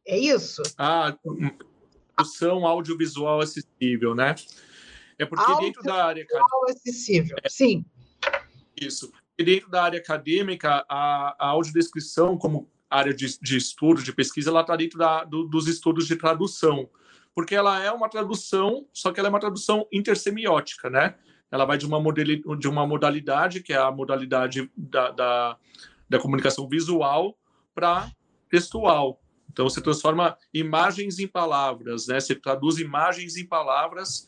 É 0.06 0.18
isso? 0.18 0.62
Ah, 0.78 1.16
produção 2.16 2.66
audiovisual 2.66 3.40
acessível, 3.40 4.14
né? 4.14 4.34
É 5.18 5.24
porque 5.24 5.54
dentro 5.60 5.82
da 5.82 6.04
área 6.04 6.26
acessível, 6.68 7.36
é, 7.42 7.48
sim. 7.48 7.84
Isso. 8.78 9.10
Dentro 9.38 9.70
da 9.70 9.82
área 9.84 9.98
acadêmica, 9.98 10.84
a, 10.88 11.36
a 11.38 11.48
audiodescrição, 11.48 12.38
como 12.38 12.70
área 12.88 13.12
de, 13.12 13.38
de 13.40 13.56
estudo, 13.56 14.02
de 14.02 14.12
pesquisa, 14.12 14.50
ela 14.50 14.62
está 14.62 14.76
dentro 14.76 14.98
da, 14.98 15.24
do, 15.24 15.44
dos 15.44 15.66
estudos 15.66 16.06
de 16.06 16.16
tradução, 16.16 16.88
porque 17.34 17.54
ela 17.54 17.82
é 17.82 17.90
uma 17.90 18.08
tradução, 18.08 18.86
só 18.92 19.12
que 19.12 19.20
ela 19.20 19.28
é 19.28 19.30
uma 19.30 19.40
tradução 19.40 19.86
intersemiótica, 19.92 20.88
né? 20.88 21.16
Ela 21.50 21.64
vai 21.64 21.76
de 21.76 21.86
uma, 21.86 22.00
modeli, 22.00 22.42
de 22.58 22.68
uma 22.68 22.86
modalidade, 22.86 23.62
que 23.62 23.72
é 23.72 23.76
a 23.76 23.90
modalidade 23.90 24.70
da, 24.76 25.10
da, 25.10 25.56
da 26.08 26.18
comunicação 26.18 26.68
visual, 26.68 27.38
para 27.74 28.10
textual. 28.48 29.20
Então, 29.50 29.68
você 29.68 29.80
transforma 29.80 30.36
imagens 30.52 31.18
em 31.18 31.28
palavras, 31.28 32.06
né? 32.06 32.20
Você 32.20 32.34
traduz 32.34 32.78
imagens 32.78 33.36
em 33.36 33.46
palavras 33.46 34.26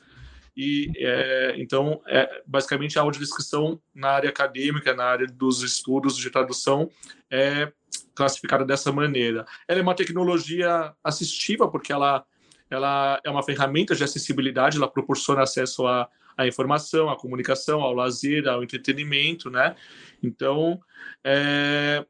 e 0.60 0.90
é, 0.96 1.54
então, 1.56 2.02
é, 2.08 2.42
basicamente, 2.44 2.98
a 2.98 3.02
audiodescrição 3.02 3.80
na 3.94 4.10
área 4.10 4.28
acadêmica, 4.28 4.92
na 4.92 5.04
área 5.04 5.28
dos 5.28 5.62
estudos 5.62 6.16
de 6.16 6.28
tradução, 6.30 6.90
é 7.30 7.72
classificada 8.12 8.64
dessa 8.64 8.90
maneira. 8.90 9.46
Ela 9.68 9.78
é 9.78 9.82
uma 9.82 9.94
tecnologia 9.94 10.92
assistiva, 11.04 11.70
porque 11.70 11.92
ela, 11.92 12.24
ela 12.68 13.20
é 13.22 13.30
uma 13.30 13.44
ferramenta 13.44 13.94
de 13.94 14.02
acessibilidade, 14.02 14.78
ela 14.78 14.90
proporciona 14.90 15.42
acesso 15.42 15.86
à, 15.86 16.08
à 16.36 16.44
informação, 16.44 17.08
à 17.08 17.16
comunicação, 17.16 17.80
ao 17.80 17.94
lazer, 17.94 18.48
ao 18.48 18.60
entretenimento, 18.60 19.50
né? 19.50 19.76
Então, 20.20 20.80
é, 21.22 22.04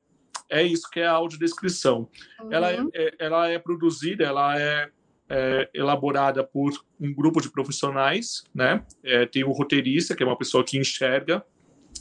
é 0.48 0.62
isso 0.62 0.88
que 0.88 1.00
é 1.00 1.06
a 1.06 1.12
audiodescrição. 1.12 2.08
Uhum. 2.40 2.50
Ela, 2.50 2.72
é, 2.72 2.78
é, 2.94 3.14
ela 3.18 3.48
é 3.50 3.58
produzida, 3.58 4.24
ela 4.24 4.58
é 4.58 4.90
é, 5.28 5.68
elaborada 5.74 6.42
por 6.42 6.72
um 7.00 7.12
grupo 7.12 7.40
de 7.40 7.50
profissionais, 7.50 8.44
né? 8.54 8.84
É, 9.04 9.26
tem 9.26 9.44
o 9.44 9.52
roteirista, 9.52 10.16
que 10.16 10.22
é 10.22 10.26
uma 10.26 10.38
pessoa 10.38 10.64
que 10.64 10.78
enxerga 10.78 11.44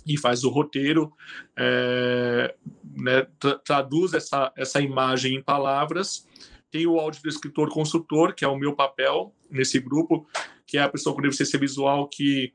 e 0.05 0.17
faz 0.17 0.43
o 0.43 0.49
roteiro, 0.49 1.11
é, 1.57 2.55
né, 2.95 3.27
tra 3.39 3.57
traduz 3.59 4.13
essa, 4.13 4.51
essa 4.55 4.79
imagem 4.79 5.35
em 5.35 5.43
palavras. 5.43 6.25
Tem 6.71 6.87
o 6.87 6.99
audiodescritor 6.99 7.69
consultor, 7.69 8.33
que 8.33 8.45
é 8.45 8.47
o 8.47 8.57
meu 8.57 8.75
papel 8.75 9.33
nesse 9.49 9.79
grupo, 9.79 10.27
que 10.65 10.77
é 10.77 10.81
a 10.81 10.89
pessoa 10.89 11.15
com 11.15 11.21
deficiência 11.21 11.59
visual 11.59 12.07
que 12.07 12.53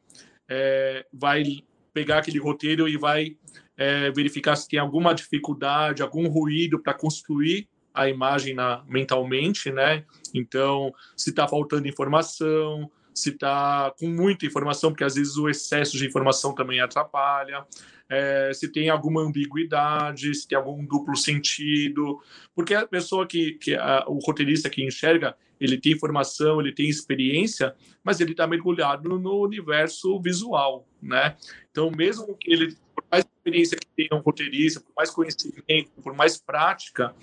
é, 0.49 1.07
vai 1.12 1.45
pegar 1.93 2.18
aquele 2.18 2.39
roteiro 2.39 2.89
e 2.89 2.97
vai 2.97 3.37
é, 3.77 4.11
verificar 4.11 4.57
se 4.57 4.68
tem 4.68 4.79
alguma 4.79 5.14
dificuldade, 5.14 6.03
algum 6.03 6.29
ruído 6.29 6.79
para 6.79 6.95
construir 6.95 7.68
a 7.95 8.09
imagem 8.09 8.55
na, 8.55 8.82
mentalmente, 8.86 9.70
né? 9.70 10.05
Então, 10.34 10.93
se 11.16 11.30
está 11.30 11.47
faltando 11.47 11.88
informação, 11.88 12.90
se 13.14 13.30
está 13.30 13.93
com 13.99 14.09
muita 14.09 14.47
informação, 14.47 14.90
porque 14.90 15.05
às 15.05 15.14
vezes 15.14 15.36
o 15.36 15.49
excesso 15.49 15.97
de 15.97 16.07
informação 16.07 16.55
também 16.55 16.80
atrapalha, 16.80 17.64
é, 18.09 18.53
se 18.53 18.68
tem 18.68 18.90
alguma 18.90 19.22
ambiguidade, 19.22 20.34
se 20.34 20.47
tem 20.47 20.57
algum 20.57 20.84
duplo 20.84 21.16
sentido, 21.16 22.20
porque 22.55 22.74
a 22.74 22.86
pessoa 22.86 23.26
que, 23.26 23.53
que 23.53 23.74
a, 23.74 24.05
o 24.07 24.18
roteirista 24.18 24.68
que 24.68 24.84
enxerga, 24.84 25.34
ele 25.61 25.78
tem 25.78 25.93
informação, 25.93 26.61
ele 26.61 26.72
tem 26.72 26.88
experiência, 26.88 27.74
mas 28.03 28.20
ele 28.20 28.32
está 28.32 28.47
mergulhado 28.47 29.09
no 29.09 29.40
universo 29.40 30.20
visual, 30.20 30.86
né? 31.01 31.36
Então, 31.70 31.90
mesmo 31.90 32.36
que 32.36 32.53
ele, 32.53 32.76
por 32.95 33.05
mais 33.11 33.24
experiência 33.24 33.78
que 33.78 33.86
tenha 33.97 34.20
um 34.20 34.22
roteirista, 34.22 34.80
por 34.80 34.93
mais 34.97 35.11
conhecimento, 35.11 35.90
por 36.03 36.14
mais 36.14 36.36
prática, 36.36 37.14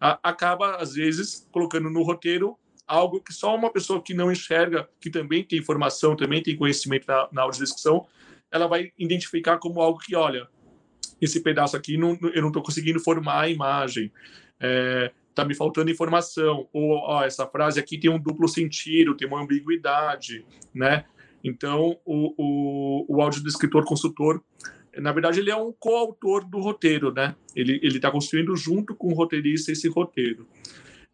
acaba, 0.00 0.76
às 0.76 0.94
vezes, 0.94 1.46
colocando 1.52 1.90
no 1.90 2.02
roteiro 2.02 2.56
algo 2.86 3.20
que 3.20 3.32
só 3.32 3.54
uma 3.54 3.70
pessoa 3.70 4.02
que 4.02 4.14
não 4.14 4.32
enxerga, 4.32 4.88
que 5.00 5.10
também 5.10 5.44
tem 5.44 5.58
informação, 5.58 6.16
também 6.16 6.42
tem 6.42 6.56
conhecimento 6.56 7.06
na, 7.06 7.28
na 7.30 7.42
audiodescrição, 7.42 8.06
ela 8.50 8.66
vai 8.66 8.90
identificar 8.98 9.58
como 9.58 9.80
algo 9.80 10.00
que, 10.00 10.16
olha, 10.16 10.48
esse 11.20 11.40
pedaço 11.40 11.76
aqui 11.76 11.96
não, 11.96 12.18
eu 12.34 12.40
não 12.40 12.48
estou 12.48 12.62
conseguindo 12.62 12.98
formar 12.98 13.42
a 13.42 13.48
imagem, 13.48 14.10
é, 14.58 15.12
tá 15.34 15.44
me 15.44 15.54
faltando 15.54 15.90
informação, 15.90 16.68
ou 16.72 16.92
ó, 16.94 17.22
essa 17.22 17.46
frase 17.46 17.78
aqui 17.78 17.96
tem 17.96 18.10
um 18.10 18.18
duplo 18.18 18.48
sentido, 18.48 19.16
tem 19.16 19.28
uma 19.28 19.40
ambiguidade, 19.40 20.44
né? 20.74 21.04
Então, 21.44 21.96
o, 22.04 22.34
o, 22.36 23.16
o 23.16 23.22
audiodescritor 23.22 23.84
consultor 23.84 24.42
na 24.96 25.12
verdade, 25.12 25.40
ele 25.40 25.50
é 25.50 25.56
um 25.56 25.72
coautor 25.72 26.44
do 26.44 26.58
roteiro, 26.58 27.12
né? 27.12 27.34
Ele 27.54 27.78
está 27.84 28.10
construindo 28.10 28.56
junto 28.56 28.94
com 28.94 29.08
o 29.08 29.14
roteirista 29.14 29.70
esse 29.72 29.88
roteiro. 29.88 30.46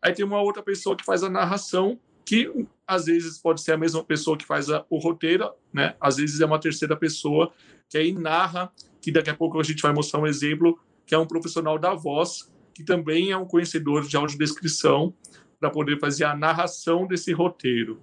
Aí 0.03 0.13
tem 0.13 0.25
uma 0.25 0.41
outra 0.41 0.63
pessoa 0.63 0.97
que 0.97 1.05
faz 1.05 1.23
a 1.23 1.31
narração, 1.31 1.99
que 2.25 2.51
às 2.87 3.07
vezes 3.07 3.39
pode 3.39 3.61
ser 3.61 3.73
a 3.73 3.77
mesma 3.77 4.03
pessoa 4.05 4.37
que 4.37 4.45
faz 4.45 4.71
a, 4.71 4.85
o 4.89 4.99
roteiro, 4.99 5.51
né? 5.73 5.95
Às 6.01 6.17
vezes 6.17 6.41
é 6.41 6.47
uma 6.47 6.61
terceira 6.61 6.97
pessoa 6.97 7.53
que 7.89 7.99
aí 7.99 8.13
narra, 8.13 8.71
que 9.01 9.13
daqui 9.13 9.31
a 9.31 9.35
pouco 9.35 9.61
a 9.61 9.63
gente 9.63 9.83
vai 9.83 9.93
mostrar 9.93 10.21
um 10.21 10.27
exemplo, 10.27 10.79
que 11.05 11.15
é 11.15 11.19
um 11.19 11.27
profissional 11.27 11.79
da 11.79 11.95
voz, 11.95 12.51
que 12.75 12.85
também 12.85 13.31
é 13.31 13.37
um 13.37 13.47
conhecedor 13.47 14.07
de 14.07 14.17
audiodescrição, 14.17 15.15
para 15.59 15.71
poder 15.71 15.99
fazer 15.99 16.25
a 16.25 16.37
narração 16.37 17.07
desse 17.07 17.33
roteiro. 17.33 18.01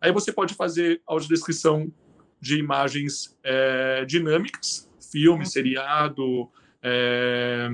Aí 0.00 0.12
você 0.12 0.32
pode 0.32 0.54
fazer 0.54 1.00
audiodescrição 1.06 1.92
de 2.40 2.58
imagens 2.58 3.36
é, 3.42 4.04
dinâmicas, 4.04 4.88
filme, 5.12 5.44
uhum. 5.44 5.50
seriado, 5.50 6.50
é, 6.82 7.70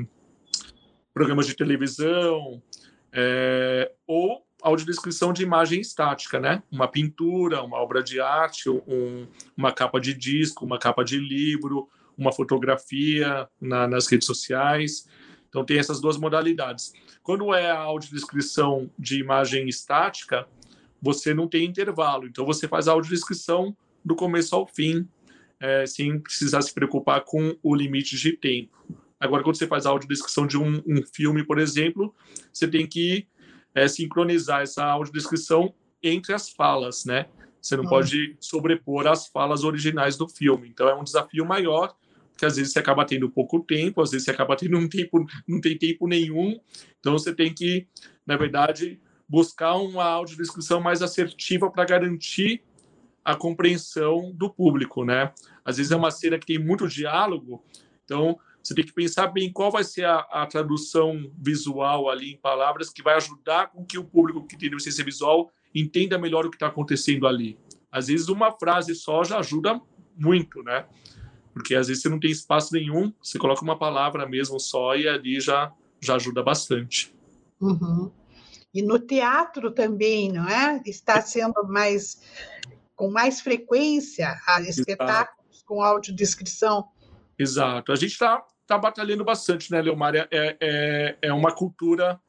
programas 1.14 1.46
de 1.46 1.54
televisão, 1.54 2.60
é, 3.12 3.90
ou 4.06 4.44
audiodescrição 4.62 5.32
de 5.32 5.42
imagem 5.42 5.80
estática, 5.80 6.40
né? 6.40 6.62
Uma 6.70 6.88
pintura, 6.88 7.62
uma 7.62 7.78
obra 7.78 8.02
de 8.02 8.20
arte, 8.20 8.68
um, 8.68 9.26
uma 9.56 9.72
capa 9.72 10.00
de 10.00 10.12
disco, 10.12 10.64
uma 10.64 10.78
capa 10.78 11.04
de 11.04 11.16
livro, 11.18 11.88
uma 12.16 12.32
fotografia 12.32 13.48
na, 13.60 13.86
nas 13.86 14.08
redes 14.08 14.26
sociais. 14.26 15.08
Então 15.48 15.64
tem 15.64 15.78
essas 15.78 16.00
duas 16.00 16.16
modalidades. 16.18 16.92
Quando 17.22 17.54
é 17.54 17.70
a 17.70 17.78
audiodescrição 17.78 18.90
de 18.98 19.20
imagem 19.20 19.68
estática, 19.68 20.46
você 21.00 21.32
não 21.32 21.46
tem 21.46 21.64
intervalo. 21.64 22.26
Então 22.26 22.44
você 22.44 22.66
faz 22.66 22.88
a 22.88 22.92
audiodescrição 22.92 23.76
do 24.04 24.16
começo 24.16 24.54
ao 24.54 24.66
fim, 24.66 25.08
é, 25.60 25.86
sem 25.86 26.18
precisar 26.20 26.62
se 26.62 26.72
preocupar 26.72 27.24
com 27.24 27.56
o 27.62 27.74
limite 27.74 28.16
de 28.16 28.32
tempo. 28.32 28.76
Agora, 29.20 29.42
quando 29.42 29.56
você 29.56 29.66
faz 29.66 29.84
a 29.84 29.90
audiodescrição 29.90 30.46
de 30.46 30.56
um, 30.56 30.82
um 30.86 31.02
filme, 31.12 31.44
por 31.44 31.58
exemplo, 31.58 32.14
você 32.52 32.68
tem 32.68 32.86
que 32.86 33.26
é, 33.74 33.88
sincronizar 33.88 34.62
essa 34.62 34.84
audiodescrição 34.84 35.74
entre 36.02 36.32
as 36.32 36.50
falas, 36.50 37.04
né? 37.04 37.26
Você 37.60 37.76
não 37.76 37.84
pode 37.84 38.36
sobrepor 38.38 39.08
as 39.08 39.26
falas 39.26 39.64
originais 39.64 40.16
do 40.16 40.28
filme. 40.28 40.68
Então, 40.68 40.88
é 40.88 40.94
um 40.94 41.02
desafio 41.02 41.44
maior, 41.44 41.94
porque 42.30 42.46
às 42.46 42.56
vezes 42.56 42.72
você 42.72 42.78
acaba 42.78 43.04
tendo 43.04 43.28
pouco 43.28 43.60
tempo, 43.60 44.00
às 44.00 44.12
vezes 44.12 44.24
você 44.24 44.30
acaba 44.30 44.54
tendo 44.54 44.78
um 44.78 44.88
tempo, 44.88 45.26
não 45.46 45.60
tem 45.60 45.76
tempo 45.76 46.06
nenhum. 46.06 46.58
Então, 47.00 47.12
você 47.12 47.34
tem 47.34 47.52
que, 47.52 47.88
na 48.24 48.36
verdade, 48.36 49.00
buscar 49.28 49.74
uma 49.74 50.04
audiodescrição 50.04 50.80
mais 50.80 51.02
assertiva 51.02 51.68
para 51.70 51.84
garantir 51.84 52.62
a 53.28 53.36
compreensão 53.36 54.32
do 54.34 54.48
público, 54.48 55.04
né? 55.04 55.34
Às 55.62 55.76
vezes 55.76 55.92
é 55.92 55.96
uma 55.96 56.10
cena 56.10 56.38
que 56.38 56.46
tem 56.46 56.58
muito 56.58 56.88
diálogo, 56.88 57.62
então 58.02 58.38
você 58.62 58.74
tem 58.74 58.82
que 58.82 58.92
pensar 58.92 59.26
bem 59.26 59.52
qual 59.52 59.70
vai 59.70 59.84
ser 59.84 60.06
a, 60.06 60.20
a 60.30 60.46
tradução 60.46 61.30
visual 61.36 62.08
ali 62.08 62.32
em 62.32 62.38
palavras 62.38 62.88
que 62.88 63.02
vai 63.02 63.16
ajudar 63.16 63.70
com 63.70 63.84
que 63.84 63.98
o 63.98 64.04
público 64.04 64.46
que 64.46 64.56
tem 64.56 64.70
deficiência 64.70 65.04
visual 65.04 65.52
entenda 65.74 66.16
melhor 66.16 66.46
o 66.46 66.50
que 66.50 66.56
está 66.56 66.68
acontecendo 66.68 67.26
ali. 67.26 67.58
Às 67.92 68.06
vezes 68.06 68.30
uma 68.30 68.50
frase 68.50 68.94
só 68.94 69.22
já 69.22 69.40
ajuda 69.40 69.78
muito, 70.16 70.62
né? 70.62 70.86
Porque 71.52 71.74
às 71.74 71.88
vezes 71.88 72.02
você 72.02 72.08
não 72.08 72.18
tem 72.18 72.30
espaço 72.30 72.72
nenhum, 72.72 73.12
você 73.22 73.38
coloca 73.38 73.60
uma 73.60 73.78
palavra 73.78 74.26
mesmo 74.26 74.58
só 74.58 74.96
e 74.96 75.06
ali 75.06 75.38
já, 75.38 75.70
já 76.00 76.14
ajuda 76.14 76.42
bastante. 76.42 77.14
Uhum. 77.60 78.10
E 78.72 78.80
no 78.80 78.98
teatro 78.98 79.70
também, 79.70 80.32
não 80.32 80.48
é? 80.48 80.80
Está 80.86 81.20
sendo 81.20 81.66
mais 81.68 82.22
com 82.98 83.08
mais 83.08 83.40
frequência 83.40 84.36
a 84.44 84.60
espetáculos 84.60 85.56
Exato. 85.58 85.64
com 85.64 85.80
audiodescrição. 85.80 86.88
Exato. 87.38 87.92
A 87.92 87.96
gente 87.96 88.10
está 88.10 88.44
tá 88.66 88.76
batalhando 88.76 89.24
bastante, 89.24 89.70
né, 89.70 89.80
Leomar? 89.80 90.16
É, 90.16 90.28
é, 90.32 91.16
é 91.22 91.32
uma 91.32 91.54
cultura, 91.54 92.20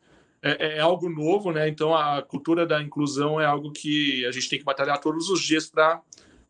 é, 0.44 0.78
é, 0.78 0.80
algo 0.80 1.10
novo, 1.10 1.52
né? 1.52 1.68
Então, 1.68 1.96
a 1.96 2.22
cultura 2.22 2.68
da 2.68 2.80
inclusão 2.84 3.42
é 3.42 3.48
algo 3.48 3.72
que 3.72 4.24
a 4.28 4.32
gente 4.32 4.48
tem 4.48 4.60
que 4.60 4.64
batalhar 4.64 5.02
todos 5.02 5.28
os 5.30 5.42
dias 5.42 5.68
para 5.68 6.02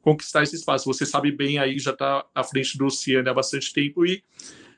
conquistar 0.02 0.44
esse 0.44 0.58
espaço. 0.58 0.94
Você 0.94 1.06
sabe 1.06 1.32
bem 1.32 1.58
aí, 1.58 1.80
já 1.80 1.92
está 1.92 2.26
à 2.36 2.44
frente 2.44 2.78
do 2.78 2.90
Ciane 2.90 3.30
há 3.30 3.34
bastante 3.34 3.72
tempo 3.72 4.06
e 4.06 4.22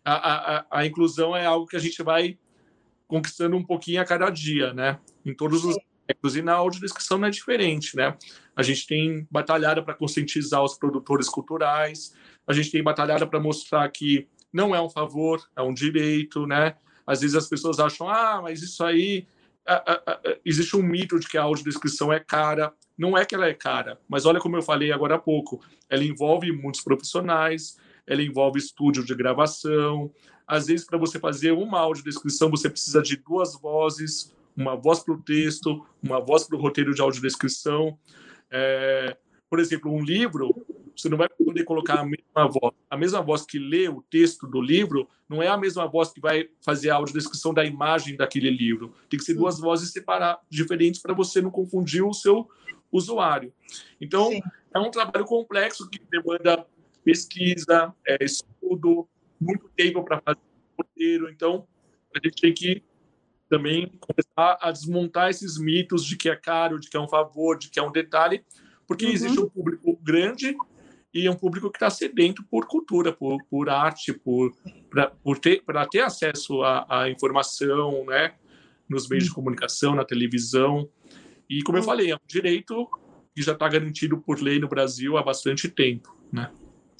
a, 0.06 0.58
a, 0.60 0.66
a, 0.70 0.86
inclusão 0.86 1.36
é 1.36 1.46
algo 1.48 1.66
que 1.66 1.76
a 1.76 1.80
gente 1.80 2.02
vai 2.04 2.38
conquistando 3.08 3.58
um 3.58 3.64
pouquinho 3.64 4.02
a 4.02 4.06
cada 4.06 4.30
dia, 4.30 4.72
né? 4.72 5.00
Em 5.26 5.34
todos 5.34 5.66
os 5.66 5.76
E 6.36 6.42
na 6.42 6.54
audiodescrição 6.54 7.18
não 7.18 7.28
é 7.28 7.32
diferente, 7.32 7.96
né? 7.96 8.18
A 8.56 8.64
gente 8.64 8.86
tem 8.88 9.28
batalhado 9.30 9.84
para 9.84 9.94
conscientizar 9.94 10.64
os 10.64 10.78
produtores 10.78 11.28
culturais, 11.28 12.14
a 12.48 12.54
gente 12.54 12.72
tem 12.72 12.84
batalhado 12.84 13.28
para 13.28 13.40
mostrar 13.40 13.90
que 13.90 14.28
não 14.52 14.76
é 14.76 14.82
um 14.82 14.90
favor, 14.90 15.42
é 15.56 15.62
um 15.62 15.74
direito, 15.74 16.46
né? 16.46 16.76
Às 17.06 17.22
vezes 17.22 17.36
as 17.36 17.48
pessoas 17.48 17.80
acham, 17.80 18.10
ah, 18.10 18.42
mas 18.42 18.62
isso 18.62 18.84
aí. 18.84 19.28
existe 20.44 20.76
um 20.76 20.82
mito 20.82 21.20
de 21.20 21.28
que 21.28 21.38
a 21.38 21.44
audiodescrição 21.44 22.12
é 22.12 22.20
cara. 22.20 22.74
Não 22.98 23.18
é 23.18 23.26
que 23.26 23.34
ela 23.34 23.48
é 23.48 23.54
cara, 23.54 24.00
mas 24.08 24.26
olha 24.26 24.40
como 24.40 24.58
eu 24.58 24.62
falei 24.62 24.92
agora 24.92 25.16
há 25.16 25.20
pouco. 25.20 25.62
Ela 25.90 26.04
envolve 26.04 26.52
muitos 26.52 26.82
profissionais, 26.82 27.78
ela 28.06 28.22
envolve 28.22 28.60
estúdio 28.60 29.04
de 29.04 29.16
gravação. 29.16 30.12
Às 30.46 30.68
vezes, 30.68 30.86
para 30.86 30.98
você 30.98 31.18
fazer 31.18 31.52
uma 31.52 31.80
audiodescrição, 31.80 32.50
você 32.50 32.70
precisa 32.70 33.02
de 33.02 33.16
duas 33.16 33.60
vozes, 33.60 34.36
uma 34.56 34.76
voz 34.76 35.00
para 35.00 35.14
o 35.14 35.22
texto, 35.22 35.86
uma 36.02 36.20
voz 36.20 36.44
para 36.44 36.58
o 36.58 36.62
roteiro 36.62 36.94
de 36.94 37.02
audiodescrição. 37.02 37.98
É, 38.50 39.18
por 39.50 39.60
exemplo, 39.60 39.92
um 39.92 40.04
livro, 40.04 40.56
você 40.96 41.10
não 41.10 41.18
vai 41.18 41.28
poder 41.30 41.64
colocar 41.64 42.00
a 42.00 42.06
mesma 42.06 42.48
voz. 42.48 42.74
A 42.90 42.98
mesma 42.98 43.22
voz 43.22 43.44
que 43.44 43.60
lê 43.60 43.88
o 43.88 44.02
texto 44.10 44.48
do 44.48 44.62
livro 44.62 45.10
não 45.28 45.42
é 45.42 45.48
a 45.48 45.58
mesma 45.58 45.88
voz 45.88 46.12
que 46.12 46.20
vai 46.20 46.50
fazer 46.64 46.90
a 46.90 46.96
audiodescrição 46.96 47.54
da 47.54 47.66
imagem 47.66 48.16
daquele 48.16 48.50
livro. 48.50 48.94
Tem 49.10 49.20
que 49.20 49.26
ser 49.26 49.34
duas 49.34 49.60
vozes 49.60 49.92
separadas, 49.92 50.42
diferentes, 50.50 51.02
para 51.02 51.14
você 51.14 51.42
não 51.42 51.52
confundir 51.52 52.04
o 52.04 52.14
seu 52.14 52.50
usuário. 52.92 53.54
Então, 54.00 54.30
Sim. 54.30 54.42
é 54.74 54.80
um 54.80 54.92
trabalho 54.92 55.26
complexo 55.26 55.90
que 55.90 56.00
demanda 56.10 56.66
pesquisa, 57.04 57.94
é, 58.06 58.24
estudo, 58.24 59.08
muito 59.40 59.70
tempo 59.76 60.04
para 60.04 60.22
fazer 60.22 60.40
o 60.78 60.84
roteiro. 60.84 61.30
Então, 61.30 61.68
a 62.16 62.20
gente 62.24 62.42
tem 62.42 62.54
que 62.54 62.84
também 63.52 63.92
começar 64.00 64.58
a 64.62 64.72
desmontar 64.72 65.30
esses 65.30 65.58
mitos 65.58 66.06
de 66.06 66.16
que 66.16 66.30
é 66.30 66.36
caro, 66.38 66.80
de 66.80 66.90
que 66.90 66.96
é 66.96 67.00
um 67.00 67.08
favor, 67.08 67.58
de 67.58 67.70
que 67.70 67.78
é 67.78 67.84
um 67.84 67.92
detalhe, 67.92 68.46
porque 68.88 69.06
uhum. 69.06 69.12
existe 69.12 69.40
um 69.42 69.50
público 69.50 70.00
grande 70.02 70.56
e 71.14 71.28
um 71.28 71.36
público 71.36 71.70
que 71.70 71.76
está 71.76 71.90
sedento 71.90 72.46
por 72.50 72.66
cultura, 72.66 73.12
por, 73.12 73.38
por 73.50 73.70
arte, 73.70 74.14
por 74.14 74.54
para 74.90 75.12
ter 75.42 75.62
ter 75.92 76.00
acesso 76.00 76.64
à, 76.64 76.86
à, 76.88 77.10
informação, 77.10 78.06
né, 78.06 78.36
nos 78.88 79.10
meios 79.10 79.26
uhum. 79.26 79.30
de 79.30 79.36
comunicação, 79.36 79.96
na 79.96 80.06
televisão. 80.06 80.90
E 81.50 81.62
como 81.62 81.78
eu 81.78 81.82
uhum. 81.82 81.88
falei, 81.88 82.12
é 82.12 82.16
um 82.16 82.20
direito 82.26 82.88
que 83.36 83.42
já 83.42 83.52
está 83.52 83.68
garantido 83.68 84.18
por 84.18 84.42
lei 84.42 84.60
no 84.60 84.70
Brasil 84.70 85.18
há 85.18 85.24
bastante 85.24 85.68
tempo, 85.68 86.16
né? 86.32 86.50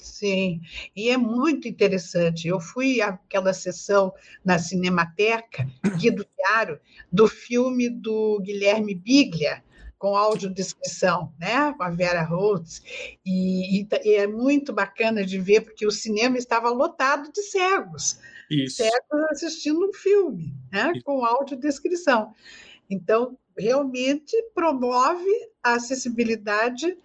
Sim, 0.02 0.60
e 0.96 1.08
é 1.08 1.16
muito 1.16 1.68
interessante. 1.68 2.48
Eu 2.48 2.60
fui 2.60 3.00
àquela 3.00 3.54
sessão 3.54 4.12
na 4.44 4.58
Cinemateca, 4.58 5.66
Guido 5.96 6.26
Chiaro, 6.34 6.80
do 7.10 7.28
filme 7.28 7.88
do 7.88 8.40
Guilherme 8.40 8.94
Biglia, 8.94 9.62
com 9.98 10.16
audiodescrição, 10.16 11.32
né? 11.38 11.72
com 11.74 11.84
a 11.84 11.90
Vera 11.90 12.24
Holtz, 12.24 12.82
e, 13.24 13.80
e, 13.82 13.88
e, 14.04 14.14
é 14.16 14.26
muito 14.26 14.72
bacana 14.72 15.24
de 15.24 15.38
ver, 15.38 15.60
porque 15.60 15.86
o 15.86 15.92
cinema 15.92 16.36
estava 16.36 16.68
lotado 16.70 17.30
de 17.30 17.40
cegos, 17.42 18.18
Isso. 18.50 18.78
cegos 18.78 19.22
assistindo 19.30 19.88
um 19.88 19.92
filme, 19.92 20.52
né? 20.72 20.92
com 21.04 21.24
audiodescrição. 21.24 22.34
Então, 22.90 23.38
realmente 23.56 24.36
promove 24.52 25.30
a 25.62 25.74
acessibilidade 25.74 26.98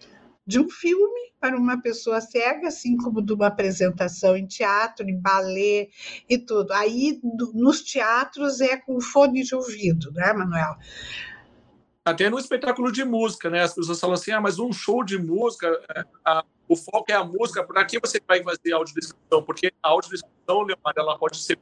de 0.48 0.60
um 0.60 0.70
filme 0.70 1.28
para 1.40 1.58
uma 1.58 1.80
pessoa 1.82 2.22
cega, 2.22 2.70
assim 2.70 2.98
como 2.98 3.22
de 3.22 3.34
uma 3.34 3.48
apresentação 3.48 4.36
em 4.36 4.48
teatro, 4.48 5.08
em 5.08 5.20
balé 5.20 5.90
e 6.28 6.38
tudo. 6.38 6.72
Aí, 6.72 7.20
do, 7.22 7.52
nos 7.54 7.82
teatros, 7.82 8.62
é 8.62 8.78
com 8.78 9.00
fone 9.02 9.44
de 9.44 9.54
ouvido, 9.54 10.12
né, 10.14 10.34
Manuel? 10.34 10.76
Até 12.04 12.30
no 12.30 12.40
espetáculo 12.40 12.92
de 12.92 13.04
música, 13.04 13.50
né? 13.50 13.64
As 13.64 13.76
pessoas 13.76 14.00
falam 14.00 14.14
assim: 14.14 14.32
ah, 14.32 14.40
mas 14.40 14.58
um 14.58 14.72
show 14.72 15.04
de 15.04 15.18
música, 15.18 15.68
é, 15.94 16.04
a, 16.26 16.44
o 16.68 16.76
foco 16.76 17.06
é 17.10 17.16
a 17.16 17.24
música, 17.24 17.64
para 17.64 17.84
que 17.86 18.00
você 18.00 18.22
vai 18.26 18.42
fazer 18.42 18.72
audiodescrição? 18.72 19.44
Porque 19.44 19.72
a 19.84 19.90
audiodescrição, 19.90 20.62
Leonardo, 20.62 21.00
ela 21.00 21.20
pode 21.20 21.38
ser 21.38 21.60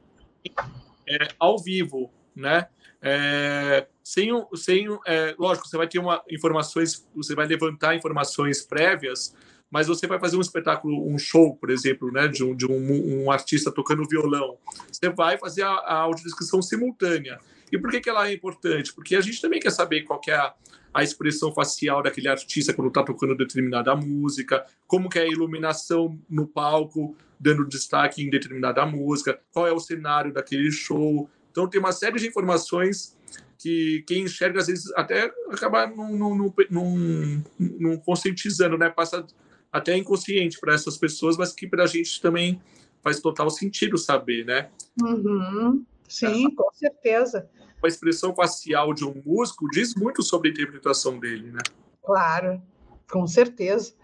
é, 1.08 1.28
ao 1.38 1.58
vivo, 1.58 2.10
né? 2.34 2.68
É, 3.02 3.86
sem, 4.02 4.30
sem 4.54 4.86
é, 5.06 5.34
lógico, 5.38 5.68
você 5.68 5.76
vai 5.76 5.88
ter 5.88 5.98
uma 5.98 6.22
informações, 6.30 7.06
você 7.14 7.34
vai 7.34 7.46
levantar 7.46 7.94
informações 7.94 8.62
prévias, 8.62 9.34
mas 9.70 9.88
você 9.88 10.06
vai 10.06 10.18
fazer 10.18 10.36
um 10.36 10.40
espetáculo, 10.40 11.06
um 11.08 11.18
show, 11.18 11.56
por 11.56 11.70
exemplo, 11.70 12.10
né, 12.10 12.28
de 12.28 12.44
um, 12.44 12.54
de 12.54 12.66
um, 12.66 13.24
um 13.24 13.30
artista 13.30 13.70
tocando 13.70 14.08
violão. 14.08 14.56
Você 14.90 15.08
vai 15.10 15.36
fazer 15.38 15.62
a, 15.62 15.70
a 15.70 15.94
audiodescrição 16.00 16.62
simultânea. 16.62 17.38
E 17.70 17.78
por 17.78 17.90
que, 17.90 18.00
que 18.00 18.08
ela 18.08 18.28
é 18.28 18.32
importante? 18.32 18.94
Porque 18.94 19.16
a 19.16 19.20
gente 19.20 19.40
também 19.40 19.58
quer 19.58 19.70
saber 19.70 20.02
qual 20.02 20.20
que 20.20 20.30
é 20.30 20.36
a, 20.36 20.54
a 20.94 21.02
expressão 21.02 21.52
facial 21.52 22.02
daquele 22.02 22.28
artista 22.28 22.72
quando 22.72 22.88
está 22.88 23.02
tocando 23.02 23.36
determinada 23.36 23.94
música, 23.94 24.64
como 24.86 25.08
que 25.08 25.18
é 25.18 25.22
a 25.22 25.26
iluminação 25.26 26.18
no 26.30 26.46
palco, 26.46 27.16
dando 27.38 27.66
destaque 27.66 28.22
em 28.22 28.30
determinada 28.30 28.86
música, 28.86 29.38
qual 29.52 29.66
é 29.66 29.72
o 29.72 29.80
cenário 29.80 30.32
daquele 30.32 30.70
show. 30.70 31.28
Então, 31.56 31.66
tem 31.66 31.80
uma 31.80 31.90
série 31.90 32.18
de 32.18 32.28
informações 32.28 33.16
que 33.58 34.04
quem 34.06 34.24
enxerga, 34.24 34.60
às 34.60 34.66
vezes, 34.66 34.92
até 34.94 35.32
acaba 35.50 35.86
não, 35.86 36.52
não, 36.70 37.96
conscientizando, 37.96 38.76
né? 38.76 38.90
Passa 38.90 39.26
até 39.72 39.96
inconsciente 39.96 40.60
para 40.60 40.74
essas 40.74 40.98
pessoas, 40.98 41.38
mas 41.38 41.54
que 41.54 41.66
para 41.66 41.84
a 41.84 41.86
gente 41.86 42.20
também 42.20 42.60
faz 43.02 43.20
total 43.20 43.48
sentido 43.48 43.96
saber, 43.96 44.44
né? 44.44 44.68
Uhum. 45.02 45.82
Sim, 46.06 46.50
com 46.50 46.70
certeza. 46.74 47.48
A 47.82 47.88
expressão 47.88 48.34
facial 48.34 48.92
de 48.92 49.06
um 49.06 49.22
músico 49.24 49.66
diz 49.70 49.94
muito 49.94 50.22
sobre 50.22 50.50
a 50.50 50.52
interpretação 50.52 51.18
dele, 51.18 51.52
né? 51.52 51.60
Claro, 52.04 52.60
com 53.10 53.26
certeza. 53.26 53.94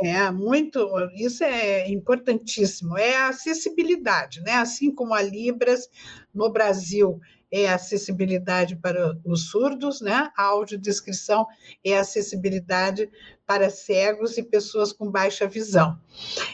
É. 0.00 0.10
é. 0.10 0.30
muito, 0.30 0.88
isso 1.14 1.44
é 1.44 1.88
importantíssimo, 1.88 2.96
é 2.96 3.16
a 3.16 3.28
acessibilidade, 3.28 4.40
né? 4.42 4.52
Assim 4.52 4.94
como 4.94 5.12
a 5.12 5.22
Libras 5.22 5.88
no 6.32 6.50
Brasil 6.50 7.20
é 7.52 7.68
acessibilidade 7.68 8.76
para 8.76 9.18
os 9.24 9.50
surdos, 9.50 10.00
né? 10.00 10.30
A 10.36 10.44
audiodescrição 10.44 11.46
é 11.84 11.98
acessibilidade 11.98 13.10
para 13.44 13.68
cegos 13.68 14.38
e 14.38 14.42
pessoas 14.42 14.92
com 14.92 15.10
baixa 15.10 15.48
visão. 15.48 15.98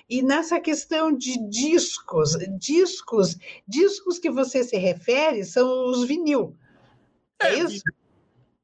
E 0.08 0.22
nessa 0.22 0.58
questão 0.58 1.14
de 1.14 1.38
discos, 1.50 2.38
discos, 2.58 3.36
discos 3.68 4.18
que 4.18 4.30
você 4.30 4.64
se 4.64 4.78
refere 4.78 5.44
são 5.44 5.90
os 5.90 6.06
vinil. 6.06 6.56
É, 7.42 7.48
é 7.48 7.58
isso? 7.58 7.82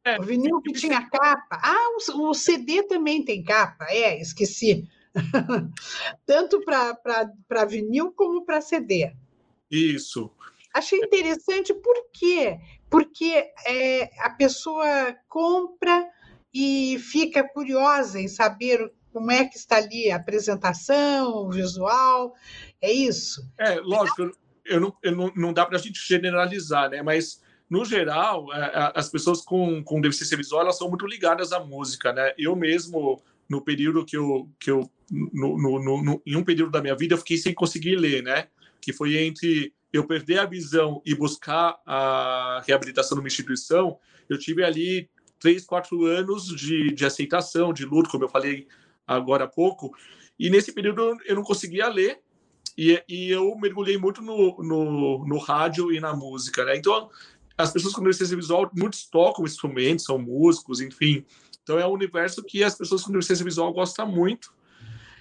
É, 0.05 0.19
o 0.19 0.23
vinil 0.23 0.61
que 0.61 0.73
tinha 0.73 1.09
capa. 1.09 1.61
Ah, 1.63 1.97
o, 1.97 2.31
o 2.31 2.35
CD 2.35 2.83
também 2.83 3.25
tem 3.25 3.43
capa, 3.43 3.87
é, 3.89 4.21
esqueci. 4.21 4.89
Tanto 6.27 6.61
para 6.65 7.65
vinil 7.65 8.13
como 8.13 8.45
para 8.45 8.61
CD. 8.61 9.13
Isso. 9.71 10.31
Achei 10.75 10.99
interessante, 10.99 11.73
por 11.75 11.97
quê? 12.13 12.59
Porque 12.91 13.53
é, 13.67 14.11
a 14.21 14.31
pessoa 14.31 15.17
compra 15.29 16.09
e 16.53 16.99
fica 16.99 17.47
curiosa 17.47 18.21
em 18.21 18.29
saber 18.29 18.93
como 19.13 19.31
é 19.31 19.45
que 19.45 19.57
está 19.57 19.77
ali 19.77 20.11
a 20.11 20.17
apresentação, 20.17 21.47
o 21.47 21.51
visual, 21.51 22.35
é 22.81 22.91
isso? 22.91 23.47
É, 23.59 23.79
lógico, 23.81 24.31
eu 24.65 24.81
não, 24.81 24.97
eu 25.03 25.15
não, 25.15 25.33
não 25.37 25.53
dá 25.53 25.67
para 25.67 25.77
a 25.77 25.81
gente 25.81 26.01
generalizar, 26.07 26.91
né? 26.91 27.03
Mas 27.03 27.43
no 27.73 27.87
geral, 27.87 28.53
é, 28.53 28.93
as 28.95 29.09
pessoas 29.09 29.41
com, 29.41 29.83
com 29.83 29.99
deficiência 29.99 30.37
visual 30.37 30.61
elas 30.61 30.77
são 30.77 30.91
muito 30.91 31.07
ligadas 31.07 31.53
à 31.53 31.61
música, 31.61 32.13
né? 32.13 32.35
Eu 32.37 32.55
mesmo, 32.55 33.23
no 33.49 33.63
período 33.63 34.05
que 34.05 34.15
eu, 34.15 34.47
que 34.61 34.71
eu 34.71 34.91
no, 35.11 35.57
no, 35.57 36.03
no, 36.03 36.23
em 36.27 36.37
um 36.37 36.45
período 36.45 36.71
da 36.71 36.83
minha 36.83 36.95
vida, 36.95 37.15
eu 37.15 37.19
fiquei 37.19 37.39
sem 37.39 37.55
conseguir 37.55 37.97
ler, 37.97 38.23
né? 38.23 38.49
Que 38.79 38.93
foi 38.93 39.17
entre 39.17 39.73
eu 39.91 40.07
perder 40.07 40.41
a 40.41 40.45
visão 40.45 41.01
e 41.03 41.15
buscar 41.15 41.81
a 41.87 42.63
reabilitação 42.67 43.17
numa 43.17 43.27
instituição, 43.27 43.99
eu 44.29 44.39
tive 44.39 44.63
ali 44.63 45.09
três, 45.39 45.65
quatro 45.65 46.05
anos 46.05 46.47
de, 46.49 46.93
de 46.93 47.07
aceitação, 47.07 47.73
de 47.73 47.87
luto, 47.87 48.11
como 48.11 48.25
eu 48.25 48.29
falei 48.29 48.69
agora 49.07 49.45
há 49.45 49.49
pouco, 49.49 49.97
e 50.39 50.51
nesse 50.51 50.73
período 50.73 51.17
eu 51.25 51.37
não 51.37 51.43
conseguia 51.43 51.89
ler, 51.89 52.21
e, 52.77 53.03
e 53.09 53.31
eu 53.31 53.57
mergulhei 53.57 53.97
muito 53.97 54.21
no, 54.21 54.63
no, 54.63 55.27
no 55.27 55.39
rádio 55.39 55.91
e 55.91 56.01
na 56.01 56.15
música, 56.15 56.67
né? 56.67 56.77
Então, 56.77 57.09
as 57.57 57.73
pessoas 57.73 57.95
com 57.95 58.03
deficiência 58.03 58.37
visual, 58.37 58.71
muitos 58.77 59.07
tocam 59.07 59.45
instrumentos, 59.45 60.05
são 60.05 60.19
músicos, 60.19 60.81
enfim. 60.81 61.25
Então 61.63 61.79
é 61.79 61.87
um 61.87 61.93
universo 61.93 62.43
que 62.43 62.63
as 62.65 62.77
pessoas 62.77 63.03
com 63.03 63.13
deficiência 63.13 63.45
visual 63.45 63.73
gostam 63.73 64.07
muito. 64.07 64.53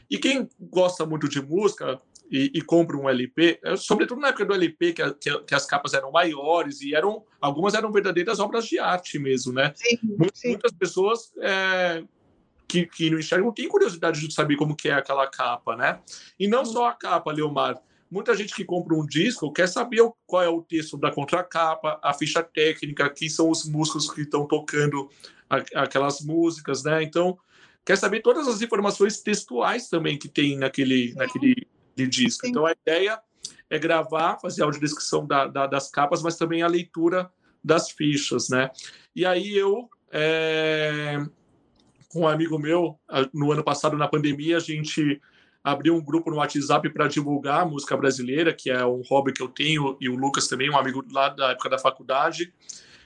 E 0.09 0.17
quem 0.17 0.49
gosta 0.59 1.05
muito 1.05 1.29
de 1.29 1.41
música 1.41 2.01
e, 2.29 2.51
e 2.53 2.61
compra 2.61 2.97
um 2.97 3.09
LP, 3.09 3.59
é, 3.63 3.75
sobretudo 3.75 4.21
na 4.21 4.29
época 4.29 4.45
do 4.45 4.53
LP, 4.53 4.93
que, 4.93 5.01
a, 5.01 5.13
que, 5.13 5.55
as 5.55 5.65
capas 5.65 5.93
eram 5.93 6.11
maiores 6.11 6.81
e 6.81 6.95
eram 6.95 7.23
algumas 7.39 7.73
eram 7.73 7.91
verdadeiras 7.91 8.39
obras 8.39 8.65
de 8.65 8.79
arte 8.79 9.19
mesmo, 9.19 9.53
né? 9.53 9.73
Sim, 9.75 9.97
sim. 10.33 10.49
Muitas 10.49 10.71
pessoas 10.71 11.31
é, 11.39 12.03
que, 12.67 12.85
que 12.85 13.09
não 13.09 13.19
enxergam 13.19 13.51
têm 13.51 13.67
curiosidade 13.67 14.25
de 14.25 14.33
saber 14.33 14.55
como 14.55 14.75
que 14.75 14.87
é 14.87 14.93
aquela 14.93 15.27
capa, 15.27 15.75
né? 15.75 15.99
E 16.39 16.47
não 16.47 16.65
só 16.65 16.87
a 16.87 16.93
capa, 16.93 17.33
Leomar, 17.33 17.81
muita 18.11 18.35
gente 18.35 18.53
que 18.53 18.65
compra 18.65 18.93
um 18.93 19.05
disco 19.05 19.51
quer 19.53 19.67
saber 19.67 20.01
qual 20.27 20.43
é 20.43 20.49
o 20.49 20.61
texto 20.61 20.97
da 20.97 21.09
contracapa, 21.09 21.97
a 22.03 22.13
ficha 22.13 22.43
técnica, 22.43 23.09
quem 23.09 23.29
são 23.29 23.49
os 23.49 23.65
músicos 23.65 24.11
que 24.11 24.21
estão 24.21 24.45
tocando 24.45 25.09
aquelas 25.73 26.21
músicas, 26.21 26.83
né? 26.83 27.01
Então, 27.01 27.37
quer 27.85 27.97
saber 27.97 28.21
todas 28.21 28.47
as 28.47 28.61
informações 28.61 29.21
textuais 29.21 29.89
também 29.89 30.17
que 30.17 30.27
tem 30.27 30.57
naquele, 30.57 31.13
naquele 31.15 31.67
disco. 32.09 32.45
Então, 32.45 32.65
a 32.65 32.73
ideia 32.73 33.19
é 33.69 33.79
gravar, 33.79 34.37
fazer 34.39 34.61
a 34.61 34.65
audiodescrição 34.65 35.25
da, 35.25 35.47
da, 35.47 35.65
das 35.65 35.89
capas, 35.89 36.21
mas 36.21 36.37
também 36.37 36.61
a 36.61 36.67
leitura 36.67 37.31
das 37.63 37.91
fichas, 37.91 38.49
né? 38.49 38.69
E 39.15 39.25
aí 39.25 39.55
eu, 39.55 39.89
é, 40.11 41.17
com 42.09 42.21
um 42.21 42.27
amigo 42.27 42.59
meu, 42.59 42.99
no 43.33 43.51
ano 43.51 43.63
passado, 43.63 43.97
na 43.97 44.07
pandemia, 44.07 44.57
a 44.57 44.59
gente 44.59 45.21
abriu 45.63 45.95
um 45.95 46.03
grupo 46.03 46.31
no 46.31 46.37
WhatsApp 46.37 46.89
para 46.89 47.07
divulgar 47.07 47.61
a 47.61 47.65
música 47.65 47.95
brasileira, 47.95 48.53
que 48.53 48.69
é 48.69 48.85
um 48.85 49.01
hobby 49.01 49.31
que 49.31 49.41
eu 49.41 49.47
tenho, 49.47 49.97
e 50.01 50.09
o 50.09 50.15
Lucas 50.15 50.47
também, 50.47 50.69
um 50.69 50.77
amigo 50.77 51.05
lá 51.11 51.29
da 51.29 51.51
época 51.51 51.69
da 51.69 51.77
faculdade. 51.77 52.53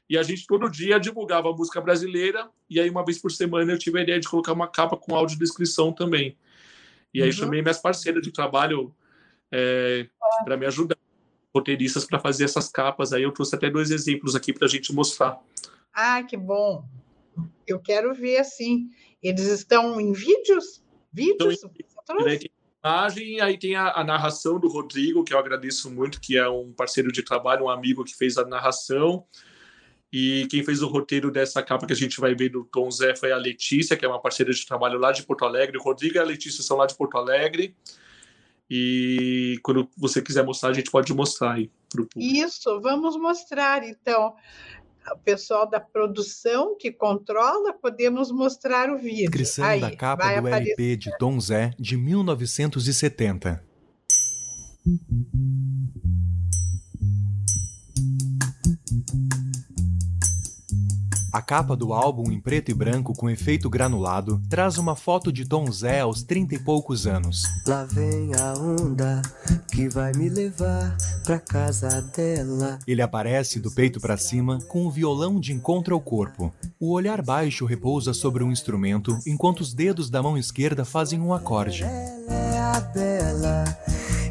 E 0.10 0.18
a 0.18 0.24
gente 0.24 0.46
todo 0.46 0.70
dia 0.70 1.00
divulgava 1.00 1.50
a 1.50 1.54
música 1.54 1.82
brasileira, 1.82 2.50
e 2.70 2.80
aí 2.80 2.90
uma 2.90 3.04
vez 3.04 3.18
por 3.20 3.32
semana 3.32 3.74
eu 3.74 3.80
tive 3.80 4.00
a 4.00 4.04
ideia 4.04 4.20
de 4.20 4.28
colocar 4.28 4.54
uma 4.54 4.68
capa 4.68 4.96
com 4.96 5.16
audiodescrição 5.16 5.92
também. 5.92 6.38
E 7.14 7.22
aí 7.22 7.30
uhum. 7.30 7.34
chamei 7.34 7.62
minhas 7.62 7.80
parceiras 7.80 8.22
de 8.22 8.32
trabalho 8.32 8.94
é, 9.52 10.08
para 10.44 10.58
me 10.58 10.66
ajudar, 10.66 10.98
roteiristas, 11.54 12.06
para 12.06 12.20
fazer 12.20 12.44
essas 12.44 12.70
capas. 12.70 13.14
Aí 13.14 13.24
eu 13.24 13.32
trouxe 13.32 13.56
até 13.56 13.70
dois 13.70 13.90
exemplos 13.90 14.36
aqui 14.36 14.54
para 14.54 14.66
a 14.66 14.70
gente 14.70 14.94
mostrar. 14.94 15.40
Ah, 15.94 16.22
que 16.24 16.38
bom! 16.38 16.86
Eu 17.66 17.80
quero 17.80 18.14
ver 18.14 18.38
assim. 18.38 18.90
Eles 19.24 19.48
estão 19.48 20.00
em 20.00 20.12
vídeos? 20.12 20.84
Vídeos? 21.12 21.64
Então, 21.64 21.72
tem 22.06 22.52
imagem, 22.84 23.42
aí 23.42 23.58
tem 23.58 23.76
a, 23.76 23.92
a, 23.92 24.04
narração 24.04 24.60
do 24.60 24.68
Rodrigo, 24.68 25.24
que 25.24 25.34
eu 25.34 25.40
agradeço 25.40 25.90
muito, 25.90 26.22
que 26.22 26.38
é 26.38 26.48
um 26.48 26.72
parceiro 26.72 27.12
de 27.12 27.24
trabalho, 27.24 27.66
um 27.66 27.70
amigo 27.70 28.04
que 28.04 28.16
fez 28.16 28.38
a 28.38 28.46
narração. 28.46 29.26
E 30.14 30.48
quem 30.50 30.64
fez 30.64 30.82
o 30.82 30.88
roteiro 30.88 31.32
dessa 31.32 31.62
capa 31.62 31.86
que 31.86 31.94
a 31.94 31.96
gente 31.96 32.22
vai 32.22 32.34
ver 32.34 32.50
do 32.50 32.64
Tom 32.64 32.90
Zé 32.90 33.16
foi 33.16 33.32
a 33.32 33.38
Letícia, 33.38 33.98
que 33.98 34.06
é 34.06 34.08
uma 34.08 34.22
parceira 34.22 34.54
de 34.54 34.66
trabalho 34.66 35.00
lá 35.00 35.12
de 35.12 35.24
Porto 35.24 35.44
Alegre. 35.44 35.78
O 35.78 35.82
Rodrigo 35.82 36.16
e 36.16 36.20
a 36.20 36.24
Letícia 36.24 36.64
são 36.64 36.78
lá 36.78 36.86
de 36.86 36.96
Porto 36.96 37.18
Alegre. 37.18 37.76
E 38.70 39.60
quando 39.62 39.90
você 39.98 40.22
quiser 40.22 40.44
mostrar, 40.44 40.70
a 40.70 40.74
gente 40.74 40.90
pode 40.90 41.14
mostrar 41.14 41.54
aí 41.54 41.70
para 41.90 42.02
o 42.02 42.06
público. 42.06 42.46
Isso, 42.46 42.80
vamos 42.82 43.18
mostrar 43.18 43.84
então. 43.84 44.36
O 45.12 45.18
pessoal 45.18 45.70
da 45.70 45.80
produção 45.80 46.76
que 46.78 46.92
controla, 46.92 47.74
podemos 47.74 48.32
mostrar 48.32 48.90
o 48.90 48.98
vídeo. 48.98 49.30
Descrição 49.30 49.66
aí, 49.66 49.80
da 49.80 49.96
capa 49.96 50.24
do 50.24 50.48
aparecer. 50.48 50.72
LP 50.72 50.98
de 50.98 51.18
Tom 51.18 51.40
Zé 51.40 51.72
de 51.80 51.96
1970. 51.96 53.64
A 61.36 61.42
capa 61.42 61.76
do 61.76 61.92
álbum 61.92 62.32
em 62.32 62.40
preto 62.40 62.72
e 62.72 62.74
branco 62.74 63.12
com 63.14 63.30
efeito 63.30 63.70
granulado 63.70 64.42
traz 64.50 64.78
uma 64.78 64.96
foto 64.96 65.34
de 65.34 65.46
Tom 65.46 65.70
Zé 65.70 66.00
aos 66.00 66.24
trinta 66.24 66.56
e 66.56 66.60
poucos 66.60 67.06
anos. 67.06 67.44
Lá 67.68 67.84
vem 67.84 68.32
a 68.36 68.54
onda 68.54 69.22
que 69.70 69.90
vai 69.90 70.14
me 70.14 70.30
levar 70.30 70.96
pra 71.26 71.38
casa 71.38 72.02
dela. 72.16 72.80
Ele 72.88 73.02
aparece 73.02 73.60
do 73.60 73.70
peito 73.70 74.00
para 74.00 74.16
cima 74.16 74.60
com 74.70 74.86
o 74.86 74.90
violão 74.90 75.38
de 75.38 75.52
encontro 75.52 75.94
ao 75.94 76.00
corpo. 76.00 76.54
O 76.80 76.94
olhar 76.94 77.22
baixo 77.22 77.66
repousa 77.66 78.14
sobre 78.14 78.42
um 78.42 78.50
instrumento 78.50 79.20
enquanto 79.28 79.60
os 79.60 79.74
dedos 79.74 80.10
da 80.10 80.24
mão 80.24 80.38
esquerda 80.38 80.86
fazem 80.86 81.20
um 81.20 81.34
acorde. 81.34 81.84
Ela 81.84 82.34
é 82.34 82.60
a 82.60 82.80
bela, 82.80 83.78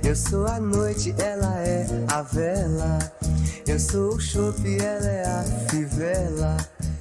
eu 0.02 0.16
sou 0.16 0.46
a 0.46 0.59
noite, 0.59 1.14
ela 1.18 1.55
é 1.59 1.86
a 2.11 2.22
vela. 2.22 2.98
Eu 3.66 3.80
sou 3.80 4.14
o 4.14 4.20
chope, 4.20 4.76
ela 4.78 5.07
é 5.07 5.26
a 5.26 5.42
fivela. 5.68 6.57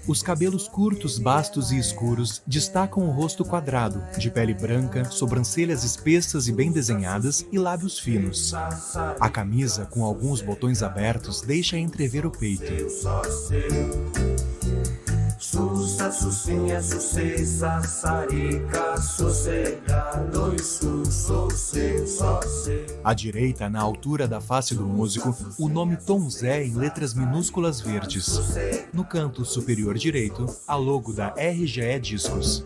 Os 0.05 0.21
cabelos 0.21 0.67
curtos, 0.67 1.17
bastos 1.17 1.71
e 1.71 1.77
escuros 1.77 2.41
destacam 2.45 3.07
o 3.07 3.11
rosto 3.11 3.45
quadrado, 3.45 4.03
de 4.17 4.29
pele 4.29 4.53
branca, 4.53 5.05
sobrancelhas 5.05 5.83
espessas 5.83 6.47
e 6.47 6.51
bem 6.51 6.71
desenhadas 6.71 7.45
e 7.51 7.57
lábios 7.57 7.99
finos. 7.99 8.53
A 8.53 9.29
camisa, 9.29 9.85
com 9.85 10.03
alguns 10.03 10.41
botões 10.41 10.83
abertos, 10.83 11.41
deixa 11.41 11.77
entrever 11.77 12.25
o 12.25 12.31
peito. 12.31 12.63
Sussa, 15.43 16.09
sussinha, 16.09 16.81
sucessa, 16.81 17.81
sarica, 17.83 18.95
sossegado, 18.95 20.55
isso, 20.55 21.03
sossego, 21.05 22.07
sossego. 22.07 23.01
À 23.03 23.13
direita, 23.13 23.69
na 23.69 23.81
altura 23.81 24.25
da 24.25 24.39
face 24.39 24.73
do 24.73 24.87
músico, 24.87 25.35
o 25.59 25.67
nome 25.67 25.97
Tom 25.97 26.29
Zé 26.29 26.63
em 26.63 26.73
letras 26.73 27.13
minúsculas 27.13 27.81
verdes. 27.81 28.39
No 28.93 29.03
canto 29.03 29.43
superior 29.43 29.97
direito, 29.97 30.45
a 30.65 30.77
logo 30.77 31.11
da 31.11 31.35
RGE 31.37 31.99
Discos. 31.99 32.63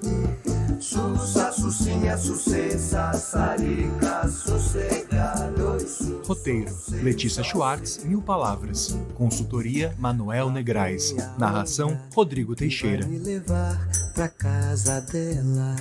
Sussa, 0.80 1.52
sussinha, 1.52 2.18
sucessa, 2.18 3.12
sarica, 3.14 4.28
sossegado. 4.28 5.78
Roteiro: 6.26 6.76
Letícia 7.02 7.44
Schwartz, 7.44 8.04
Mil 8.04 8.22
Palavras. 8.22 8.98
Consultoria: 9.16 9.94
Manuel 9.98 10.52
Negrais. 10.52 11.16
Narração: 11.38 11.98
Rodrigo 12.14 12.56
Teixeira. 12.56 13.06
Teixeira. 13.06 13.08
Me 13.08 13.18
levar 13.18 13.90
pra 14.14 14.28
casa 14.28 15.02
dela. 15.02 15.76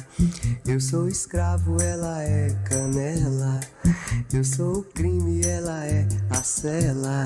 Eu 0.66 0.80
sou 0.80 1.08
escravo, 1.08 1.80
ela 1.80 2.22
é 2.22 2.50
canela. 2.64 3.60
Eu 4.32 4.44
sou 4.44 4.78
o 4.78 4.82
crime, 4.82 5.44
ela 5.44 5.84
é 5.84 6.06
a 6.30 6.42
cela. 6.42 7.24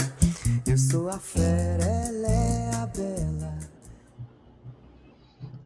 Eu 0.66 0.76
sou 0.76 1.08
a 1.08 1.18
fera, 1.18 1.84
ela 1.84 2.28
é 2.28 2.70
a 2.74 2.86
bela. 2.86 3.59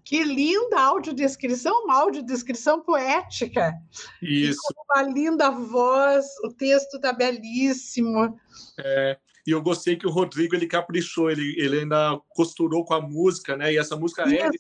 Que 0.05 0.23
linda 0.23 0.79
audiodescrição, 0.79 1.85
uma 1.85 1.99
audiodescrição 2.01 2.83
poética. 2.83 3.73
Isso. 4.21 4.61
E 4.71 4.75
com 4.75 4.85
uma 4.93 5.03
linda 5.03 5.51
voz, 5.51 6.27
o 6.45 6.51
texto 6.53 6.97
está 6.97 7.13
belíssimo. 7.13 8.39
É, 8.79 9.17
e 9.47 9.51
eu 9.51 9.63
gostei 9.63 9.97
que 9.97 10.07
o 10.07 10.11
Rodrigo 10.11 10.55
ele 10.55 10.67
caprichou, 10.67 11.31
ele, 11.31 11.55
ele 11.59 11.81
ainda 11.81 12.21
costurou 12.31 12.85
com 12.85 12.95
a 12.95 13.01
música, 13.01 13.57
né? 13.57 13.73
E 13.73 13.79
essa 13.79 13.97
música 13.97 14.25
Isso. 14.25 14.37
é 14.37 14.51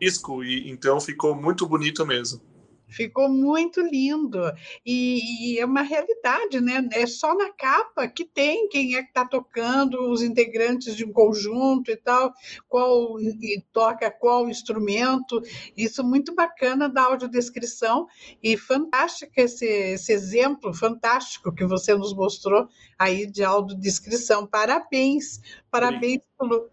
disco, 0.00 0.42
e 0.42 0.70
então 0.70 1.00
ficou 1.00 1.34
muito 1.34 1.66
bonito 1.66 2.04
mesmo. 2.06 2.53
Ficou 2.94 3.28
muito 3.28 3.80
lindo. 3.80 4.40
E, 4.86 5.54
e, 5.54 5.58
é 5.58 5.64
uma 5.64 5.82
realidade, 5.82 6.60
né? 6.60 6.88
É 6.92 7.06
só 7.06 7.34
na 7.34 7.50
capa 7.52 8.06
que 8.06 8.24
tem 8.24 8.68
quem 8.68 8.94
é 8.94 9.02
que 9.02 9.08
está 9.08 9.24
tocando, 9.24 10.10
os 10.10 10.22
integrantes 10.22 10.94
de 10.94 11.04
um 11.04 11.12
conjunto 11.12 11.90
e 11.90 11.96
tal, 11.96 12.32
qual 12.68 13.20
e 13.20 13.62
toca 13.72 14.10
qual 14.10 14.48
instrumento. 14.48 15.42
Isso 15.76 16.00
é 16.02 16.04
muito 16.04 16.34
bacana 16.34 16.88
da 16.88 17.02
audiodescrição 17.02 18.06
e 18.42 18.56
fantástico 18.56 19.32
esse, 19.36 19.66
esse 19.66 20.12
exemplo 20.12 20.72
fantástico 20.72 21.52
que 21.52 21.64
você 21.64 21.94
nos 21.94 22.14
mostrou 22.14 22.68
aí 22.98 23.26
de 23.26 23.42
audiodescrição. 23.42 24.46
Parabéns, 24.46 25.40
parabéns 25.70 26.20
pelo 26.38 26.70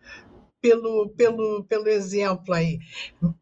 pelo, 0.62 1.10
pelo, 1.10 1.64
pelo 1.64 1.90
exemplo 1.90 2.54
aí, 2.54 2.80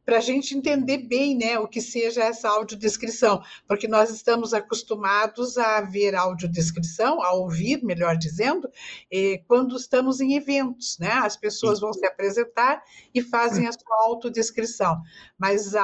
para 0.05 0.17
a 0.17 0.21
gente 0.21 0.57
entender 0.57 0.99
bem 0.99 1.37
né, 1.37 1.59
o 1.59 1.67
que 1.67 1.81
seja 1.81 2.23
essa 2.23 2.47
audiodescrição, 2.49 3.43
porque 3.67 3.87
nós 3.87 4.09
estamos 4.09 4.53
acostumados 4.53 5.57
a 5.57 5.81
ver 5.81 6.15
audiodescrição, 6.15 7.21
a 7.21 7.33
ouvir, 7.33 7.83
melhor 7.83 8.15
dizendo, 8.15 8.69
eh, 9.11 9.41
quando 9.47 9.75
estamos 9.75 10.21
em 10.21 10.35
eventos, 10.35 10.97
né? 10.97 11.11
As 11.11 11.35
pessoas 11.35 11.79
vão 11.79 11.91
se 11.91 12.05
apresentar 12.05 12.81
e 13.13 13.21
fazem 13.21 13.67
a 13.67 13.71
sua 13.73 14.05
autodescrição, 14.05 15.01
mas 15.37 15.75
a, 15.75 15.83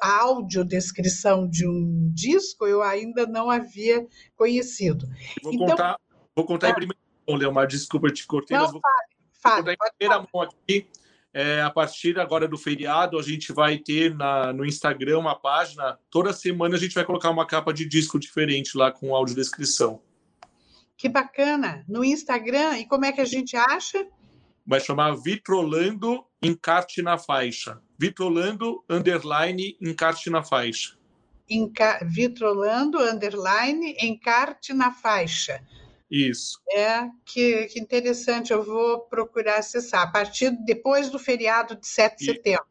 a 0.00 0.20
audiodescrição 0.20 1.48
de 1.48 1.66
um 1.66 2.10
disco 2.14 2.66
eu 2.66 2.82
ainda 2.82 3.26
não 3.26 3.50
havia 3.50 4.06
conhecido. 4.36 5.08
Vou 5.42 5.52
então, 5.52 5.66
contar, 5.66 6.00
vou 6.34 6.46
contar 6.46 6.68
é, 6.68 6.70
em 6.70 6.74
primeiro, 6.74 6.98
Leomar, 7.28 7.66
desculpa 7.66 8.08
te 8.12 8.24
cortei, 8.24 8.56
não, 8.56 8.64
mas 8.64 8.72
vou... 8.72 8.80
Fale 8.80 9.15
Fábio, 9.48 9.72
em 9.72 9.76
primeira 9.98 10.26
mão 10.32 10.42
aqui, 10.42 10.86
é, 11.32 11.60
a 11.60 11.70
partir 11.70 12.18
agora 12.18 12.48
do 12.48 12.56
feriado, 12.56 13.18
a 13.18 13.22
gente 13.22 13.52
vai 13.52 13.76
ter 13.76 14.14
na, 14.14 14.52
no 14.52 14.64
Instagram 14.64 15.18
uma 15.18 15.38
página. 15.38 15.98
Toda 16.10 16.32
semana 16.32 16.76
a 16.76 16.78
gente 16.78 16.94
vai 16.94 17.04
colocar 17.04 17.30
uma 17.30 17.46
capa 17.46 17.74
de 17.74 17.86
disco 17.86 18.18
diferente 18.18 18.76
lá 18.76 18.90
com 18.90 19.14
audiodescrição. 19.14 20.00
Que 20.96 21.10
bacana! 21.10 21.84
No 21.86 22.02
Instagram, 22.02 22.78
e 22.78 22.86
como 22.86 23.04
é 23.04 23.12
que 23.12 23.20
a 23.20 23.26
gente 23.26 23.54
acha? 23.54 24.06
Vai 24.66 24.80
chamar 24.80 25.14
Vitrolando 25.14 26.24
Encarte 26.42 27.02
na 27.02 27.18
Faixa. 27.18 27.82
Vitrolando, 27.98 28.82
underline, 28.88 29.76
encarte 29.80 30.30
na 30.30 30.42
faixa. 30.42 30.96
Enca... 31.48 32.00
Vitrolando, 32.02 32.98
underline, 32.98 33.94
encarte 34.00 34.72
na 34.72 34.90
faixa. 34.90 35.62
Isso. 36.10 36.60
É, 36.70 37.08
que, 37.24 37.66
que 37.66 37.80
interessante, 37.80 38.52
eu 38.52 38.62
vou 38.62 39.00
procurar 39.00 39.58
acessar. 39.58 40.02
A 40.02 40.10
partir 40.10 40.50
depois 40.64 41.10
do 41.10 41.18
feriado 41.18 41.76
de 41.76 41.86
7 41.86 42.18
de 42.18 42.24
setembro. 42.24 42.64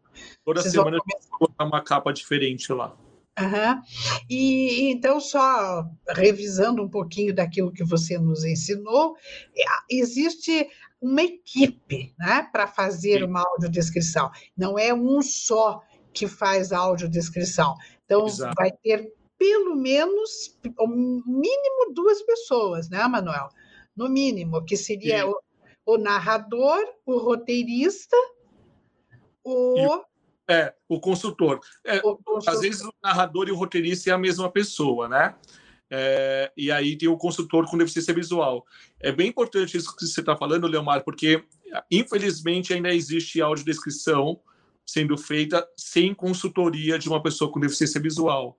Toda 0.43 0.61
Vocês 0.61 0.71
semana 0.71 0.97
vão... 0.97 0.99
a 1.05 1.19
gente 1.19 1.29
vai 1.29 1.39
colocar 1.39 1.65
uma 1.65 1.83
capa 1.83 2.13
diferente 2.13 2.71
lá. 2.71 2.95
Uhum. 3.38 3.81
E 4.29 4.89
então, 4.89 5.19
só 5.19 5.86
revisando 6.07 6.81
um 6.81 6.89
pouquinho 6.89 7.36
daquilo 7.36 7.73
que 7.73 7.83
você 7.83 8.17
nos 8.17 8.45
ensinou, 8.45 9.17
é, 9.55 9.63
existe 9.91 10.69
uma 11.01 11.21
equipe 11.21 12.13
né, 12.17 12.47
para 12.51 12.65
fazer 12.65 13.23
uma 13.23 13.41
audiodescrição. 13.41 14.31
Não 14.57 14.79
é 14.79 14.93
um 14.93 15.21
só 15.21 15.81
que 16.13 16.27
faz 16.27 16.71
a 16.71 16.77
audiodescrição. 16.77 17.75
Então, 18.05 18.25
Exato. 18.25 18.55
vai 18.57 18.71
ter 18.71 19.11
pelo 19.45 19.75
menos, 19.75 20.57
o 20.79 20.87
mínimo 20.87 21.93
duas 21.93 22.19
pessoas, 22.23 22.89
né, 22.89 23.07
Manuel? 23.07 23.49
No 23.95 24.09
mínimo, 24.09 24.65
que 24.65 24.75
seria 24.75 25.27
o, 25.27 25.39
o, 25.85 25.97
narrador, 25.99 26.83
o 27.05 27.19
roteirista, 27.19 28.17
o. 29.43 30.01
É, 30.49 30.73
o 30.89 30.99
consultor. 30.99 31.59
É, 31.85 31.97
o 31.97 32.17
consultor. 32.17 32.49
Às 32.49 32.61
vezes 32.61 32.81
o 32.81 32.93
narrador 33.03 33.47
e 33.47 33.51
o 33.51 33.55
roteirista 33.55 34.09
é 34.09 34.13
a 34.13 34.17
mesma 34.17 34.51
pessoa, 34.51 35.07
né? 35.07 35.35
É, 35.91 36.51
e 36.57 36.71
aí 36.71 36.97
tem 36.97 37.07
o 37.07 37.17
consultor 37.17 37.69
com 37.69 37.77
deficiência 37.77 38.13
visual. 38.15 38.65
É 38.99 39.11
bem 39.11 39.27
importante 39.27 39.77
isso 39.77 39.95
que 39.95 40.07
você 40.07 40.21
está 40.21 40.35
falando, 40.35 40.67
Leomar, 40.67 41.03
porque 41.03 41.43
infelizmente 41.91 42.73
ainda 42.73 42.91
existe 42.91 43.39
audiodescrição 43.39 44.39
sendo 44.83 45.15
feita 45.17 45.67
sem 45.77 46.15
consultoria 46.15 46.97
de 46.97 47.07
uma 47.07 47.21
pessoa 47.21 47.51
com 47.51 47.59
deficiência 47.59 48.01
visual. 48.01 48.57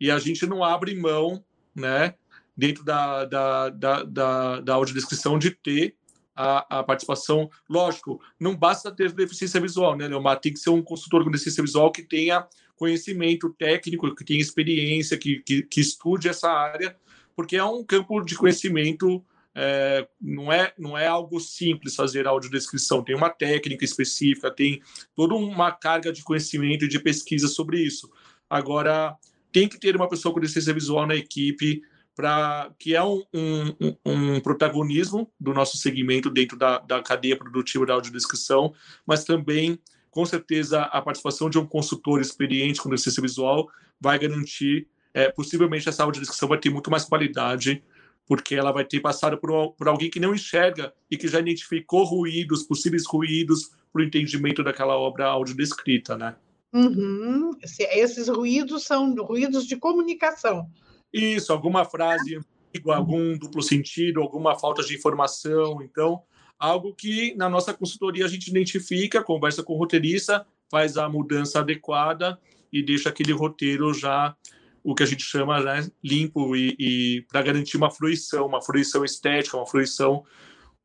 E 0.00 0.10
a 0.10 0.18
gente 0.18 0.46
não 0.46 0.64
abre 0.64 0.94
mão, 0.94 1.44
né, 1.74 2.14
dentro 2.56 2.84
da, 2.84 3.24
da, 3.24 3.68
da, 3.70 4.02
da, 4.02 4.60
da 4.60 4.74
audiodescrição 4.74 5.38
de 5.38 5.50
ter 5.50 5.96
a, 6.34 6.78
a, 6.78 6.82
participação. 6.82 7.50
Lógico, 7.68 8.20
não 8.38 8.56
basta 8.56 8.90
ter 8.90 9.12
deficiência 9.12 9.60
visual, 9.60 9.96
né, 9.96 10.08
Leomar? 10.08 10.40
Tem 10.40 10.52
que 10.52 10.58
ser 10.58 10.70
um 10.70 10.82
consultor 10.82 11.24
com 11.24 11.30
deficiência 11.30 11.62
visual 11.62 11.90
que 11.90 12.02
tenha 12.02 12.46
conhecimento 12.76 13.50
técnico, 13.50 14.14
que 14.14 14.24
tenha 14.24 14.40
experiência, 14.40 15.16
que, 15.16 15.40
que, 15.40 15.62
que 15.62 15.80
estude 15.80 16.28
essa 16.28 16.50
área, 16.50 16.96
porque 17.36 17.56
é 17.56 17.64
um 17.64 17.84
campo 17.84 18.20
de 18.22 18.34
conhecimento. 18.34 19.24
É, 19.54 20.08
não, 20.18 20.50
é, 20.50 20.72
não 20.78 20.96
é 20.96 21.06
algo 21.06 21.38
simples 21.38 21.94
fazer 21.94 22.26
audiodescrição, 22.26 23.04
tem 23.04 23.14
uma 23.14 23.28
técnica 23.28 23.84
específica, 23.84 24.50
tem 24.50 24.80
toda 25.14 25.34
uma 25.34 25.70
carga 25.70 26.10
de 26.10 26.24
conhecimento 26.24 26.86
e 26.86 26.88
de 26.88 26.98
pesquisa 26.98 27.46
sobre 27.48 27.78
isso. 27.78 28.10
Agora, 28.48 29.14
tem 29.52 29.68
que 29.68 29.78
ter 29.78 29.94
uma 29.94 30.08
pessoa 30.08 30.32
com 30.32 30.40
deficiência 30.40 30.72
visual 30.72 31.06
na 31.06 31.14
equipe, 31.14 31.82
para 32.14 32.70
que 32.78 32.94
é 32.94 33.02
um, 33.02 33.22
um, 33.32 33.96
um, 34.04 34.40
protagonismo 34.40 35.30
do 35.40 35.54
nosso 35.54 35.76
segmento 35.78 36.30
dentro 36.30 36.58
da, 36.58 36.78
da 36.78 37.02
cadeia 37.02 37.36
produtiva 37.36 37.86
da 37.86 37.94
audiodescrição, 37.94 38.74
mas 39.06 39.24
também, 39.24 39.78
com 40.10 40.24
certeza, 40.26 40.82
a 40.82 41.00
participação 41.00 41.48
de 41.48 41.58
um 41.58 41.66
consultor 41.66 42.20
experiente 42.20 42.80
com 42.80 42.90
deficiência 42.90 43.22
visual 43.22 43.68
vai 44.00 44.18
garantir, 44.18 44.88
é, 45.14 45.30
possivelmente, 45.30 45.88
essa 45.88 46.02
audiodescrição 46.04 46.48
vai 46.48 46.58
ter 46.58 46.70
muito 46.70 46.90
mais 46.90 47.04
qualidade, 47.04 47.82
porque 48.26 48.54
ela 48.54 48.72
vai 48.72 48.84
ter 48.84 49.00
passado 49.00 49.38
por, 49.38 49.72
por 49.72 49.88
alguém 49.88 50.10
que 50.10 50.20
não 50.20 50.34
enxerga 50.34 50.92
e 51.10 51.16
que 51.16 51.28
já 51.28 51.40
identificou 51.40 52.04
ruídos, 52.04 52.62
possíveis 52.62 53.04
ruídos, 53.06 53.70
para 53.92 54.02
o 54.02 54.04
entendimento 54.04 54.62
daquela 54.62 54.96
obra 54.96 55.26
audiodescrita, 55.26 56.16
né? 56.16 56.34
Uhum. 56.72 57.50
Esses 57.62 58.28
ruídos 58.28 58.84
são 58.84 59.14
ruídos 59.14 59.66
de 59.66 59.76
comunicação. 59.76 60.66
Isso, 61.12 61.52
alguma 61.52 61.84
frase 61.84 62.40
algum 62.86 63.36
duplo 63.36 63.62
sentido, 63.62 64.20
alguma 64.20 64.58
falta 64.58 64.82
de 64.82 64.94
informação. 64.94 65.82
Então, 65.82 66.22
algo 66.58 66.94
que 66.94 67.34
na 67.34 67.48
nossa 67.48 67.74
consultoria 67.74 68.24
a 68.24 68.28
gente 68.28 68.48
identifica, 68.48 69.22
conversa 69.22 69.62
com 69.62 69.74
o 69.74 69.78
roteirista, 69.78 70.46
faz 70.70 70.96
a 70.96 71.08
mudança 71.08 71.60
adequada 71.60 72.38
e 72.72 72.82
deixa 72.82 73.08
aquele 73.08 73.32
roteiro 73.32 73.92
já 73.92 74.34
o 74.82 74.94
que 74.94 75.02
a 75.02 75.06
gente 75.06 75.22
chama 75.22 75.60
né, 75.60 75.88
limpo 76.02 76.56
e, 76.56 76.74
e 76.78 77.24
para 77.30 77.42
garantir 77.42 77.76
uma 77.76 77.90
fruição, 77.90 78.46
uma 78.46 78.60
fruição 78.60 79.04
estética, 79.04 79.56
uma 79.56 79.66
fruição, 79.66 80.24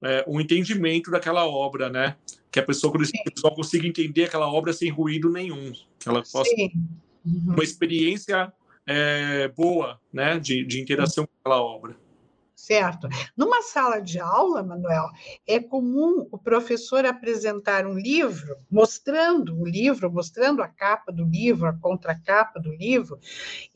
é, 0.03 0.23
um 0.27 0.39
entendimento 0.39 1.11
daquela 1.11 1.45
obra, 1.45 1.89
né? 1.89 2.15
Que 2.51 2.59
a 2.59 2.63
pessoa 2.63 2.91
quando 2.91 3.05
só 3.37 3.51
consiga 3.51 3.87
entender 3.87 4.25
aquela 4.25 4.51
obra 4.51 4.73
sem 4.73 4.89
ruído 4.89 5.29
nenhum, 5.29 5.71
que 5.99 6.07
ela 6.07 6.23
possa 6.23 6.49
Sim. 6.49 6.71
Uhum. 7.25 7.53
uma 7.53 7.63
experiência 7.63 8.51
é, 8.85 9.49
boa 9.49 9.99
né, 10.13 10.39
de, 10.39 10.65
de 10.65 10.81
interação 10.81 11.25
com 11.25 11.33
aquela 11.41 11.61
obra. 11.61 11.95
Certo. 12.57 13.07
Numa 13.37 13.61
sala 13.61 13.99
de 13.99 14.19
aula, 14.19 14.63
Manuel, 14.63 15.05
é 15.45 15.59
comum 15.59 16.27
o 16.31 16.39
professor 16.39 17.05
apresentar 17.05 17.85
um 17.85 17.93
livro, 17.93 18.57
mostrando 18.69 19.61
o 19.61 19.63
livro, 19.63 20.11
mostrando 20.11 20.63
a 20.63 20.67
capa 20.67 21.11
do 21.11 21.23
livro, 21.23 21.67
a 21.67 21.77
contracapa 21.77 22.59
do 22.59 22.73
livro, 22.73 23.19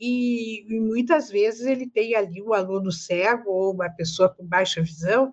e, 0.00 0.66
e 0.68 0.80
muitas 0.80 1.30
vezes 1.30 1.64
ele 1.64 1.88
tem 1.88 2.16
ali 2.16 2.42
o 2.42 2.52
aluno 2.52 2.90
cego 2.90 3.52
ou 3.52 3.72
uma 3.72 3.88
pessoa 3.88 4.28
com 4.28 4.44
baixa 4.44 4.82
visão, 4.82 5.32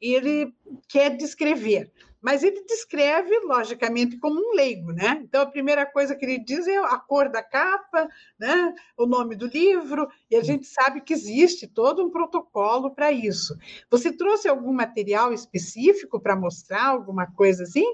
e 0.00 0.14
ele 0.14 0.54
quer 0.88 1.14
descrever 1.18 1.92
mas 2.26 2.42
ele 2.42 2.64
descreve, 2.64 3.38
logicamente, 3.44 4.18
como 4.18 4.40
um 4.40 4.56
leigo, 4.56 4.90
né? 4.90 5.20
Então, 5.22 5.42
a 5.42 5.46
primeira 5.46 5.86
coisa 5.86 6.16
que 6.16 6.24
ele 6.24 6.40
diz 6.40 6.66
é 6.66 6.76
a 6.76 6.98
cor 6.98 7.30
da 7.30 7.40
capa, 7.40 8.08
né? 8.36 8.74
o 8.98 9.06
nome 9.06 9.36
do 9.36 9.46
livro, 9.46 10.08
e 10.28 10.34
a 10.34 10.42
gente 10.42 10.66
sabe 10.66 11.00
que 11.02 11.12
existe 11.12 11.68
todo 11.68 12.04
um 12.04 12.10
protocolo 12.10 12.90
para 12.90 13.12
isso. 13.12 13.56
Você 13.88 14.10
trouxe 14.10 14.48
algum 14.48 14.72
material 14.72 15.32
específico 15.32 16.18
para 16.18 16.34
mostrar 16.34 16.86
alguma 16.86 17.28
coisa 17.28 17.62
assim? 17.62 17.86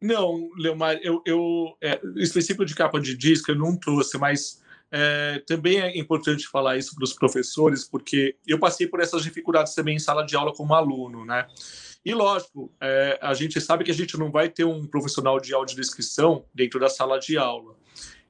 Não, 0.00 0.50
Leomar, 0.56 0.98
eu, 1.00 1.22
eu 1.24 1.76
é, 1.80 2.00
específico 2.16 2.64
de 2.64 2.74
capa 2.74 3.00
de 3.00 3.16
disco 3.16 3.52
eu 3.52 3.56
não 3.56 3.76
trouxe, 3.76 4.18
mas 4.18 4.60
é, 4.90 5.40
também 5.46 5.80
é 5.80 5.96
importante 5.96 6.48
falar 6.48 6.78
isso 6.78 6.96
para 6.96 7.04
os 7.04 7.12
professores, 7.12 7.84
porque 7.84 8.34
eu 8.44 8.58
passei 8.58 8.88
por 8.88 8.98
essas 8.98 9.22
dificuldades 9.22 9.72
também 9.72 9.94
em 9.94 10.00
sala 10.00 10.26
de 10.26 10.34
aula 10.34 10.52
como 10.52 10.74
aluno, 10.74 11.24
né? 11.24 11.46
E 12.04 12.12
lógico, 12.14 12.72
é, 12.80 13.18
a 13.22 13.32
gente 13.32 13.60
sabe 13.60 13.84
que 13.84 13.90
a 13.90 13.94
gente 13.94 14.18
não 14.18 14.30
vai 14.30 14.48
ter 14.48 14.64
um 14.64 14.86
profissional 14.86 15.38
de 15.38 15.54
audiodescrição 15.54 16.44
dentro 16.52 16.80
da 16.80 16.88
sala 16.88 17.18
de 17.18 17.38
aula. 17.38 17.76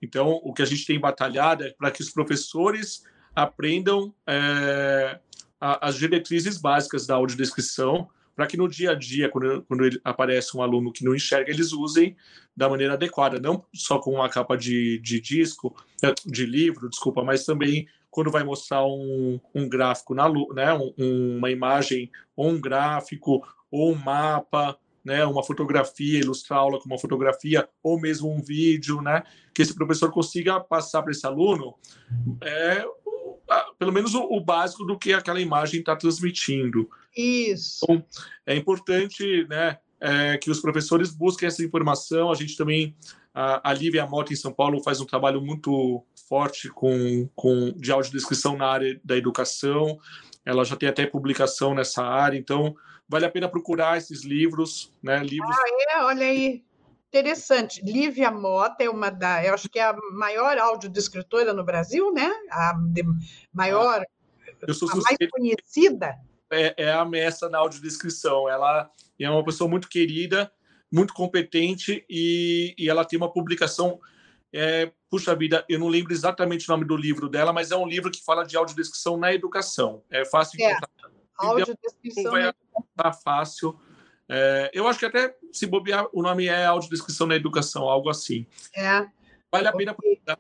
Então, 0.00 0.40
o 0.42 0.52
que 0.52 0.62
a 0.62 0.66
gente 0.66 0.84
tem 0.84 1.00
batalhado 1.00 1.64
é 1.64 1.70
para 1.70 1.90
que 1.90 2.02
os 2.02 2.10
professores 2.10 3.02
aprendam 3.34 4.14
é, 4.26 5.18
a, 5.60 5.88
as 5.88 5.96
diretrizes 5.96 6.58
básicas 6.58 7.06
da 7.06 7.14
audiodescrição, 7.14 8.08
para 8.34 8.46
que 8.46 8.56
no 8.56 8.68
dia 8.68 8.90
a 8.90 8.94
dia, 8.94 9.28
quando, 9.28 9.62
quando 9.62 9.84
ele, 9.86 10.00
aparece 10.04 10.56
um 10.56 10.62
aluno 10.62 10.92
que 10.92 11.04
não 11.04 11.14
enxerga, 11.14 11.50
eles 11.50 11.72
usem 11.72 12.16
da 12.54 12.68
maneira 12.68 12.94
adequada, 12.94 13.38
não 13.38 13.64
só 13.74 13.98
com 13.98 14.12
uma 14.12 14.28
capa 14.28 14.56
de, 14.56 14.98
de 14.98 15.20
disco, 15.20 15.74
é, 16.02 16.12
de 16.26 16.44
livro, 16.44 16.90
desculpa, 16.90 17.22
mas 17.22 17.44
também 17.44 17.86
quando 18.10 18.30
vai 18.30 18.44
mostrar 18.44 18.84
um, 18.84 19.40
um 19.54 19.66
gráfico 19.66 20.14
na 20.14 20.28
né, 20.28 20.74
um, 20.98 21.38
uma 21.38 21.50
imagem 21.50 22.10
ou 22.36 22.50
um 22.50 22.60
gráfico 22.60 23.42
ou 23.72 23.92
um 23.92 23.96
mapa, 23.96 24.78
né, 25.04 25.24
uma 25.24 25.42
fotografia, 25.42 26.20
ilustrar 26.20 26.60
a 26.60 26.62
aula 26.62 26.78
com 26.78 26.86
uma 26.86 26.98
fotografia, 26.98 27.68
ou 27.82 28.00
mesmo 28.00 28.30
um 28.30 28.40
vídeo, 28.40 29.02
né, 29.02 29.24
que 29.52 29.62
esse 29.62 29.74
professor 29.74 30.12
consiga 30.12 30.60
passar 30.60 31.02
para 31.02 31.10
esse 31.10 31.26
aluno 31.26 31.74
é, 32.42 32.84
pelo 33.78 33.92
menos 33.92 34.14
o, 34.14 34.22
o, 34.22 34.40
básico 34.40 34.84
do 34.84 34.98
que 34.98 35.12
aquela 35.12 35.40
imagem 35.40 35.80
está 35.80 35.96
transmitindo. 35.96 36.88
Isso. 37.16 37.84
Então, 37.84 38.04
é 38.46 38.56
importante 38.56 39.46
né, 39.48 39.78
é, 40.00 40.38
que 40.38 40.50
os 40.50 40.60
professores 40.60 41.10
busquem 41.10 41.46
essa 41.46 41.64
informação. 41.64 42.30
A 42.30 42.34
gente 42.34 42.56
também, 42.56 42.96
a, 43.34 43.70
a 43.70 43.72
Lívia 43.72 44.06
Mota 44.06 44.32
em 44.32 44.36
São 44.36 44.52
Paulo 44.52 44.82
faz 44.82 45.00
um 45.00 45.06
trabalho 45.06 45.40
muito 45.40 46.04
forte 46.28 46.68
com, 46.68 47.28
com 47.34 47.72
de 47.72 47.92
audiodescrição 47.92 48.56
na 48.56 48.66
área 48.66 49.00
da 49.04 49.16
educação. 49.16 49.98
Ela 50.44 50.64
já 50.64 50.76
tem 50.76 50.88
até 50.88 51.06
publicação 51.06 51.74
nessa 51.74 52.04
área, 52.04 52.38
então 52.38 52.74
vale 53.12 53.26
a 53.26 53.30
pena 53.30 53.46
procurar 53.46 53.98
esses 53.98 54.24
livros, 54.24 54.90
né? 55.02 55.22
Livros. 55.22 55.54
Ah, 55.54 55.98
é, 55.98 56.02
olha 56.04 56.26
aí. 56.26 56.64
Interessante. 57.08 57.82
Lívia 57.84 58.30
Mota 58.30 58.82
é 58.82 58.88
uma 58.88 59.10
da, 59.10 59.44
eu 59.44 59.52
acho 59.52 59.68
que 59.68 59.78
é 59.78 59.84
a 59.84 59.94
maior 60.12 60.56
audiodescritora 60.56 61.52
no 61.52 61.62
Brasil, 61.62 62.10
né? 62.10 62.32
A 62.50 62.72
de, 62.72 63.04
maior, 63.52 64.02
sou 64.72 64.90
a 64.90 64.96
mais 64.96 65.30
conhecida. 65.30 66.16
É, 66.50 66.84
é 66.84 66.90
a 66.90 67.04
mestra 67.04 67.50
na 67.50 67.58
audiodescrição. 67.58 68.48
Ela 68.48 68.90
é 69.20 69.28
uma 69.28 69.44
pessoa 69.44 69.68
muito 69.68 69.90
querida, 69.90 70.50
muito 70.90 71.12
competente 71.12 72.06
e, 72.08 72.74
e 72.78 72.88
ela 72.88 73.04
tem 73.04 73.18
uma 73.18 73.30
publicação. 73.30 74.00
É, 74.50 74.90
puxa 75.10 75.36
vida, 75.36 75.66
eu 75.68 75.78
não 75.78 75.88
lembro 75.88 76.14
exatamente 76.14 76.66
o 76.66 76.72
nome 76.72 76.86
do 76.86 76.96
livro 76.96 77.28
dela, 77.28 77.52
mas 77.52 77.70
é 77.70 77.76
um 77.76 77.86
livro 77.86 78.10
que 78.10 78.24
fala 78.24 78.42
de 78.42 78.56
audiodescrição 78.56 79.18
na 79.18 79.34
educação. 79.34 80.02
É 80.10 80.24
fácil 80.24 80.58
é. 80.62 80.70
encontrar 80.70 81.12
Audiodescrição. 81.38 82.32
Vai 82.32 82.48
estar 82.50 83.12
fácil. 83.12 83.78
É, 84.28 84.70
eu 84.72 84.86
acho 84.86 84.98
que 84.98 85.04
até 85.04 85.36
se 85.52 85.66
bobear, 85.66 86.06
o 86.12 86.22
nome 86.22 86.46
é 86.46 86.64
audiodescrição 86.64 87.26
na 87.26 87.36
educação, 87.36 87.82
algo 87.84 88.08
assim. 88.08 88.46
É. 88.74 89.06
Vale 89.50 89.68
a 89.68 89.72
pena 89.72 89.94
procurar. 89.94 90.38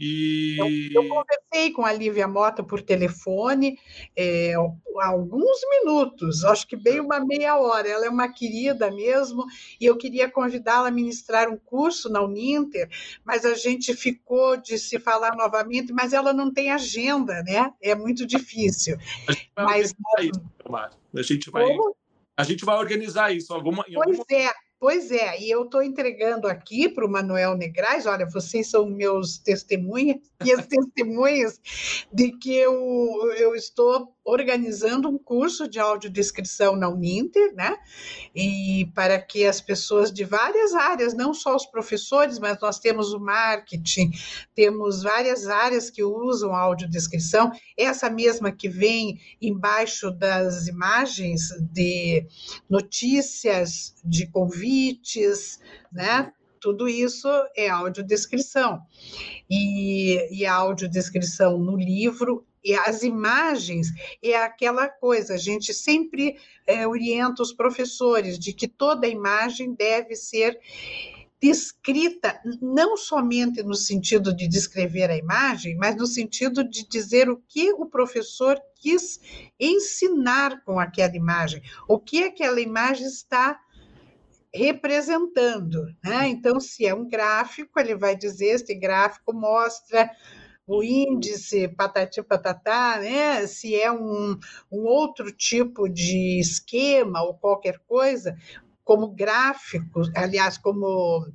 E... 0.00 0.56
Eu, 0.58 1.02
eu, 1.02 1.08
conversei 1.10 1.72
com 1.72 1.84
a 1.84 1.92
Lívia 1.92 2.26
Mota 2.26 2.62
por 2.62 2.80
telefone 2.80 3.78
é, 4.16 4.54
há 4.54 5.08
alguns 5.08 5.60
minutos, 5.68 6.42
acho 6.42 6.66
que 6.66 6.74
bem 6.74 7.00
uma 7.00 7.20
meia 7.20 7.58
hora. 7.58 7.86
Ela 7.86 8.06
é 8.06 8.08
uma 8.08 8.32
querida 8.32 8.90
mesmo, 8.90 9.44
e 9.78 9.84
eu 9.84 9.98
queria 9.98 10.30
convidá-la 10.30 10.88
a 10.88 10.90
ministrar 10.90 11.50
um 11.50 11.58
curso 11.58 12.08
na 12.08 12.22
Uninter, 12.22 12.88
mas 13.22 13.44
a 13.44 13.54
gente 13.54 13.94
ficou 13.94 14.56
de 14.56 14.78
se 14.78 14.98
falar 14.98 15.36
novamente, 15.36 15.92
mas 15.92 16.14
ela 16.14 16.32
não 16.32 16.50
tem 16.50 16.70
agenda, 16.70 17.42
né? 17.42 17.70
É 17.82 17.94
muito 17.94 18.26
difícil. 18.26 18.96
A 19.28 19.32
gente 19.32 19.50
vai, 19.54 19.64
mas, 19.66 19.94
a 21.14 21.22
gente 21.22 21.50
vai, 21.50 21.66
a 22.36 22.42
gente 22.42 22.64
vai 22.64 22.78
organizar 22.78 23.34
isso. 23.34 23.52
Alguma, 23.52 23.84
pois 23.84 24.18
alguma... 24.18 24.24
é. 24.30 24.50
Pois 24.80 25.10
é, 25.10 25.38
e 25.38 25.50
eu 25.50 25.64
estou 25.64 25.82
entregando 25.82 26.48
aqui 26.48 26.88
para 26.88 27.04
o 27.04 27.10
Manuel 27.10 27.54
Negrais, 27.54 28.06
olha, 28.06 28.24
vocês 28.24 28.70
são 28.70 28.86
meus 28.86 29.36
testemunhas 29.36 30.16
e 30.42 30.50
as 30.50 30.64
testemunhas 30.66 31.60
de 32.10 32.32
que 32.38 32.56
eu, 32.56 33.30
eu 33.36 33.54
estou 33.54 34.16
organizando 34.30 35.08
um 35.08 35.18
curso 35.18 35.68
de 35.68 35.78
audiodescrição 35.78 36.76
na 36.76 36.88
Uninter, 36.88 37.54
né? 37.54 37.76
E 38.34 38.90
para 38.94 39.20
que 39.20 39.44
as 39.44 39.60
pessoas 39.60 40.12
de 40.12 40.24
várias 40.24 40.72
áreas, 40.72 41.14
não 41.14 41.34
só 41.34 41.56
os 41.56 41.66
professores, 41.66 42.38
mas 42.38 42.60
nós 42.60 42.78
temos 42.78 43.12
o 43.12 43.18
marketing, 43.18 44.12
temos 44.54 45.02
várias 45.02 45.48
áreas 45.48 45.90
que 45.90 46.04
usam 46.04 46.54
audiodescrição, 46.54 47.50
essa 47.76 48.08
mesma 48.08 48.52
que 48.52 48.68
vem 48.68 49.20
embaixo 49.42 50.10
das 50.10 50.68
imagens 50.68 51.48
de 51.72 52.26
notícias, 52.68 53.94
de 54.04 54.26
convites, 54.28 55.58
né? 55.92 56.32
Tudo 56.60 56.86
isso 56.88 57.26
é 57.56 57.70
audiodescrição. 57.70 58.82
E, 59.48 60.28
e 60.30 60.44
a 60.44 60.54
audiodescrição 60.54 61.58
no 61.58 61.74
livro 61.74 62.46
e 62.64 62.74
as 62.74 63.02
imagens 63.02 63.88
é 64.22 64.36
aquela 64.36 64.88
coisa, 64.88 65.34
a 65.34 65.38
gente 65.38 65.72
sempre 65.72 66.36
é, 66.66 66.86
orienta 66.86 67.42
os 67.42 67.52
professores 67.52 68.38
de 68.38 68.52
que 68.52 68.68
toda 68.68 69.06
imagem 69.06 69.74
deve 69.74 70.14
ser 70.14 70.58
descrita 71.40 72.38
não 72.60 72.98
somente 72.98 73.62
no 73.62 73.74
sentido 73.74 74.34
de 74.34 74.46
descrever 74.46 75.10
a 75.10 75.16
imagem, 75.16 75.74
mas 75.76 75.96
no 75.96 76.06
sentido 76.06 76.62
de 76.62 76.86
dizer 76.86 77.30
o 77.30 77.42
que 77.48 77.72
o 77.72 77.86
professor 77.86 78.60
quis 78.76 79.18
ensinar 79.58 80.62
com 80.64 80.78
aquela 80.78 81.16
imagem, 81.16 81.62
o 81.88 81.98
que 81.98 82.24
aquela 82.24 82.60
imagem 82.60 83.06
está 83.06 83.58
representando. 84.52 85.86
Né? 86.04 86.28
Então, 86.28 86.60
se 86.60 86.84
é 86.84 86.94
um 86.94 87.08
gráfico, 87.08 87.78
ele 87.80 87.94
vai 87.94 88.14
dizer: 88.16 88.48
este 88.48 88.74
gráfico 88.74 89.32
mostra 89.32 90.10
o 90.70 90.84
índice 90.84 91.66
patati 91.66 92.22
patatá, 92.22 92.98
né? 93.00 93.44
se 93.48 93.74
é 93.74 93.90
um, 93.90 94.38
um 94.70 94.84
outro 94.84 95.32
tipo 95.32 95.88
de 95.88 96.38
esquema 96.38 97.22
ou 97.22 97.34
qualquer 97.34 97.80
coisa, 97.88 98.36
como 98.84 99.08
gráficos, 99.08 100.10
aliás, 100.14 100.56
como 100.56 101.26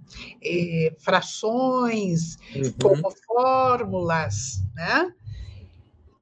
eh, 0.42 0.96
frações, 1.00 2.38
uhum. 2.56 2.74
como 2.82 3.12
fórmulas, 3.26 4.64
né? 4.74 5.12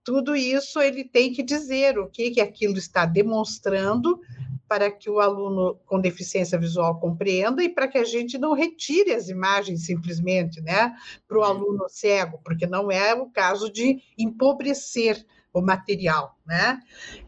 Tudo 0.04 0.36
isso 0.36 0.82
ele 0.82 1.04
tem 1.04 1.32
que 1.32 1.44
dizer 1.44 1.98
o 2.00 2.10
que, 2.10 2.32
que 2.32 2.42
aquilo 2.42 2.78
está 2.78 3.06
demonstrando 3.06 4.20
para 4.68 4.90
que 4.90 5.10
o 5.10 5.20
aluno 5.20 5.80
com 5.86 6.00
deficiência 6.00 6.58
visual 6.58 7.00
compreenda 7.00 7.64
e 7.64 7.70
para 7.70 7.88
que 7.88 7.98
a 7.98 8.04
gente 8.04 8.38
não 8.38 8.54
retire 8.54 9.14
as 9.14 9.30
imagens 9.30 9.86
simplesmente, 9.86 10.62
né, 10.62 10.96
para 11.28 11.38
o 11.38 11.44
aluno 11.44 11.88
cego, 11.88 12.40
porque 12.44 12.66
não 12.66 12.92
é 12.92 13.14
o 13.14 13.28
caso 13.28 13.72
de 13.72 14.02
empobrecer 14.18 15.26
o 15.54 15.62
material, 15.62 16.36
né? 16.46 16.80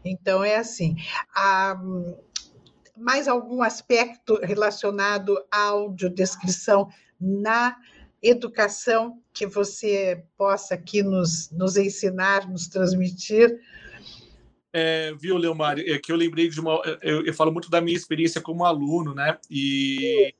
Então 0.04 0.42
é 0.42 0.56
assim. 0.56 0.96
A, 1.34 1.80
mais 2.96 3.28
algum 3.28 3.62
aspecto 3.62 4.40
relacionado 4.42 5.38
à 5.50 5.66
audiodescrição 5.66 6.88
na 7.20 7.76
educação 8.22 9.20
que 9.32 9.46
você 9.46 10.24
possa 10.36 10.74
aqui 10.74 11.02
nos, 11.02 11.50
nos 11.50 11.76
ensinar, 11.76 12.48
nos 12.48 12.66
transmitir? 12.68 13.60
É, 14.78 15.14
viu, 15.14 15.38
Leomar, 15.38 15.78
é 15.78 15.98
que 15.98 16.12
eu 16.12 16.16
lembrei 16.16 16.50
de 16.50 16.60
uma. 16.60 16.82
Eu, 17.00 17.24
eu, 17.24 17.32
falo 17.32 17.50
muito 17.50 17.70
da 17.70 17.80
minha 17.80 17.96
experiência 17.96 18.42
como 18.42 18.62
aluno, 18.62 19.14
né? 19.14 19.38
E, 19.50 20.34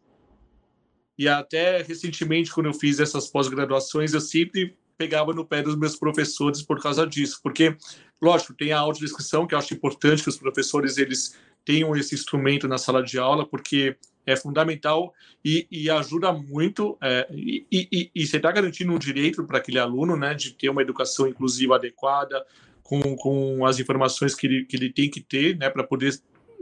e 1.17 1.27
até 1.27 1.81
recentemente, 1.81 2.53
quando 2.53 2.67
eu 2.67 2.75
fiz 2.75 3.01
essas 3.01 3.29
pós-graduações, 3.29 4.13
eu 4.13 4.21
sempre 4.21 4.77
pegava 4.99 5.33
no 5.33 5.47
pé 5.47 5.63
dos 5.63 5.75
meus 5.75 5.97
professores 5.97 6.61
por 6.61 6.79
causa 6.83 7.07
disso, 7.07 7.41
porque, 7.43 7.79
lógico, 8.21 8.53
tem 8.53 8.73
a 8.73 8.81
audiodescrição, 8.81 9.47
que 9.47 9.55
eu 9.55 9.59
acho 9.59 9.73
importante 9.73 10.23
que 10.23 10.29
os 10.29 10.37
professores 10.37 10.99
eles 10.99 11.35
tenham 11.65 11.97
esse 11.97 12.15
instrumento 12.15 12.69
na 12.69 12.77
sala 12.77 13.03
de 13.03 13.19
aula, 13.19 13.47
porque 13.47 13.97
é 14.27 14.37
fundamental 14.37 15.15
e, 15.43 15.67
e 15.71 15.89
ajuda 15.89 16.31
muito, 16.31 16.99
é, 17.03 17.27
e, 17.31 17.67
e, 17.73 18.11
e, 18.15 18.27
você 18.27 18.37
está 18.37 18.53
garantindo 18.53 18.93
um 18.93 18.99
direito 18.99 19.43
para 19.45 19.57
aquele 19.57 19.79
aluno, 19.79 20.15
né, 20.15 20.35
de 20.35 20.51
ter 20.53 20.69
uma 20.69 20.83
educação 20.83 21.27
inclusiva 21.27 21.77
adequada, 21.77 22.45
com, 22.87 23.17
com 23.17 23.67
as 23.67 23.81
informações 23.81 24.35
que 24.35 24.47
ele, 24.47 24.65
que 24.65 24.77
ele 24.77 24.93
tem 24.93 25.11
que 25.11 25.21
ter 25.21 25.57
né, 25.57 25.69
para 25.69 25.83
poder 25.83 26.15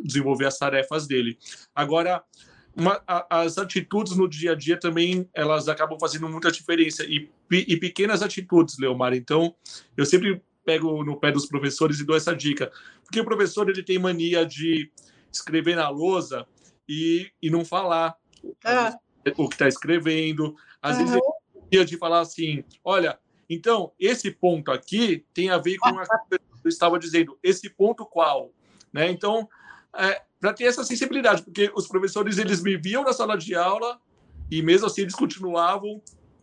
desenvolver 0.03 0.47
as 0.47 0.59
tarefas 0.59 1.07
dele. 1.07 1.39
Agora, 1.75 2.25
uma, 2.75 3.01
a, 3.07 3.43
as 3.43 3.59
atitudes 3.59 4.17
no 4.17 4.27
dia 4.27 4.53
a 4.53 4.55
dia 4.55 4.79
também 4.79 5.29
elas 5.35 5.69
acabam 5.69 5.99
fazendo 6.01 6.29
muita 6.29 6.51
diferença 6.51 7.05
e, 7.05 7.29
e 7.51 7.77
pequenas 7.77 8.23
atitudes, 8.23 8.79
Leomar. 8.79 9.15
Então, 9.15 9.55
eu 9.97 10.07
sempre 10.07 10.43
pego 10.65 11.05
no 11.05 11.21
pé 11.21 11.31
dos 11.31 11.45
professores 11.45 12.01
e 12.01 12.07
dou 12.07 12.17
essa 12.17 12.35
dica, 12.35 12.73
porque 13.05 13.21
o 13.21 13.25
professor 13.25 13.69
ele 13.69 13.83
tem 13.83 13.99
mania 13.99 14.47
de 14.47 14.91
escrever 15.31 15.77
na 15.77 15.91
lousa 15.91 16.47
e, 16.89 17.31
e 17.43 17.51
não 17.51 17.67
falar 17.67 18.17
ah. 18.65 18.97
o 19.37 19.47
que 19.47 19.57
está 19.57 19.69
escrevendo. 19.69 20.57
Às 20.81 20.97
uhum. 20.97 21.05
vezes 21.05 21.15
ele 21.15 21.23
tem 21.23 21.63
mania 21.63 21.85
de 21.85 21.99
falar 21.99 22.21
assim, 22.21 22.65
olha, 22.83 23.19
então, 23.49 23.93
esse 23.99 24.31
ponto 24.31 24.71
aqui 24.71 25.25
tem 25.33 25.51
a 25.51 25.59
ver 25.59 25.77
com 25.79 25.89
a 25.89 26.05
que 26.05 26.39
eu 26.65 26.69
estava 26.69 26.99
dizendo. 26.99 27.39
Esse 27.43 27.69
ponto 27.69 28.07
qual? 28.07 28.51
Né? 28.93 29.11
Então, 29.11 29.49
é, 29.97 30.23
para 30.41 30.53
ter 30.53 30.65
essa 30.65 30.85
sensibilidade, 30.85 31.43
porque 31.43 31.71
os 31.75 31.87
professores 31.87 32.39
eles 32.39 32.63
me 32.63 32.77
viam 32.77 33.05
na 33.05 33.13
sala 33.13 33.37
de 33.37 33.55
aula 33.55 33.99
e 34.51 34.63
mesmo 34.63 34.87
assim 34.87 35.03
eles 35.03 35.15
continuavam, 35.15 36.03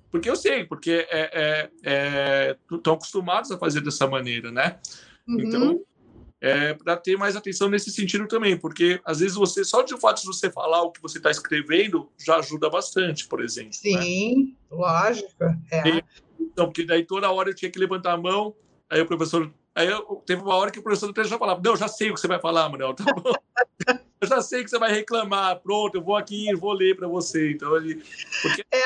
porque 0.10 0.30
eu 0.30 0.36
sei, 0.36 0.66
porque 0.66 1.08
é, 1.10 1.30
é, 1.34 1.70
é 1.84 2.58
estão 2.72 2.94
acostumados 2.94 3.52
a 3.52 3.58
fazer 3.58 3.82
dessa 3.82 4.08
maneira, 4.08 4.52
né? 4.52 4.80
Uhum. 5.28 5.40
Então, 5.40 5.82
é, 6.42 6.74
para 6.74 6.98
ter 6.98 7.16
mais 7.18 7.36
atenção 7.36 7.70
nesse 7.70 7.92
sentido 7.92 8.28
também, 8.28 8.58
porque 8.58 9.00
às 9.06 9.20
vezes 9.20 9.36
você, 9.36 9.64
só 9.64 9.84
de 9.84 9.96
fato 10.00 10.22
de 10.22 10.28
você 10.28 10.52
falar 10.52 10.82
o 10.82 10.92
que 10.92 11.02
você 11.02 11.20
está 11.20 11.30
escrevendo, 11.30 12.10
já 12.18 12.38
ajuda 12.38 12.68
bastante, 12.70 13.28
por 13.28 13.44
exemplo. 13.44 13.70
Né? 13.86 14.02
Sim, 14.02 14.46
né? 14.46 14.54
lógico. 14.72 15.44
É. 15.72 15.88
E, 15.88 16.04
então, 16.52 16.66
porque 16.66 16.86
daí 16.86 17.06
toda 17.06 17.32
hora 17.32 17.50
eu 17.50 17.56
tinha 17.56 17.72
que 17.72 17.80
levantar 17.80 18.14
a 18.14 18.18
mão, 18.18 18.56
aí 18.90 19.02
o 19.02 19.06
professor. 19.06 19.52
Aí 19.74 19.88
eu, 19.88 20.22
teve 20.26 20.42
uma 20.42 20.56
hora 20.56 20.70
que 20.70 20.80
o 20.80 20.84
professor 20.84 21.10
até 21.10 21.24
já 21.24 21.38
falava: 21.38 21.62
Não, 21.64 21.76
já 21.76 21.88
sei 21.88 22.12
o 22.12 22.14
que 22.14 22.20
você 22.20 22.28
vai 22.28 22.40
falar, 22.40 22.70
Manuel, 22.70 22.94
tá 22.94 23.06
bom. 23.06 23.34
eu 24.22 24.28
já 24.28 24.42
sei 24.42 24.64
que 24.64 24.70
você 24.70 24.78
vai 24.78 24.92
reclamar, 24.92 25.60
pronto, 25.62 25.96
eu 25.96 26.04
vou 26.04 26.16
aqui 26.16 26.54
vou 26.56 26.74
ler 26.74 26.96
para 26.96 27.08
você. 27.08 27.52
Então, 27.52 27.76
ele. 27.78 28.04
Porque... 28.42 28.66
É 28.72 28.86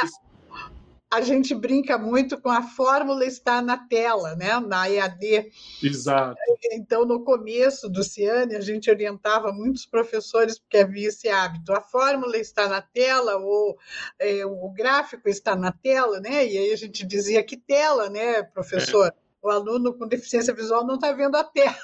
a 1.16 1.22
gente 1.22 1.56
brinca 1.56 1.98
muito 1.98 2.40
com 2.40 2.50
a 2.50 2.62
fórmula 2.62 3.24
está 3.24 3.62
na 3.62 3.78
tela, 3.78 4.36
né? 4.36 4.60
Na 4.60 4.90
EAD. 4.90 5.50
Exato. 5.82 6.36
Então, 6.74 7.06
no 7.06 7.24
começo 7.24 7.90
do 7.90 8.04
Ciane, 8.04 8.56
a 8.56 8.60
gente 8.60 8.90
orientava 8.90 9.54
muitos 9.54 9.86
professores 9.86 10.60
porque 10.60 10.78
havia 10.78 11.08
esse 11.08 11.30
hábito. 11.30 11.72
A 11.72 11.80
fórmula 11.80 12.38
está 12.38 12.68
na 12.68 12.82
tela, 12.82 13.38
ou 13.38 13.78
é, 14.20 14.46
o 14.46 14.70
gráfico 14.70 15.30
está 15.30 15.56
na 15.56 15.72
tela, 15.72 16.20
né? 16.20 16.46
E 16.46 16.58
aí 16.58 16.74
a 16.74 16.78
gente 16.78 17.06
dizia 17.06 17.42
que 17.44 17.56
tela, 17.56 18.10
né, 18.10 18.44
professor? 18.44 19.08
É 19.08 19.25
o 19.46 19.50
aluno 19.52 19.94
com 19.94 20.08
deficiência 20.08 20.54
visual 20.56 20.84
não 20.84 20.96
está 20.96 21.12
vendo 21.12 21.36
a 21.36 21.44
tela. 21.44 21.76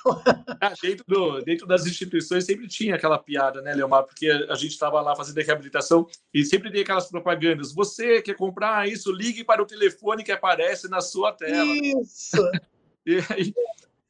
Ah, 0.59 0.74
dentro, 0.82 1.05
do, 1.07 1.41
dentro 1.41 1.68
das 1.68 1.86
instituições 1.86 2.43
sempre 2.43 2.68
tinha 2.68 2.95
aquela 2.95 3.20
piada, 3.20 3.62
né, 3.62 3.74
Leomar? 3.74 4.03
Porque 4.03 4.30
a 4.30 4.55
gente 4.55 4.72
estava 4.72 4.99
lá 4.99 5.16
fazendo 5.16 5.39
a 5.39 5.43
reabilitação 5.43 6.07
e 6.34 6.43
sempre 6.43 6.72
tem 6.72 6.82
aquelas 6.82 7.07
propagandas. 7.07 7.72
Você 7.72 8.20
quer 8.22 8.36
comprar 8.36 8.89
isso? 8.89 9.12
Ligue 9.12 9.43
para 9.43 9.62
o 9.62 9.66
telefone 9.66 10.24
que 10.24 10.32
aparece 10.32 10.89
na 10.89 11.01
sua 11.01 11.34
tela. 11.34 11.64
Isso. 11.64 12.38
e 13.05 13.18
aí, 13.30 13.53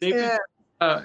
sempre 0.02 0.22
é. 0.22 0.38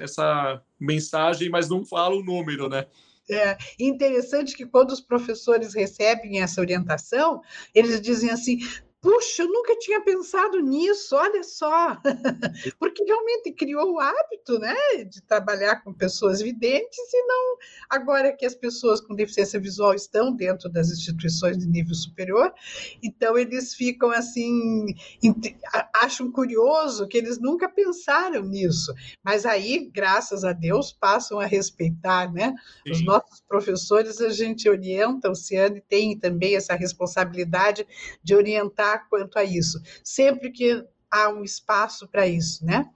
essa 0.00 0.62
mensagem, 0.78 1.50
mas 1.50 1.68
não 1.68 1.84
fala 1.84 2.14
o 2.14 2.22
número, 2.22 2.68
né? 2.68 2.86
É 3.28 3.58
interessante 3.80 4.56
que 4.56 4.64
quando 4.64 4.92
os 4.92 5.00
professores 5.00 5.74
recebem 5.74 6.40
essa 6.40 6.60
orientação, 6.60 7.42
eles 7.74 8.00
dizem 8.00 8.30
assim: 8.30 8.60
Puxa, 9.06 9.42
eu 9.42 9.48
nunca 9.48 9.78
tinha 9.78 10.00
pensado 10.00 10.58
nisso, 10.58 11.14
olha 11.14 11.44
só, 11.44 11.96
porque 12.76 13.04
realmente 13.04 13.52
criou 13.52 13.92
o 13.92 14.00
hábito 14.00 14.58
né, 14.58 14.74
de 15.08 15.22
trabalhar 15.22 15.76
com 15.76 15.92
pessoas 15.92 16.40
videntes 16.40 16.98
e 17.14 17.22
não 17.24 17.56
agora 17.88 18.32
que 18.32 18.44
as 18.44 18.56
pessoas 18.56 19.00
com 19.00 19.14
deficiência 19.14 19.60
visual 19.60 19.94
estão 19.94 20.34
dentro 20.34 20.68
das 20.68 20.90
instituições 20.90 21.56
de 21.56 21.68
nível 21.68 21.94
superior, 21.94 22.52
então 23.00 23.38
eles 23.38 23.74
ficam 23.74 24.10
assim, 24.10 24.86
acham 25.94 26.28
curioso 26.32 27.06
que 27.06 27.16
eles 27.16 27.38
nunca 27.38 27.68
pensaram 27.68 28.42
nisso, 28.42 28.92
mas 29.22 29.46
aí, 29.46 29.88
graças 29.94 30.42
a 30.42 30.52
Deus, 30.52 30.90
passam 30.92 31.38
a 31.38 31.46
respeitar, 31.46 32.32
né? 32.32 32.52
Sim. 32.84 32.90
Os 32.90 33.04
nossos 33.04 33.40
professores, 33.42 34.20
a 34.20 34.30
gente 34.30 34.68
orienta, 34.68 35.30
o 35.30 35.34
Ciane 35.36 35.80
tem 35.80 36.18
também 36.18 36.56
essa 36.56 36.74
responsabilidade 36.74 37.86
de 38.20 38.34
orientar 38.34 38.95
quanto 38.98 39.38
a 39.38 39.44
isso, 39.44 39.80
sempre 40.04 40.50
que 40.50 40.84
há 41.10 41.28
um 41.28 41.42
espaço 41.42 42.08
para 42.08 42.26
isso, 42.26 42.64
né? 42.64 42.88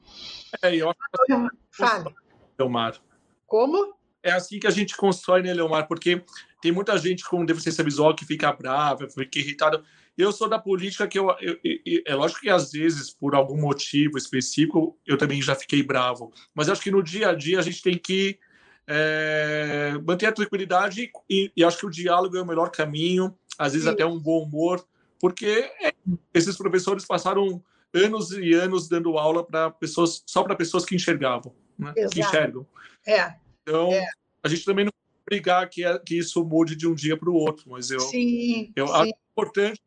É, 0.62 0.74
eu 0.74 0.90
acho 0.90 0.98
que... 1.26 1.32
Então, 1.32 1.48
fale. 1.70 2.14
Leomar. 2.58 3.00
Como? 3.46 3.94
É 4.22 4.32
assim 4.32 4.58
que 4.58 4.66
a 4.66 4.70
gente 4.70 4.96
constrói, 4.96 5.42
né, 5.42 5.54
Leomar? 5.54 5.88
Porque 5.88 6.22
tem 6.60 6.70
muita 6.70 6.96
gente 6.98 7.24
com 7.24 7.44
deficiência 7.44 7.82
visual 7.82 8.14
que 8.14 8.24
fica 8.24 8.52
brava, 8.52 9.08
fica 9.08 9.38
irritada. 9.38 9.82
Eu 10.16 10.32
sou 10.32 10.48
da 10.48 10.58
política 10.58 11.08
que 11.08 11.18
eu, 11.18 11.30
eu, 11.40 11.58
eu, 11.64 12.02
é 12.06 12.14
lógico 12.14 12.40
que 12.40 12.50
às 12.50 12.72
vezes 12.72 13.10
por 13.10 13.34
algum 13.34 13.58
motivo 13.58 14.18
específico 14.18 14.98
eu 15.06 15.16
também 15.16 15.40
já 15.40 15.54
fiquei 15.54 15.82
bravo, 15.82 16.32
mas 16.54 16.68
acho 16.68 16.82
que 16.82 16.90
no 16.90 17.02
dia 17.02 17.30
a 17.30 17.34
dia 17.34 17.58
a 17.58 17.62
gente 17.62 17.80
tem 17.80 17.96
que 17.96 18.38
é, 18.86 19.94
manter 20.04 20.26
a 20.26 20.32
tranquilidade 20.32 21.10
e, 21.28 21.52
e, 21.56 21.64
acho 21.64 21.78
que 21.78 21.86
o 21.86 21.90
diálogo 21.90 22.36
é 22.36 22.42
o 22.42 22.46
melhor 22.46 22.70
caminho, 22.70 23.34
às 23.58 23.72
vezes 23.72 23.86
Sim. 23.86 23.94
até 23.94 24.04
um 24.04 24.18
bom 24.18 24.42
humor, 24.42 24.84
porque 25.20 25.70
é, 25.80 25.92
esses 26.32 26.56
professores 26.56 27.04
passaram 27.04 27.62
anos 27.92 28.30
e 28.32 28.54
anos 28.54 28.88
dando 28.88 29.18
aula 29.18 29.44
para 29.44 29.70
pessoas 29.70 30.22
só 30.26 30.42
para 30.42 30.56
pessoas 30.56 30.84
que 30.84 30.96
enxergavam, 30.96 31.54
né? 31.78 31.92
que 32.10 32.20
enxergam. 32.20 32.66
É. 33.06 33.34
Então 33.62 33.92
é. 33.92 34.06
a 34.42 34.48
gente 34.48 34.64
também 34.64 34.84
não 34.84 34.92
brigar 35.28 35.68
que, 35.68 35.84
é, 35.84 35.98
que 35.98 36.18
isso 36.18 36.44
mude 36.44 36.74
de 36.74 36.88
um 36.88 36.94
dia 36.94 37.16
para 37.16 37.30
o 37.30 37.34
outro, 37.34 37.70
mas 37.70 37.90
eu, 37.90 38.00
sim, 38.00 38.72
eu 38.74 38.86
sim. 38.86 38.92
acho 38.94 39.12
importante 39.30 39.80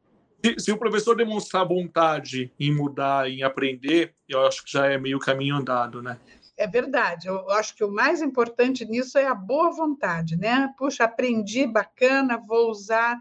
se, 0.45 0.59
se, 0.59 0.71
o 0.71 0.77
professor 0.77 1.15
demonstrar 1.15 1.65
vontade 1.65 2.51
em 2.59 2.73
mudar, 2.73 3.29
em 3.29 3.43
aprender, 3.43 4.13
eu 4.27 4.45
acho 4.45 4.63
que 4.63 4.71
já 4.71 4.87
é 4.87 4.97
meio 4.97 5.17
caminho 5.17 5.55
andado, 5.55 6.01
né? 6.01 6.19
É 6.55 6.67
verdade. 6.67 7.27
Eu 7.27 7.49
acho 7.51 7.75
que 7.75 7.83
o 7.83 7.91
mais 7.91 8.21
importante 8.21 8.85
nisso 8.85 9.17
é 9.17 9.25
a 9.25 9.33
boa 9.33 9.71
vontade, 9.71 10.35
né? 10.35 10.71
Puxa, 10.77 11.05
aprendi, 11.05 11.65
bacana, 11.65 12.37
vou 12.37 12.69
usar, 12.69 13.19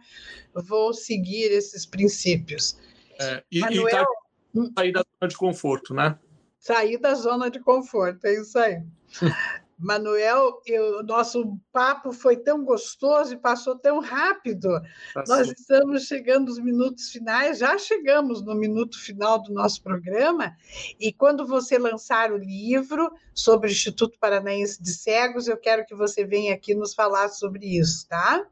vou 0.54 0.92
seguir 0.92 1.44
esses 1.44 1.86
princípios. 1.86 2.78
É, 3.18 3.42
e, 3.50 3.60
Manuel... 3.60 3.86
e 3.86 3.90
tá, 3.90 4.72
sair 4.76 4.92
da 4.92 5.00
zona 5.00 5.28
de 5.28 5.36
conforto, 5.36 5.94
né? 5.94 6.18
Sair 6.58 6.98
da 6.98 7.14
zona 7.14 7.50
de 7.50 7.58
conforto, 7.60 8.26
é 8.26 8.34
isso 8.34 8.58
aí. 8.58 8.82
Manuel, 9.82 10.60
o 11.00 11.02
nosso 11.02 11.58
papo 11.72 12.12
foi 12.12 12.36
tão 12.36 12.64
gostoso 12.64 13.34
e 13.34 13.36
passou 13.36 13.76
tão 13.76 14.00
rápido. 14.00 14.68
Passou. 15.12 15.36
Nós 15.36 15.48
estamos 15.48 16.04
chegando 16.04 16.46
nos 16.46 16.58
minutos 16.58 17.10
finais, 17.10 17.58
já 17.58 17.76
chegamos 17.76 18.42
no 18.42 18.54
minuto 18.54 18.98
final 18.98 19.42
do 19.42 19.52
nosso 19.52 19.82
programa, 19.82 20.56
e 21.00 21.12
quando 21.12 21.46
você 21.46 21.78
lançar 21.78 22.30
o 22.30 22.36
livro 22.36 23.12
sobre 23.34 23.68
o 23.68 23.72
Instituto 23.72 24.18
Paranaense 24.18 24.82
de 24.82 24.92
Cegos, 24.92 25.48
eu 25.48 25.56
quero 25.56 25.84
que 25.86 25.94
você 25.94 26.24
venha 26.24 26.54
aqui 26.54 26.74
nos 26.74 26.94
falar 26.94 27.28
sobre 27.28 27.78
isso, 27.78 28.06
tá? 28.08 28.44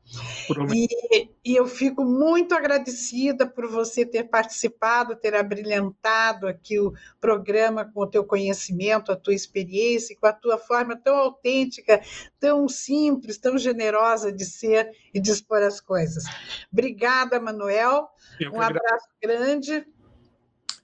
E, 0.74 1.28
e 1.45 1.55
eu 1.55 1.66
fico 1.66 2.05
muito 2.05 2.55
agradecida 2.55 3.47
por 3.47 3.68
você 3.68 4.05
ter 4.07 4.24
participado, 4.24 5.14
ter 5.14 5.35
abrilhantado 5.35 6.47
aqui 6.47 6.78
o 6.81 6.93
programa 7.20 7.85
com 7.85 8.01
o 8.01 8.07
teu 8.07 8.24
conhecimento, 8.24 9.12
a 9.12 9.16
tua 9.16 9.35
experiência, 9.35 10.12
e 10.14 10.16
com 10.16 10.26
a 10.26 10.33
tua 10.33 10.59
forma 10.59 10.97
tão 10.97 11.19
autêntica, 11.20 12.00
tão 12.38 12.68
simples, 12.68 13.38
tão 13.38 13.58
generosa 13.58 14.32
de 14.32 14.44
ser 14.44 14.90
e 15.12 15.20
de 15.20 15.30
expor 15.30 15.62
as 15.62 15.80
coisas. 15.80 16.24
Obrigada, 16.72 17.40
Manuel. 17.40 18.08
Um 18.52 18.60
abraço 18.60 19.08
grande. 19.22 19.86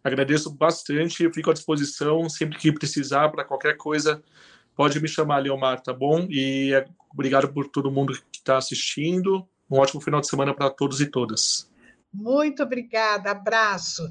Agradeço 0.03 0.53
bastante, 0.53 1.24
eu 1.24 1.32
fico 1.32 1.51
à 1.51 1.53
disposição 1.53 2.28
sempre 2.28 2.59
que 2.59 2.70
precisar 2.70 3.28
para 3.30 3.45
qualquer 3.45 3.76
coisa. 3.76 4.22
Pode 4.76 5.01
me 5.01 5.09
chamar, 5.09 5.39
Leomar, 5.39 5.80
tá 5.80 5.93
bom? 5.93 6.26
E 6.30 6.72
é, 6.72 6.87
obrigado 7.12 7.53
por 7.53 7.66
todo 7.66 7.91
mundo 7.91 8.12
que 8.30 8.39
está 8.39 8.57
assistindo. 8.57 9.49
Um 9.68 9.78
ótimo 9.78 10.01
final 10.01 10.20
de 10.20 10.28
semana 10.28 10.55
para 10.55 10.70
todos 10.70 11.01
e 11.01 11.07
todas. 11.07 11.68
Muito 12.17 12.62
obrigada, 12.62 13.31
abraço. 13.31 14.09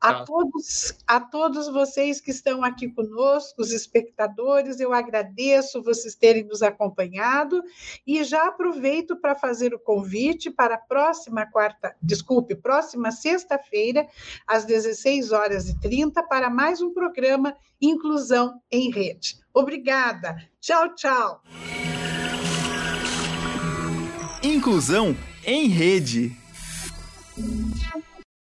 A 0.00 0.22
todos, 0.24 0.96
a 1.04 1.18
todos 1.18 1.66
vocês 1.66 2.20
que 2.20 2.30
estão 2.30 2.62
aqui 2.62 2.88
conosco, 2.88 3.60
os 3.60 3.72
espectadores, 3.72 4.78
eu 4.78 4.92
agradeço 4.92 5.82
vocês 5.82 6.14
terem 6.14 6.44
nos 6.44 6.62
acompanhado 6.62 7.60
e 8.06 8.22
já 8.22 8.46
aproveito 8.46 9.16
para 9.16 9.34
fazer 9.34 9.74
o 9.74 9.78
convite 9.78 10.50
para 10.52 10.76
a 10.76 10.78
próxima 10.78 11.46
quarta, 11.46 11.96
desculpe, 12.00 12.54
próxima 12.54 13.10
sexta-feira, 13.10 14.06
às 14.46 14.64
16 14.64 15.32
horas 15.32 15.68
e 15.68 15.78
30, 15.80 16.22
para 16.22 16.48
mais 16.48 16.80
um 16.80 16.94
programa 16.94 17.56
Inclusão 17.82 18.62
em 18.70 18.88
Rede. 18.88 19.36
Obrigada. 19.52 20.36
Tchau, 20.60 20.94
tchau. 20.94 21.42
Inclusão 24.44 25.16
em 25.44 25.66
Rede. 25.66 26.47
Thank 27.38 27.94
you. 27.94 27.97